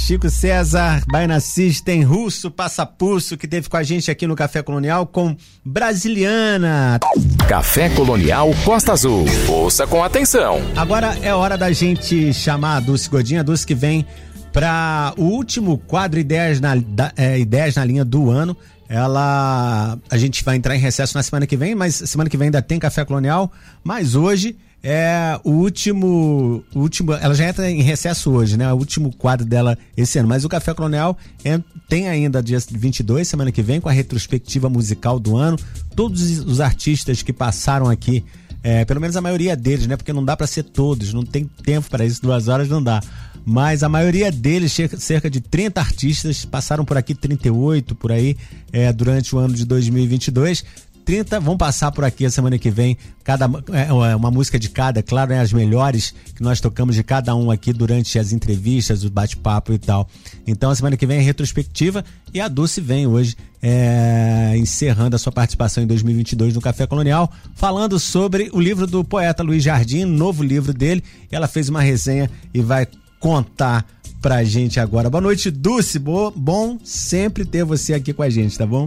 Chico 0.05 0.29
César, 0.29 1.03
Baiana 1.11 1.41
System, 1.41 2.03
Russo, 2.03 2.51
Passapulso, 2.51 3.39
que 3.39 3.49
teve 3.49 3.71
com 3.71 3.77
a 3.79 3.83
gente 3.83 4.11
aqui 4.11 4.27
no 4.27 4.37
Café 4.37 4.63
Colonial 4.63 5.07
com 5.07 5.35
Brasiliana. 5.65 7.01
Café 7.49 7.89
Colonial 7.89 8.51
Costa 8.67 8.93
Azul. 8.93 9.25
Ouça 9.49 9.87
com 9.87 10.05
atenção. 10.05 10.61
Agora 10.77 11.17
é 11.23 11.35
hora 11.35 11.57
da 11.57 11.73
gente 11.73 12.35
chamar 12.35 12.77
a 12.77 12.81
Dulce 12.81 13.09
Godinha, 13.09 13.41
a 13.41 13.43
Dulce 13.43 13.67
que 13.67 13.75
vem 13.75 14.07
para 14.55 15.13
o 15.19 15.25
último 15.25 15.77
quadro 15.79 16.19
Ideias 16.21 16.61
na, 16.61 16.77
da- 16.77 17.13
é, 17.17 17.37
Ideias 17.41 17.75
na 17.75 17.85
linha 17.85 18.05
do 18.05 18.31
ano. 18.31 18.57
Ela. 18.89 19.99
A 20.09 20.17
gente 20.17 20.45
vai 20.45 20.55
entrar 20.57 20.77
em 20.77 20.79
recesso 20.79 21.17
na 21.17 21.23
semana 21.25 21.45
que 21.47 21.57
vem, 21.57 21.75
mas 21.75 21.97
semana 21.97 22.31
que 22.31 22.37
vem 22.37 22.47
ainda 22.47 22.63
tem 22.63 22.79
Café 22.79 23.05
Colonial. 23.05 23.51
Mas 23.83 24.15
hoje 24.15 24.57
é 24.81 25.41
o 25.43 25.51
último. 25.51 26.63
o 26.73 26.79
último 26.81 27.13
ela 27.15 27.35
já 27.35 27.49
entra 27.49 27.69
em 27.69 27.83
recesso 27.83 28.31
hoje, 28.31 28.57
né? 28.57 28.73
O 28.73 28.77
último 28.77 29.11
quadro 29.17 29.45
dela 29.45 29.77
esse 29.97 30.19
ano. 30.21 30.29
Mas 30.29 30.45
o 30.45 30.49
Café 30.49 30.73
Colonial 30.73 31.19
é- 31.45 31.59
tem 31.89 32.09
ainda 32.09 32.41
dia 32.41 32.59
22, 32.71 33.27
semana 33.27 33.51
que 33.51 33.63
vem, 33.63 33.81
com 33.81 33.89
a 33.89 33.93
retrospectiva 33.93 34.69
musical 34.69 35.19
do 35.19 35.37
ano. 35.37 35.59
Todos 35.97 36.39
os 36.41 36.61
artistas 36.61 37.23
que 37.23 37.33
passaram 37.33 37.89
aqui 37.91 38.25
é, 38.63 38.83
pelo 38.85 38.99
menos 38.99 39.15
a 39.15 39.21
maioria 39.21 39.55
deles, 39.55 39.87
né? 39.87 39.95
Porque 39.95 40.11
não 40.13 40.25
dá 40.25 40.35
para 40.35 40.47
ser 40.47 40.63
todos, 40.63 41.13
não 41.13 41.23
tem 41.23 41.45
tempo 41.65 41.91
para 41.91 42.03
isso, 42.07 42.23
duas 42.23 42.49
horas 42.49 42.67
não 42.67 42.83
dá. 42.83 43.03
Mas 43.45 43.83
a 43.83 43.89
maioria 43.89 44.31
deles, 44.33 44.73
cerca- 44.73 45.29
de 45.31 45.41
30 45.41 45.81
artistas, 45.81 46.45
passaram 46.45 46.85
por 46.85 46.97
aqui, 46.97 47.15
38 47.15 47.95
por 47.95 48.11
aí, 48.11 48.37
é, 48.73 48.93
durante 48.93 49.35
o 49.35 49.39
ano 49.39 49.55
de 49.55 49.65
2022. 49.65 50.65
30 51.05 51.39
vão 51.39 51.57
passar 51.57 51.93
por 51.93 52.03
aqui 52.03 52.25
a 52.25 52.31
semana 52.31 52.59
que 52.59 52.71
vem, 52.71 52.97
cada 53.23 53.45
é, 53.73 54.15
uma 54.17 54.31
música 54.31 54.59
de 54.59 54.71
cada, 54.71 55.03
claro, 55.03 55.33
né, 55.33 55.41
as 55.41 55.53
melhores 55.53 56.15
que 56.35 56.43
nós 56.43 56.61
tocamos 56.61 56.95
de 56.97 57.03
cada 57.03 57.35
um 57.37 57.51
aqui 57.51 57.73
durante 57.75 58.19
as 58.19 58.33
entrevistas, 58.33 59.05
o 59.05 59.11
bate-papo 59.11 59.75
e 59.75 59.79
tal. 59.79 60.09
Então 60.47 60.71
a 60.71 60.75
semana 60.75 60.97
que 60.97 61.07
vem 61.07 61.19
é 61.19 61.21
retrospectiva 61.21 62.03
e 62.33 62.41
a 62.41 62.49
Dulce 62.49 62.81
vem 62.81 63.07
hoje 63.07 63.37
é, 63.63 64.55
encerrando 64.57 65.15
a 65.15 65.19
sua 65.19 65.31
participação 65.33 65.85
em 65.85 65.87
2022 65.87 66.55
no 66.55 66.61
Café 66.63 66.87
Colonial, 66.87 67.31
falando 67.55 67.99
sobre 68.01 68.49
o 68.55 68.61
livro 68.61 68.87
do 68.87 69.05
poeta 69.05 69.43
Luiz 69.43 69.63
Jardim, 69.63 70.07
novo 70.07 70.43
livro 70.43 70.73
dele. 70.73 71.05
Ela 71.31 71.47
fez 71.47 71.69
uma 71.69 71.83
resenha 71.83 72.31
e 72.53 72.63
vai 72.63 72.87
contar 73.25 73.87
pra 74.21 74.45
gente 74.45 74.79
agora. 74.79 75.09
Boa 75.09 75.21
noite, 75.23 75.51
Dulce. 75.51 75.99
Bo- 75.99 76.31
bom 76.31 76.79
sempre 76.85 77.47
ter 77.47 77.65
você 77.65 77.95
aqui 77.95 78.13
com 78.13 78.23
a 78.23 78.29
gente, 78.29 78.59
tá 78.59 78.67
bom? 78.67 78.87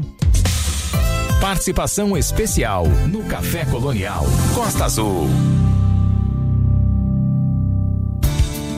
Participação 1.42 2.16
especial 2.16 2.86
no 3.10 3.24
Café 3.24 3.66
Colonial 3.66 4.24
Costa 4.54 4.86
Azul. 4.86 5.28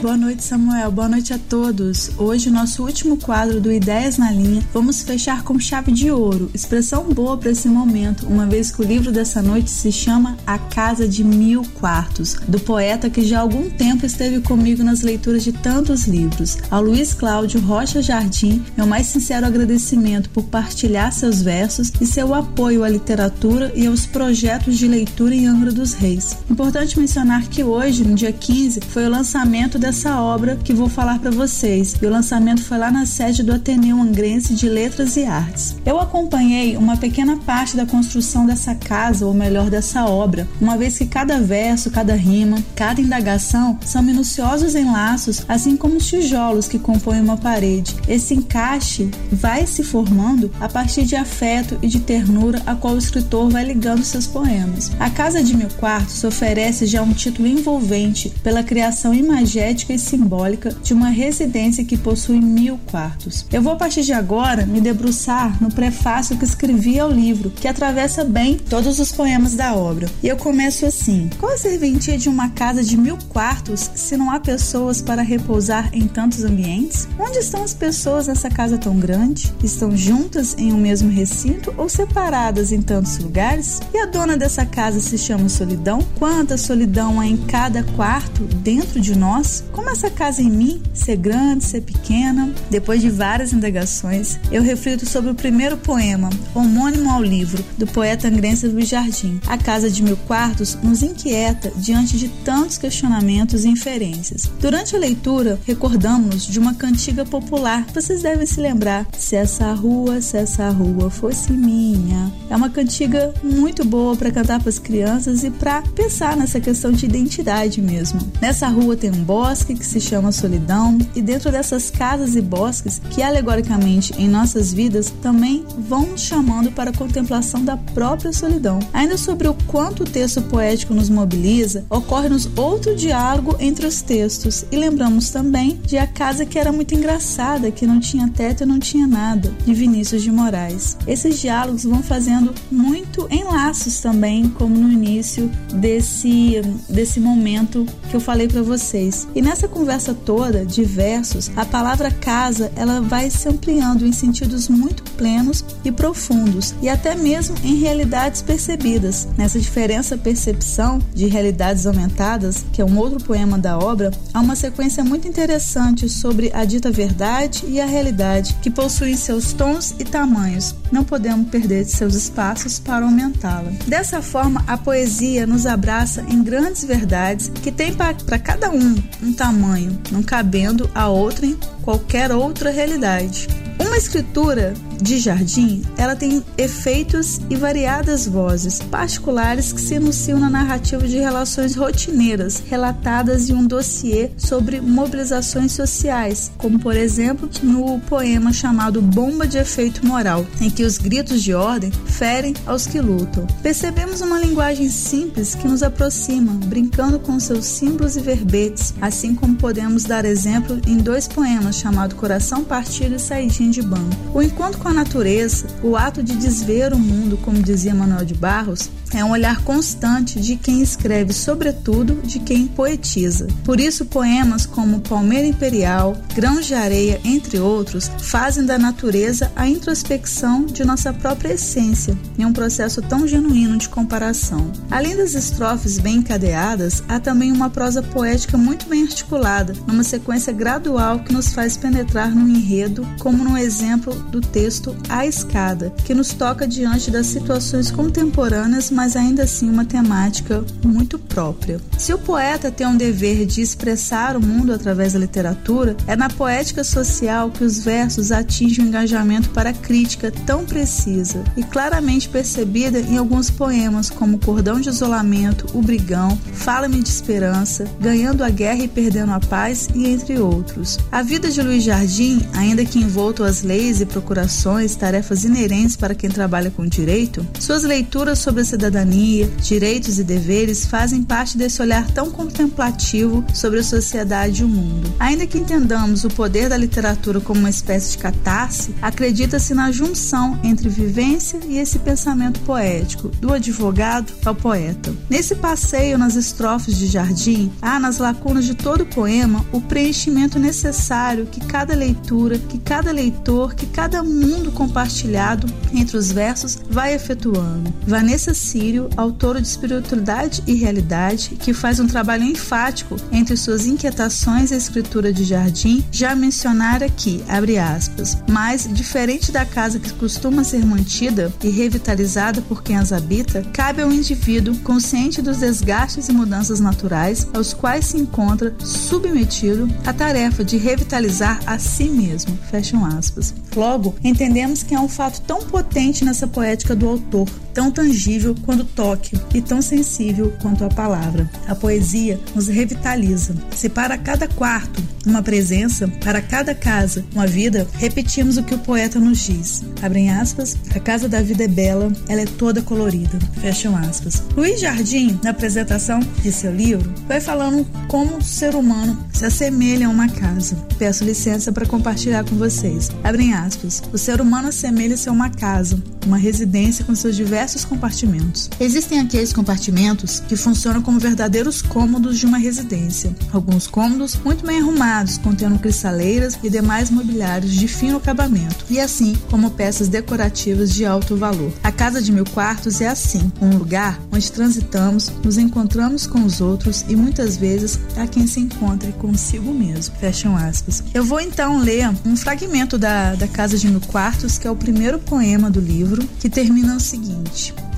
Boa 0.02 0.16
noite, 0.16 0.46
Samuel. 0.46 0.92
Boa 0.92 1.10
noite 1.10 1.34
a 1.34 1.38
todos. 1.38 2.12
Hoje, 2.18 2.50
nosso 2.50 2.84
último 2.84 3.18
quadro 3.18 3.60
do 3.60 3.70
Ideias 3.70 4.18
na 4.18 4.32
Linha, 4.32 4.64
vamos 4.74 5.02
fechar 5.02 5.44
com 5.44 5.60
chave 5.60 5.92
de 5.92 6.10
ouro. 6.10 6.50
Expressão 6.54 7.04
boa 7.04 7.38
para 7.38 7.52
esse 7.52 7.68
momento, 7.68 8.26
uma 8.26 8.46
vez 8.46 8.72
que 8.72 8.82
o 8.82 8.86
livro 8.86 9.12
dessa 9.12 9.42
noite 9.42 9.70
se 9.70 9.92
chama 9.92 10.38
A 10.48 10.58
Casa 10.58 11.06
de 11.06 11.22
Mil 11.22 11.64
Quartos, 11.82 12.36
do 12.48 12.58
poeta 12.62 13.10
que 13.10 13.26
já 13.26 13.40
há 13.40 13.42
algum 13.42 13.70
tempo 13.70 14.06
esteve 14.06 14.40
comigo 14.40 14.86
nas 14.86 15.02
leituras 15.02 15.44
de 15.44 15.52
tantos 15.52 16.08
livros. 16.08 16.58
Ao 16.72 16.82
Luiz 16.82 17.14
Cláudio 17.14 17.60
Rocha 17.60 18.02
Jardim, 18.02 18.64
meu 18.78 18.88
mais 18.88 19.08
sincero 19.08 19.46
agradecimento 19.46 20.30
por 20.30 20.46
partilhar 20.46 21.12
seus 21.12 21.42
versos 21.42 21.92
e 22.00 22.06
seu 22.06 22.34
apoio 22.34 22.86
à 22.86 22.90
literatura 22.90 23.70
e 23.76 23.86
aos 23.86 24.06
projetos 24.06 24.78
de 24.78 24.88
leitura 24.88 25.36
em 25.36 25.46
Angra 25.46 25.74
dos 25.74 25.92
Reis. 25.92 26.38
Importante 26.50 26.98
mencionar 26.98 27.48
que 27.50 27.66
hoje, 27.66 28.06
no 28.06 28.16
dia 28.16 28.32
15, 28.32 28.80
foi 28.80 29.06
o 29.06 29.10
lançamento 29.10 29.78
da 29.78 29.89
dessa 29.90 30.22
obra 30.22 30.56
que 30.56 30.72
vou 30.72 30.88
falar 30.88 31.18
para 31.18 31.32
vocês. 31.32 31.96
E 32.00 32.06
o 32.06 32.12
lançamento 32.12 32.64
foi 32.64 32.78
lá 32.78 32.92
na 32.92 33.08
sede 33.08 33.42
do 33.42 33.52
Ateneu 33.52 34.00
Angrense 34.00 34.54
de 34.54 34.70
Letras 34.70 35.18
e 35.18 35.24
Artes. 35.24 35.76
Eu 35.84 36.00
acompanhei 36.00 36.78
uma 36.78 36.96
pequena 36.96 37.38
parte 37.38 37.76
da 37.76 37.88
construção 37.88 38.46
dessa 38.46 38.76
casa, 38.76 39.26
ou 39.26 39.34
melhor, 39.34 39.72
dessa 39.72 40.06
obra, 40.06 40.48
uma 40.62 40.78
vez 40.78 41.00
que 41.00 41.08
cada 41.08 41.40
verso, 41.40 41.90
cada 41.90 42.14
rima, 42.14 42.64
cada 42.76 43.02
indagação 43.02 43.80
são 43.84 44.04
minuciosos 44.04 44.76
enlaços, 44.76 45.44
assim 45.50 45.76
como 45.76 45.98
os 45.98 46.08
tijolos 46.08 46.68
que 46.68 46.78
compõem 46.78 47.22
uma 47.22 47.38
parede. 47.38 47.96
Esse 48.08 48.36
encaixe 48.36 49.10
vai 49.32 49.66
se 49.66 49.84
formando 49.84 50.52
a 50.60 50.70
partir 50.70 51.04
de 51.04 51.16
afeto 51.16 51.80
e 51.82 51.88
de 51.88 52.00
ternura 52.00 52.62
a 52.64 52.76
qual 52.76 52.94
o 52.94 53.00
escritor 53.00 53.50
vai 53.50 53.66
ligando 53.66 54.04
seus 54.04 54.28
poemas. 54.28 54.92
A 55.00 55.10
Casa 55.10 55.42
de 55.42 55.58
Mil 55.58 55.70
Quartos 55.80 56.24
oferece 56.24 56.86
já 56.86 57.02
um 57.02 57.12
título 57.12 57.48
envolvente 57.48 58.30
pela 58.44 58.62
criação 58.62 59.16
imagética 59.16 59.79
e 59.90 59.98
simbólica 59.98 60.76
de 60.84 60.94
uma 60.94 61.10
residência 61.10 61.86
que 61.86 61.98
possui 61.98 62.42
mil 62.42 62.80
quartos. 62.90 63.46
Eu 63.52 63.62
vou 63.62 63.74
a 63.74 63.76
partir 63.76 64.02
de 64.02 64.14
agora 64.14 64.66
me 64.66 64.82
debruçar 64.82 65.62
no 65.62 65.72
prefácio 65.72 66.38
que 66.38 66.46
escrevi 66.46 67.00
ao 67.00 67.12
livro, 67.12 67.50
que 67.50 67.68
atravessa 67.68 68.24
bem 68.24 68.58
todos 68.58 69.00
os 69.00 69.12
poemas 69.12 69.56
da 69.56 69.76
obra. 69.76 70.10
E 70.24 70.28
eu 70.28 70.38
começo 70.38 70.86
assim: 70.86 71.30
Qual 71.40 71.54
a 71.54 71.58
serventia 71.58 72.18
de 72.18 72.30
uma 72.30 72.50
casa 72.50 72.84
de 72.84 72.98
mil 72.98 73.18
quartos 73.30 73.90
se 73.96 74.18
não 74.18 74.32
há 74.32 74.40
pessoas 74.40 75.02
para 75.02 75.22
repousar 75.22 75.90
em 75.94 76.08
tantos 76.08 76.44
ambientes? 76.44 77.08
Onde 77.20 77.40
estão 77.40 77.64
as 77.64 77.74
pessoas 77.74 78.28
nessa 78.28 78.50
casa 78.50 78.78
tão 78.78 78.98
grande? 78.98 79.54
Estão 79.64 79.96
juntas 79.96 80.56
em 80.58 80.74
um 80.74 80.78
mesmo 80.78 81.10
recinto 81.10 81.74
ou 81.78 81.88
separadas 81.88 82.72
em 82.72 82.82
tantos 82.82 83.18
lugares? 83.18 83.80
E 83.94 83.98
a 83.98 84.06
dona 84.06 84.38
dessa 84.38 84.66
casa 84.66 85.00
se 85.00 85.18
chama 85.18 85.50
solidão? 85.50 86.00
Quanta 86.18 86.58
solidão 86.58 87.20
há 87.20 87.28
em 87.28 87.38
cada 87.38 87.84
quarto 87.84 88.44
dentro 88.44 89.00
de 89.00 89.18
nós? 89.18 89.64
Como 89.80 89.92
essa 89.92 90.10
casa 90.10 90.42
em 90.42 90.50
mim, 90.50 90.84
ser 90.94 91.16
grande, 91.16 91.64
ser 91.64 91.80
pequena? 91.80 92.54
Depois 92.70 93.02
de 93.02 93.10
várias 93.10 93.54
indagações, 93.54 94.38
eu 94.52 94.62
reflito 94.62 95.08
sobre 95.08 95.32
o 95.32 95.36
primeiro 95.36 95.78
poema, 95.78 96.30
homônimo 96.54 97.10
ao 97.10 97.24
livro, 97.24 97.64
do 97.78 97.88
poeta 97.88 98.28
angrense 98.28 98.68
Luiz 98.68 98.90
Jardim. 98.90 99.40
A 99.48 99.58
Casa 99.58 99.90
de 99.90 100.04
Mil 100.04 100.18
Quartos 100.28 100.78
nos 100.84 101.02
inquieta 101.02 101.72
diante 101.78 102.18
de 102.18 102.28
tantos 102.44 102.78
questionamentos 102.78 103.64
e 103.64 103.70
inferências. 103.70 104.52
Durante 104.60 104.98
a 104.98 105.00
leitura, 105.00 105.58
recordamos 105.66 106.46
de 106.46 106.60
uma 106.60 106.74
cantiga 106.74 107.24
popular. 107.24 107.86
Vocês 107.94 108.22
devem 108.22 108.46
se 108.46 108.60
lembrar. 108.60 109.08
Se 109.18 109.38
essa 109.38 109.72
rua, 109.72 110.20
se 110.20 110.36
essa 110.36 110.70
rua 110.72 111.10
fosse 111.10 111.54
minha. 111.54 112.30
É 112.50 112.56
uma 112.56 112.70
cantiga 112.70 113.34
muito 113.42 113.86
boa 113.86 114.14
para 114.18 114.30
cantar 114.30 114.60
para 114.60 114.70
as 114.70 114.78
crianças 114.78 115.46
e 115.46 115.50
para 115.50 115.82
pensar 115.96 116.36
nessa 116.36 116.60
questão 116.60 116.92
de 116.92 117.06
identidade 117.06 117.82
mesmo. 117.82 118.20
Nessa 118.42 118.68
rua 118.68 118.98
tem 118.98 119.10
um 119.10 119.24
bosque 119.24 119.69
bosque 119.70 119.76
que 119.76 119.86
se 119.86 120.00
chama 120.00 120.32
solidão, 120.32 120.98
e 121.16 121.22
dentro 121.22 121.52
dessas 121.52 121.90
casas 121.90 122.36
e 122.36 122.42
bosques 122.42 123.02
que 123.12 123.22
alegoricamente 123.22 124.14
em 124.18 124.28
nossas 124.28 124.74
vidas 124.74 125.14
também 125.22 125.66
vão 125.88 126.08
nos 126.08 126.22
chamando 126.22 126.72
para 126.72 126.90
a 126.90 126.94
contemplação 126.94 127.64
da 127.64 127.78
própria 127.78 128.32
solidão. 128.34 128.80
Ainda 128.94 129.18
sobre 129.18 129.48
o 129.48 129.56
quanto 129.68 130.04
o 130.04 130.06
texto 130.06 130.42
poético 130.44 130.94
nos 130.94 131.10
mobiliza, 131.10 131.86
ocorre-nos 131.90 132.50
outro 132.58 132.96
diálogo 132.96 133.56
entre 133.60 133.86
os 133.86 134.02
textos 134.02 134.66
e 134.72 134.78
lembramos 134.78 135.30
também 135.30 135.80
de 135.86 135.98
A 135.98 136.08
Casa 136.08 136.46
que 136.46 136.58
era 136.58 136.72
muito 136.72 136.96
engraçada, 136.96 137.72
que 137.72 137.86
não 137.86 138.00
tinha 138.00 138.28
teto 138.30 138.64
e 138.64 138.66
não 138.66 138.80
tinha 138.80 139.08
nada, 139.08 139.54
de 139.66 139.74
Vinícius 139.74 140.24
de 140.24 140.32
Moraes. 140.32 140.98
Esses 141.08 141.40
diálogos 141.40 141.84
vão 141.84 142.02
fazendo 142.02 142.54
muito 142.72 143.28
enlaços 143.30 144.00
também, 144.00 144.50
como 144.50 144.76
no 144.76 144.92
início 144.92 145.50
desse, 145.74 146.62
desse 146.90 147.20
momento 147.20 147.86
que 148.10 148.16
eu 148.16 148.20
falei 148.20 148.48
para 148.48 148.62
vocês. 148.62 149.28
E 149.36 149.42
nessa 149.50 149.68
conversa 149.68 150.14
toda 150.14 150.64
de 150.64 150.84
versos, 150.84 151.50
a 151.56 151.66
palavra 151.66 152.12
casa 152.12 152.72
ela 152.76 153.02
vai 153.02 153.32
se 153.32 153.50
ampliando 153.50 154.06
em 154.06 154.14
sentidos 154.14 154.68
muito 154.70 155.02
plenos 155.14 155.66
e 155.84 155.92
profundos 155.92 156.76
e 156.84 156.88
até 156.88 157.16
mesmo 157.16 157.56
em 157.64 157.80
realidades 157.80 158.44
percebidas. 158.44 159.28
Nessa 159.36 159.60
diferença 159.60 160.16
percepção 160.16 161.00
de 161.16 161.26
realidades 161.26 161.88
aumentadas, 161.88 162.64
que 162.72 162.80
é 162.80 162.86
um 162.86 162.96
outro 163.00 163.24
poema 163.24 163.58
da 163.58 163.80
obra, 163.80 164.12
há 164.36 164.40
uma 164.40 164.56
sequência 164.56 165.04
muito 165.04 165.28
interessante 165.28 166.08
sobre 166.08 166.52
a 166.54 166.64
dita 166.64 166.92
verdade 166.92 167.64
e 167.68 167.82
a 167.82 167.88
realidade, 167.88 168.56
que 168.62 168.70
possuem 168.70 169.18
seus 169.18 169.52
tons 169.52 169.96
e 169.98 170.04
tamanhos. 170.04 170.76
Não 170.92 171.04
podemos 171.04 171.50
perder 171.50 171.86
seus 171.86 172.14
espaços 172.14 172.78
para 172.78 173.04
aumentá-la. 173.04 173.72
Dessa 173.88 174.22
forma, 174.22 174.64
a 174.68 174.78
poesia 174.78 175.48
nos 175.48 175.66
abraça 175.66 176.24
em 176.30 176.44
grandes 176.44 176.84
verdades 176.84 177.50
que 177.64 177.72
têm 177.72 177.96
para 177.96 178.38
cada 178.38 178.70
um 178.70 178.96
um 179.22 179.34
tamanho, 179.40 179.98
não 180.12 180.22
cabendo 180.22 180.92
a 180.94 181.08
outrem 181.08 181.58
qualquer 181.82 182.30
outra 182.30 182.72
realidade. 182.72 183.48
Uma 183.80 183.96
escritura 183.96 184.74
de 185.02 185.18
jardim, 185.18 185.82
ela 185.98 186.16
tem 186.16 186.44
efeitos 186.58 187.40
e 187.50 187.56
variadas 187.56 188.28
vozes 188.28 188.80
particulares 188.80 189.72
que 189.72 189.82
se 189.82 189.96
enunciam 189.96 190.40
na 190.40 190.50
narrativa 190.50 191.08
de 191.08 191.18
relações 191.18 191.76
rotineiras 191.76 192.62
relatadas 192.70 193.50
em 193.50 193.54
um 193.54 193.66
dossiê 193.66 194.32
sobre 194.38 194.82
mobilizações 194.82 195.72
sociais, 195.72 196.52
como 196.58 196.80
por 196.80 196.96
exemplo 196.96 197.50
no 197.64 198.00
poema 198.02 198.52
chamado 198.52 199.02
Bomba 199.02 199.48
de 199.48 199.58
Efeito 199.58 200.06
Moral, 200.06 200.46
em 200.62 200.70
que 200.70 200.84
os 200.84 200.98
gritos 200.98 201.42
de 201.42 201.54
ordem 201.54 201.92
ferem 201.92 202.54
aos 202.66 202.86
que 202.86 203.00
lutam. 203.00 203.46
Percebemos 203.62 204.22
uma 204.22 204.40
linguagem 204.40 204.90
simples 204.90 205.56
que 205.56 205.68
nos 205.68 205.84
aproxima, 205.84 206.54
brincando 206.66 207.20
com 207.20 207.40
seus 207.40 207.66
símbolos 207.66 208.16
e 208.16 208.20
verbetes, 208.20 208.94
assim 209.02 209.36
como 209.36 209.56
podemos 209.56 210.04
dar 210.04 210.26
exemplo 210.26 210.80
em 210.88 210.98
dois 210.98 211.28
poemas 211.28 211.78
chamados 211.78 212.18
Coração 212.18 212.64
Partido 212.64 213.16
e 213.16 213.20
Saidinho 213.20 213.72
de 213.72 213.82
Banco. 213.82 214.16
O 214.34 214.42
encontro 214.42 214.80
com 214.80 214.89
a 214.90 214.94
natureza, 214.94 215.68
o 215.84 215.96
ato 215.96 216.24
de 216.24 216.36
desver 216.36 216.94
o 216.94 217.00
mundo, 217.00 217.38
como 217.38 217.62
dizia 217.62 217.94
Manuel 217.94 218.26
de 218.26 218.34
Barros, 218.34 218.90
é 219.14 219.24
um 219.24 219.32
olhar 219.32 219.64
constante 219.64 220.40
de 220.40 220.56
quem 220.56 220.82
escreve, 220.82 221.34
sobretudo 221.34 222.22
de 222.24 222.40
quem 222.40 222.68
poetiza. 222.68 223.48
Por 223.64 223.80
isso, 223.80 224.06
poemas 224.06 224.66
como 224.66 225.00
Palmeira 225.02 225.48
Imperial, 225.48 226.16
Grãos 226.36 226.66
de 226.66 226.76
Areia, 226.76 227.20
entre 227.24 227.60
outros, 227.60 228.10
fazem 228.20 228.66
da 228.66 228.78
natureza 228.78 229.52
a 229.56 229.68
introspecção 229.68 230.66
de 230.66 230.86
nossa 230.86 231.12
própria 231.12 231.54
essência, 231.54 232.18
em 232.38 232.46
um 232.46 232.54
processo 232.54 233.02
tão 233.02 233.28
genuíno 233.28 233.78
de 233.78 233.90
comparação. 233.90 234.72
Além 234.92 235.16
das 235.16 235.34
estrofes 235.34 235.98
bem 235.98 236.18
encadeadas, 236.18 237.04
há 237.08 237.20
também 237.20 237.52
uma 237.52 237.70
prosa 237.70 238.04
poética 238.04 238.58
muito 238.58 238.88
bem 238.88 239.04
articulada, 239.04 239.74
numa 239.88 240.04
sequência 240.04 240.54
gradual 240.54 241.20
que 241.20 241.34
nos 241.34 241.52
faz 241.52 241.76
penetrar 241.76 242.34
no 242.34 242.48
enredo, 242.48 243.08
como 243.20 243.44
no 243.44 243.58
exemplo 243.58 244.14
do 244.30 244.40
texto 244.40 244.79
A 245.08 245.26
Escada, 245.26 245.94
que 246.06 246.14
nos 246.14 246.34
toca 246.34 246.68
diante 246.68 247.12
das 247.12 247.28
situações 247.28 247.92
contemporâneas 247.92 248.90
mas 248.92 249.16
ainda 249.16 249.44
assim 249.44 249.70
uma 249.70 249.86
temática 249.86 250.64
muito 250.84 251.20
própria. 251.20 251.80
Se 251.98 252.14
o 252.14 252.20
poeta 252.20 252.72
tem 252.72 252.88
um 252.88 252.96
dever 252.96 253.46
de 253.46 253.62
expressar 253.62 254.36
o 254.36 254.42
mundo 254.42 254.74
através 254.74 255.14
da 255.14 255.20
literatura, 255.20 255.96
é 256.08 256.16
na 256.16 256.30
poética 256.30 256.84
social 256.84 257.50
que 257.52 257.64
os 257.64 257.80
versos 257.84 258.32
atingem 258.32 258.86
um 258.86 258.88
engajamento 258.88 259.50
para 259.50 259.72
a 259.72 259.74
crítica 259.74 260.32
tão 260.46 260.66
precisa 260.66 261.44
e 261.58 261.64
claramente 261.64 262.30
percebida 262.30 263.00
em 263.00 263.18
alguns 263.18 263.50
poemas 263.50 264.10
como 264.10 264.40
Cordão 264.40 264.80
de 264.80 264.90
Isolamento, 264.90 265.66
O 265.74 265.82
Brigão, 265.82 266.38
Fala-me 266.54 267.02
de 267.02 267.10
Esperança, 267.10 267.86
Ganhando 268.00 268.44
a 268.44 268.50
Guerra 268.50 268.84
e 268.84 268.88
Perdendo 268.88 269.32
a 269.32 269.40
Paz 269.40 269.88
e 269.94 270.08
entre 270.08 270.40
outros. 270.40 270.98
A 271.12 271.22
vida 271.22 271.50
de 271.50 271.62
Luiz 271.62 271.84
Jardim, 271.84 272.48
ainda 272.54 272.86
que 272.86 273.00
envolto 273.00 273.44
às 273.44 273.62
leis 273.62 274.02
e 274.02 274.06
procurações 274.06 274.69
funções, 274.70 274.96
tarefas 274.96 275.44
inerentes 275.44 275.96
para 275.96 276.14
quem 276.14 276.30
trabalha 276.30 276.70
com 276.70 276.86
direito, 276.86 277.46
suas 277.60 277.84
leituras 277.84 278.38
sobre 278.40 278.62
a 278.62 278.66
cidadania, 278.66 279.50
direitos 279.62 280.20
e 280.20 280.24
deveres 280.24 280.86
fazem 280.86 281.24
parte 281.24 281.58
desse 281.58 281.82
olhar 281.82 282.10
tão 282.12 282.30
contemplativo 282.30 283.44
sobre 283.54 283.80
a 283.80 283.84
sociedade 283.84 284.62
e 284.62 284.66
o 284.66 284.68
mundo. 284.68 285.12
Ainda 285.20 285.48
que 285.48 285.58
entendamos 285.58 286.24
o 286.24 286.30
poder 286.30 286.70
da 286.70 286.78
literatura 286.78 287.40
como 287.40 287.62
uma 287.62 287.70
espécie 287.70 288.12
de 288.12 288.20
catarse, 288.20 288.94
acredita-se 289.02 289.74
na 289.74 289.92
junção 289.92 290.60
entre 290.64 290.88
vivência 290.88 291.60
e 291.68 291.80
esse 291.80 291.98
pensamento 292.00 292.60
poético, 292.62 293.30
do 293.30 293.52
advogado 293.52 294.32
ao 294.46 294.54
poeta. 294.54 295.12
Nesse 295.30 295.56
passeio 295.56 296.18
nas 296.18 296.36
estrofes 296.36 296.98
de 296.98 297.08
Jardim, 297.08 297.72
há 297.82 298.00
nas 298.00 298.20
lacunas 298.20 298.66
de 298.66 298.76
todo 298.76 299.02
o 299.02 299.06
poema 299.06 299.66
o 299.72 299.82
preenchimento 299.82 300.60
necessário 300.60 301.48
que 301.48 301.60
cada 301.62 301.96
leitura, 301.96 302.60
que 302.60 302.78
cada 302.78 303.12
leitor, 303.12 303.74
que 303.74 303.88
cada 303.88 304.22
mundo 304.22 304.59
compartilhado 304.72 305.68
entre 305.94 306.18
os 306.18 306.32
versos 306.32 306.78
vai 306.90 307.14
efetuando. 307.14 307.94
Vanessa 308.06 308.54
Sírio, 308.54 309.10
autora 309.16 309.62
de 309.62 309.68
Espiritualidade 309.68 310.64
e 310.68 310.74
Realidade, 310.74 311.56
que 311.60 311.74
faz 311.74 312.00
um 312.00 312.08
trabalho 312.08 312.44
enfático 312.44 313.16
entre 313.32 313.56
suas 313.58 313.86
inquietações 313.86 314.72
e 314.72 314.76
escritura 314.76 315.32
de 315.32 315.44
Jardim, 315.44 316.04
já 316.12 316.36
mencionar 316.36 317.04
aqui, 317.04 317.44
abre 317.48 317.78
aspas, 317.78 318.38
mas 318.50 318.88
diferente 318.92 319.52
da 319.52 319.66
casa 319.66 320.00
que 320.00 320.14
costuma 320.14 320.64
ser 320.64 320.86
mantida 320.86 321.54
e 321.64 321.70
revitalizada 321.70 322.62
por 322.62 322.84
quem 322.84 322.98
as 322.98 323.12
habita, 323.12 323.64
cabe 323.74 324.02
ao 324.02 324.12
indivíduo, 324.12 324.76
consciente 324.80 325.42
dos 325.42 325.58
desgastes 325.58 326.30
e 326.30 326.34
mudanças 326.34 326.80
naturais 326.80 327.48
aos 327.54 327.74
quais 327.74 328.06
se 328.06 328.18
encontra 328.18 328.74
submetido, 328.80 329.88
a 330.06 330.14
tarefa 330.14 330.64
de 330.64 330.78
revitalizar 330.78 331.60
a 331.66 331.78
si 331.78 332.06
mesmo. 332.06 332.58
Fecham 332.70 333.06
aspas. 333.06 333.54
Logo, 333.76 334.16
entendemos 334.40 334.84
que 334.84 334.96
é 334.96 335.00
um 335.00 335.10
fato 335.10 335.42
tão 335.42 335.60
potente 335.60 336.24
nessa 336.24 336.48
poética 336.48 336.96
do 336.96 337.10
autor, 337.10 337.46
tão 337.80 337.90
tangível 337.90 338.54
quanto 338.66 338.82
o 338.82 338.86
toque 338.86 339.40
e 339.54 339.62
tão 339.62 339.82
sensível 339.82 340.54
quanto 340.62 340.84
a 340.84 340.90
palavra. 340.90 341.50
A 341.66 341.74
poesia 341.74 342.38
nos 342.54 342.68
revitaliza. 342.68 343.56
Se 343.74 343.88
para 343.88 344.18
cada 344.18 344.50
quarto 344.50 345.02
uma 345.26 345.42
presença, 345.42 346.08
para 346.22 346.42
cada 346.42 346.76
casa 346.76 347.24
uma 347.34 347.48
vida, 347.48 347.88
repetimos 347.94 348.58
o 348.58 348.64
que 348.64 348.76
o 348.76 348.80
poeta 348.80 349.18
nos 349.18 349.46
diz. 349.46 349.82
Abrem 350.02 350.30
aspas, 350.30 350.76
a 350.94 351.00
casa 351.00 351.30
da 351.30 351.42
vida 351.42 351.64
é 351.64 351.68
bela, 351.70 352.12
ela 352.28 352.42
é 352.42 352.46
toda 352.46 352.82
colorida. 352.82 353.40
Fecham 353.62 353.96
aspas. 353.96 354.44
Luiz 354.58 354.82
Jardim, 354.82 355.40
na 355.42 355.52
apresentação 355.52 356.20
de 356.42 356.52
seu 356.52 356.76
livro, 356.76 357.14
vai 357.30 357.40
falando 357.40 357.86
como 358.10 358.38
o 358.38 358.44
ser 358.44 358.76
humano 358.76 359.18
se 359.32 359.46
assemelha 359.46 360.08
a 360.08 360.10
uma 360.10 360.28
casa. 360.28 360.76
Peço 360.98 361.24
licença 361.24 361.72
para 361.72 361.86
compartilhar 361.86 362.44
com 362.44 362.58
vocês. 362.58 363.10
Abrem 363.24 363.54
aspas. 363.54 364.02
O 364.12 364.18
ser 364.18 364.42
humano 364.42 364.68
assemelha-se 364.68 365.30
a 365.30 365.32
uma 365.32 365.50
casa, 365.50 366.02
uma 366.26 366.38
residência 366.38 367.06
com 367.06 367.16
seus 367.16 367.36
diversos 367.36 367.69
compartimentos. 367.86 368.70
Existem 368.80 369.20
aqueles 369.20 369.54
compartimentos 369.54 370.40
que 370.40 370.56
funcionam 370.56 371.02
como 371.02 371.20
verdadeiros 371.20 371.82
cômodos 371.82 372.38
de 372.38 372.46
uma 372.46 372.58
residência. 372.58 373.36
Alguns 373.52 373.88
cômodos 373.88 374.36
muito 374.36 374.66
bem 374.66 374.80
arrumados, 374.80 375.38
contendo 375.38 375.80
cristaleiras 375.80 376.58
e 376.64 376.70
demais 376.70 377.10
mobiliários 377.10 377.74
de 377.74 377.88
fino 377.88 378.18
acabamento, 378.18 378.86
e 378.90 379.00
assim 379.00 379.36
como 379.50 379.72
peças 379.72 380.08
decorativas 380.08 380.94
de 380.94 381.06
alto 381.06 381.36
valor. 381.36 381.72
A 381.84 381.92
casa 381.92 382.22
de 382.22 382.32
mil 382.32 382.46
quartos 382.46 383.02
é 383.02 383.08
assim, 383.08 383.52
um 383.62 383.78
lugar 383.78 384.20
onde 384.32 384.52
transitamos, 384.52 385.32
nos 385.44 385.58
encontramos 385.58 386.28
com 386.28 386.44
os 386.44 386.62
outros 386.62 387.06
e 387.08 387.16
muitas 387.16 387.58
vezes 387.58 388.00
há 388.18 388.28
quem 388.28 388.48
se 388.48 388.60
encontre 388.60 389.12
consigo 389.14 389.74
mesmo. 389.74 390.16
Fecham 390.16 390.56
aspas. 390.56 391.04
Eu 391.14 391.24
vou 391.24 391.40
então 391.40 391.78
ler 391.80 392.10
um 392.26 392.36
fragmento 392.36 392.98
da, 392.98 393.36
da 393.36 393.48
Casa 393.48 393.78
de 393.78 393.88
Mil 393.88 394.02
Quartos, 394.02 394.58
que 394.58 394.68
é 394.68 394.72
o 394.72 394.76
primeiro 394.76 395.20
poema 395.20 395.70
do 395.70 395.80
livro, 395.80 396.28
que 396.40 396.50
termina 396.50 396.96
o 396.96 397.00
seguinte. 397.00 397.49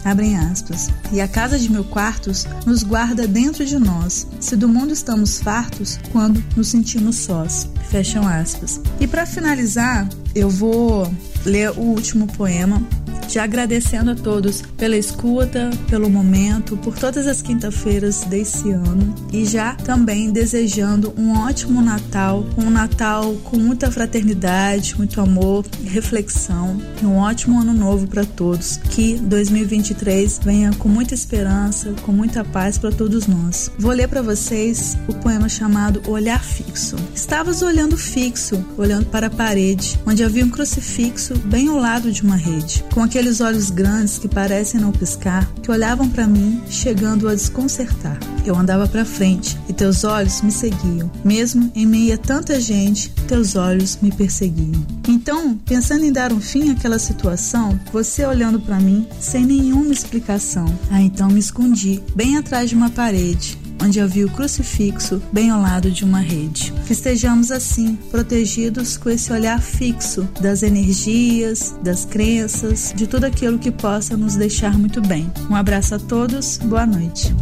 Abrem 0.04 0.38
aspas. 0.38 0.90
E 1.12 1.22
a 1.22 1.28
casa 1.28 1.60
de 1.60 1.72
mil 1.72 1.84
quartos 1.84 2.46
nos 2.66 2.84
guarda 2.84 3.28
dentro 3.28 3.66
de 3.66 3.78
nós, 3.78 4.28
se 4.40 4.56
do 4.56 4.68
mundo 4.68 4.94
estamos 4.94 5.40
fartos 5.40 6.00
quando 6.12 6.44
nos 6.56 6.70
sentimos 6.70 7.18
sós. 7.18 7.70
Fecham 7.90 8.28
aspas. 8.28 8.82
E 9.00 9.08
para 9.08 9.26
finalizar, 9.26 10.08
eu 10.34 10.50
vou 10.50 11.14
ler 11.46 11.72
o 11.72 11.82
último 11.82 12.26
poema 12.28 12.82
já 13.28 13.44
agradecendo 13.44 14.12
a 14.12 14.16
todos 14.16 14.62
pela 14.78 14.98
escuta, 14.98 15.70
pelo 15.90 16.10
momento, 16.10 16.78
por 16.78 16.98
todas 16.98 17.28
as 17.28 17.42
quinta-feiras 17.42 18.24
desse 18.26 18.72
ano 18.72 19.14
e 19.32 19.46
já 19.46 19.76
também 19.76 20.32
desejando 20.32 21.14
um 21.18 21.38
ótimo 21.40 21.82
Natal, 21.82 22.46
um 22.58 22.70
Natal 22.70 23.34
com 23.44 23.58
muita 23.58 23.92
fraternidade, 23.92 24.98
muito 24.98 25.20
amor, 25.22 25.66
reflexão 25.86 26.80
e 27.02 27.06
um 27.06 27.18
ótimo 27.18 27.60
ano 27.60 27.74
novo 27.74 28.08
para 28.08 28.26
todos. 28.26 28.78
Que 28.78 29.16
2023 29.18 30.40
venha 30.44 30.72
com 30.74 30.90
muita 30.90 31.14
esperança, 31.14 31.94
com 32.02 32.12
muita 32.12 32.44
paz 32.44 32.78
para 32.78 32.92
todos 32.92 33.28
nós. 33.28 33.72
Vou 33.78 33.92
ler 33.92 34.08
para 34.08 34.22
vocês 34.22 34.98
o 35.08 35.14
poema 35.14 35.48
chamado 35.48 36.02
Olhar 36.10 36.44
Fixo. 36.44 36.96
Estavas 37.16 37.62
olhando 37.62 37.98
fixo, 37.98 38.64
olhando 38.78 39.06
para 39.06 39.28
a 39.28 39.30
parede, 39.30 40.00
onde 40.06 40.24
havia 40.24 40.46
um 40.46 40.50
crucifixo 40.50 41.38
bem 41.46 41.68
ao 41.68 41.78
lado 41.78 42.12
de 42.12 42.22
uma 42.22 42.36
rede, 42.36 42.84
com 42.94 43.02
aqueles 43.12 43.42
olhos 43.42 43.70
grandes 43.70 44.18
que 44.18 44.30
parecem 44.30 44.80
não 44.80 44.94
piscar, 44.94 45.46
que 45.62 45.70
olhavam 45.70 46.08
para 46.08 46.26
mim, 46.26 46.62
chegando 46.70 47.28
a 47.28 47.36
desconcertar. 47.36 48.18
Eu 48.46 48.56
andava 48.56 48.88
para 48.88 49.04
frente 49.04 49.60
e 49.68 49.74
teus 49.74 50.06
olhos 50.06 50.42
me 50.42 50.50
seguiam. 50.50 51.12
Mesmo 51.22 51.70
em 51.76 51.86
meio 51.86 52.14
a 52.14 52.18
tanta 52.18 52.58
gente, 52.58 53.10
teus 53.28 53.58
olhos 53.58 54.00
me 54.02 54.14
perseguiam. 54.14 54.86
Então, 55.10 55.58
pensando 55.58 56.06
em 56.06 56.12
dar 56.12 56.32
um 56.32 56.40
fim 56.40 56.72
àquela 56.72 56.98
situação, 56.98 57.78
você 57.92 58.26
olhando 58.26 58.62
para 58.62 58.80
mim 58.80 59.06
sem 59.20 59.46
nenhuma 59.46 59.92
explicação. 59.92 60.66
Ah, 60.90 61.02
então 61.02 61.28
me 61.28 61.40
escondi, 61.42 62.02
bem 62.16 62.38
atrás 62.38 62.70
de 62.70 62.78
uma 62.78 62.90
parede, 62.90 63.60
onde 63.82 64.00
havia 64.00 64.26
o 64.26 64.30
crucifixo 64.30 65.22
bem 65.34 65.50
ao 65.50 65.62
lado 65.62 65.92
de 65.92 66.06
uma 66.06 66.20
rede. 66.20 66.72
Festejamos 66.86 67.52
assim, 67.52 67.96
protegidos 68.12 68.96
com 68.96 69.10
esse 69.10 69.34
olhar 69.34 69.62
fixo 69.62 70.28
das 70.40 70.62
energias, 70.62 71.76
das 71.82 72.06
crenças, 72.06 72.94
de 72.96 73.08
tudo 73.08 73.26
aquilo 73.26 73.58
que 73.58 73.72
possa 73.72 74.16
nos 74.16 74.36
deixar 74.36 74.78
muito 74.78 75.02
bem. 75.02 75.32
Um 75.50 75.56
abraço 75.56 75.96
a 75.96 76.00
todos, 76.00 76.58
boa 76.58 76.86
noite. 76.86 77.34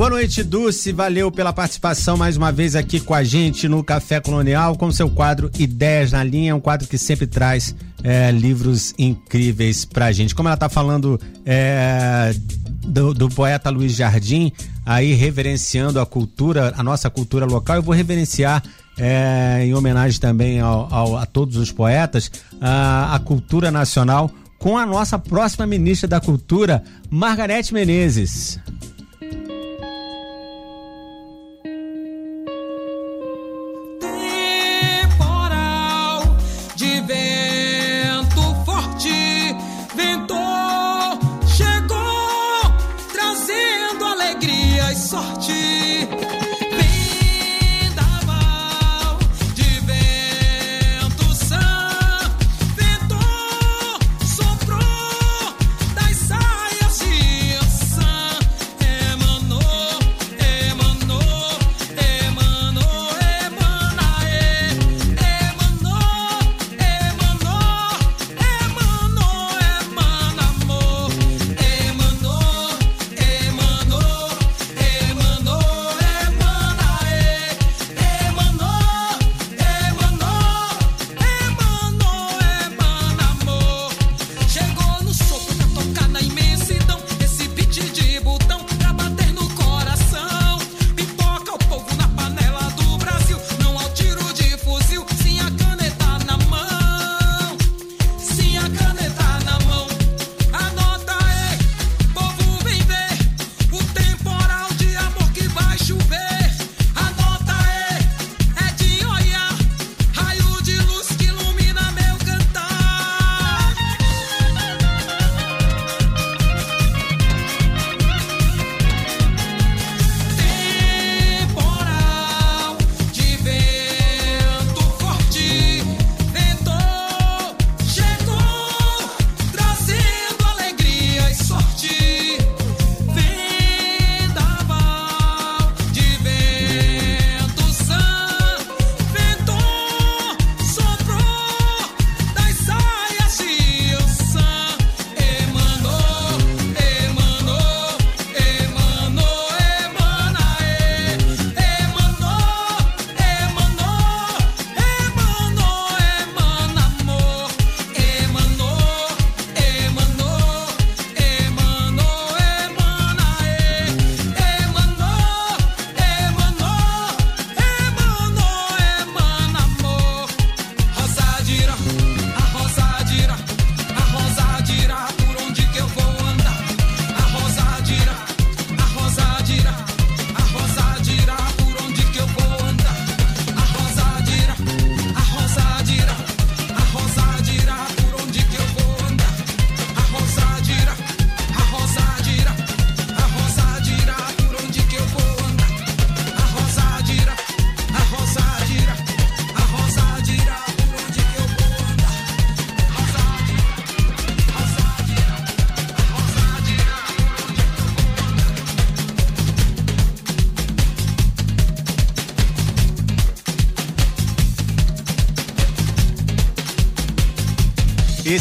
Boa 0.00 0.08
noite, 0.08 0.42
Dulce. 0.42 0.92
Valeu 0.92 1.30
pela 1.30 1.52
participação 1.52 2.16
mais 2.16 2.34
uma 2.34 2.50
vez 2.50 2.74
aqui 2.74 3.00
com 3.00 3.12
a 3.12 3.22
gente 3.22 3.68
no 3.68 3.84
Café 3.84 4.18
Colonial, 4.18 4.74
com 4.74 4.90
seu 4.90 5.10
quadro 5.10 5.50
Ideias 5.58 6.12
na 6.12 6.24
Linha, 6.24 6.56
um 6.56 6.60
quadro 6.60 6.88
que 6.88 6.96
sempre 6.96 7.26
traz 7.26 7.76
é, 8.02 8.30
livros 8.30 8.94
incríveis 8.98 9.84
pra 9.84 10.10
gente. 10.10 10.34
Como 10.34 10.48
ela 10.48 10.56
tá 10.56 10.70
falando 10.70 11.20
é, 11.44 12.34
do, 12.80 13.14
do, 13.14 13.28
poeta 13.28 13.70
Luiz 13.70 13.94
Jardim, 13.94 14.52
aí 14.84 15.12
reverenciando 15.12 16.00
a 16.00 16.06
cultura, 16.06 16.72
a 16.76 16.82
nossa 16.82 17.08
cultura 17.10 17.46
local. 17.46 17.76
Eu 17.76 17.82
vou 17.82 17.94
reverenciar, 17.94 18.62
é, 18.98 19.64
em 19.64 19.74
homenagem 19.74 20.20
também 20.20 20.60
ao, 20.60 20.92
ao, 20.92 21.16
a 21.16 21.26
todos 21.26 21.56
os 21.56 21.70
poetas, 21.70 22.30
a, 22.60 23.14
a 23.14 23.18
cultura 23.18 23.70
nacional 23.70 24.30
com 24.58 24.76
a 24.76 24.84
nossa 24.84 25.18
próxima 25.18 25.66
ministra 25.66 26.06
da 26.06 26.20
Cultura, 26.20 26.84
Margarete 27.10 27.72
Menezes. 27.72 28.60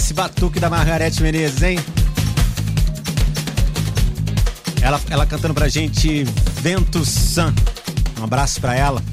Esse 0.10 0.14
batuque 0.16 0.60
da 0.60 0.72
Margarete 0.72 1.22
Menezes, 1.22 1.62
hein? 1.62 1.78
Ela, 4.82 5.00
ela 5.08 5.24
cantando 5.28 5.54
pra 5.54 5.68
gente 5.68 6.24
Vento 6.62 7.06
San. 7.06 7.54
Um 8.20 8.24
abraço 8.24 8.60
pra 8.60 8.76
ela. 8.76 9.04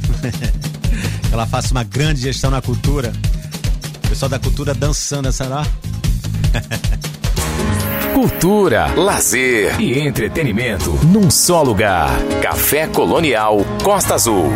ela 1.30 1.47
faça 1.47 1.72
uma 1.72 1.84
grande 1.84 2.22
gestão 2.22 2.51
na 2.51 2.62
cultura. 2.62 3.12
O 4.07 4.09
pessoal 4.09 4.30
da 4.30 4.38
cultura 4.38 4.72
dançando 4.72 5.28
essa 5.28 5.47
lá. 5.47 5.66
Cultura, 8.14 8.86
lazer 8.94 9.78
e 9.78 9.99
entretenimento 9.99 10.92
num 11.05 11.30
só 11.30 11.62
lugar. 11.62 12.09
Café 12.40 12.86
Colonial 12.86 13.59
Costa 13.84 14.14
Azul. 14.14 14.51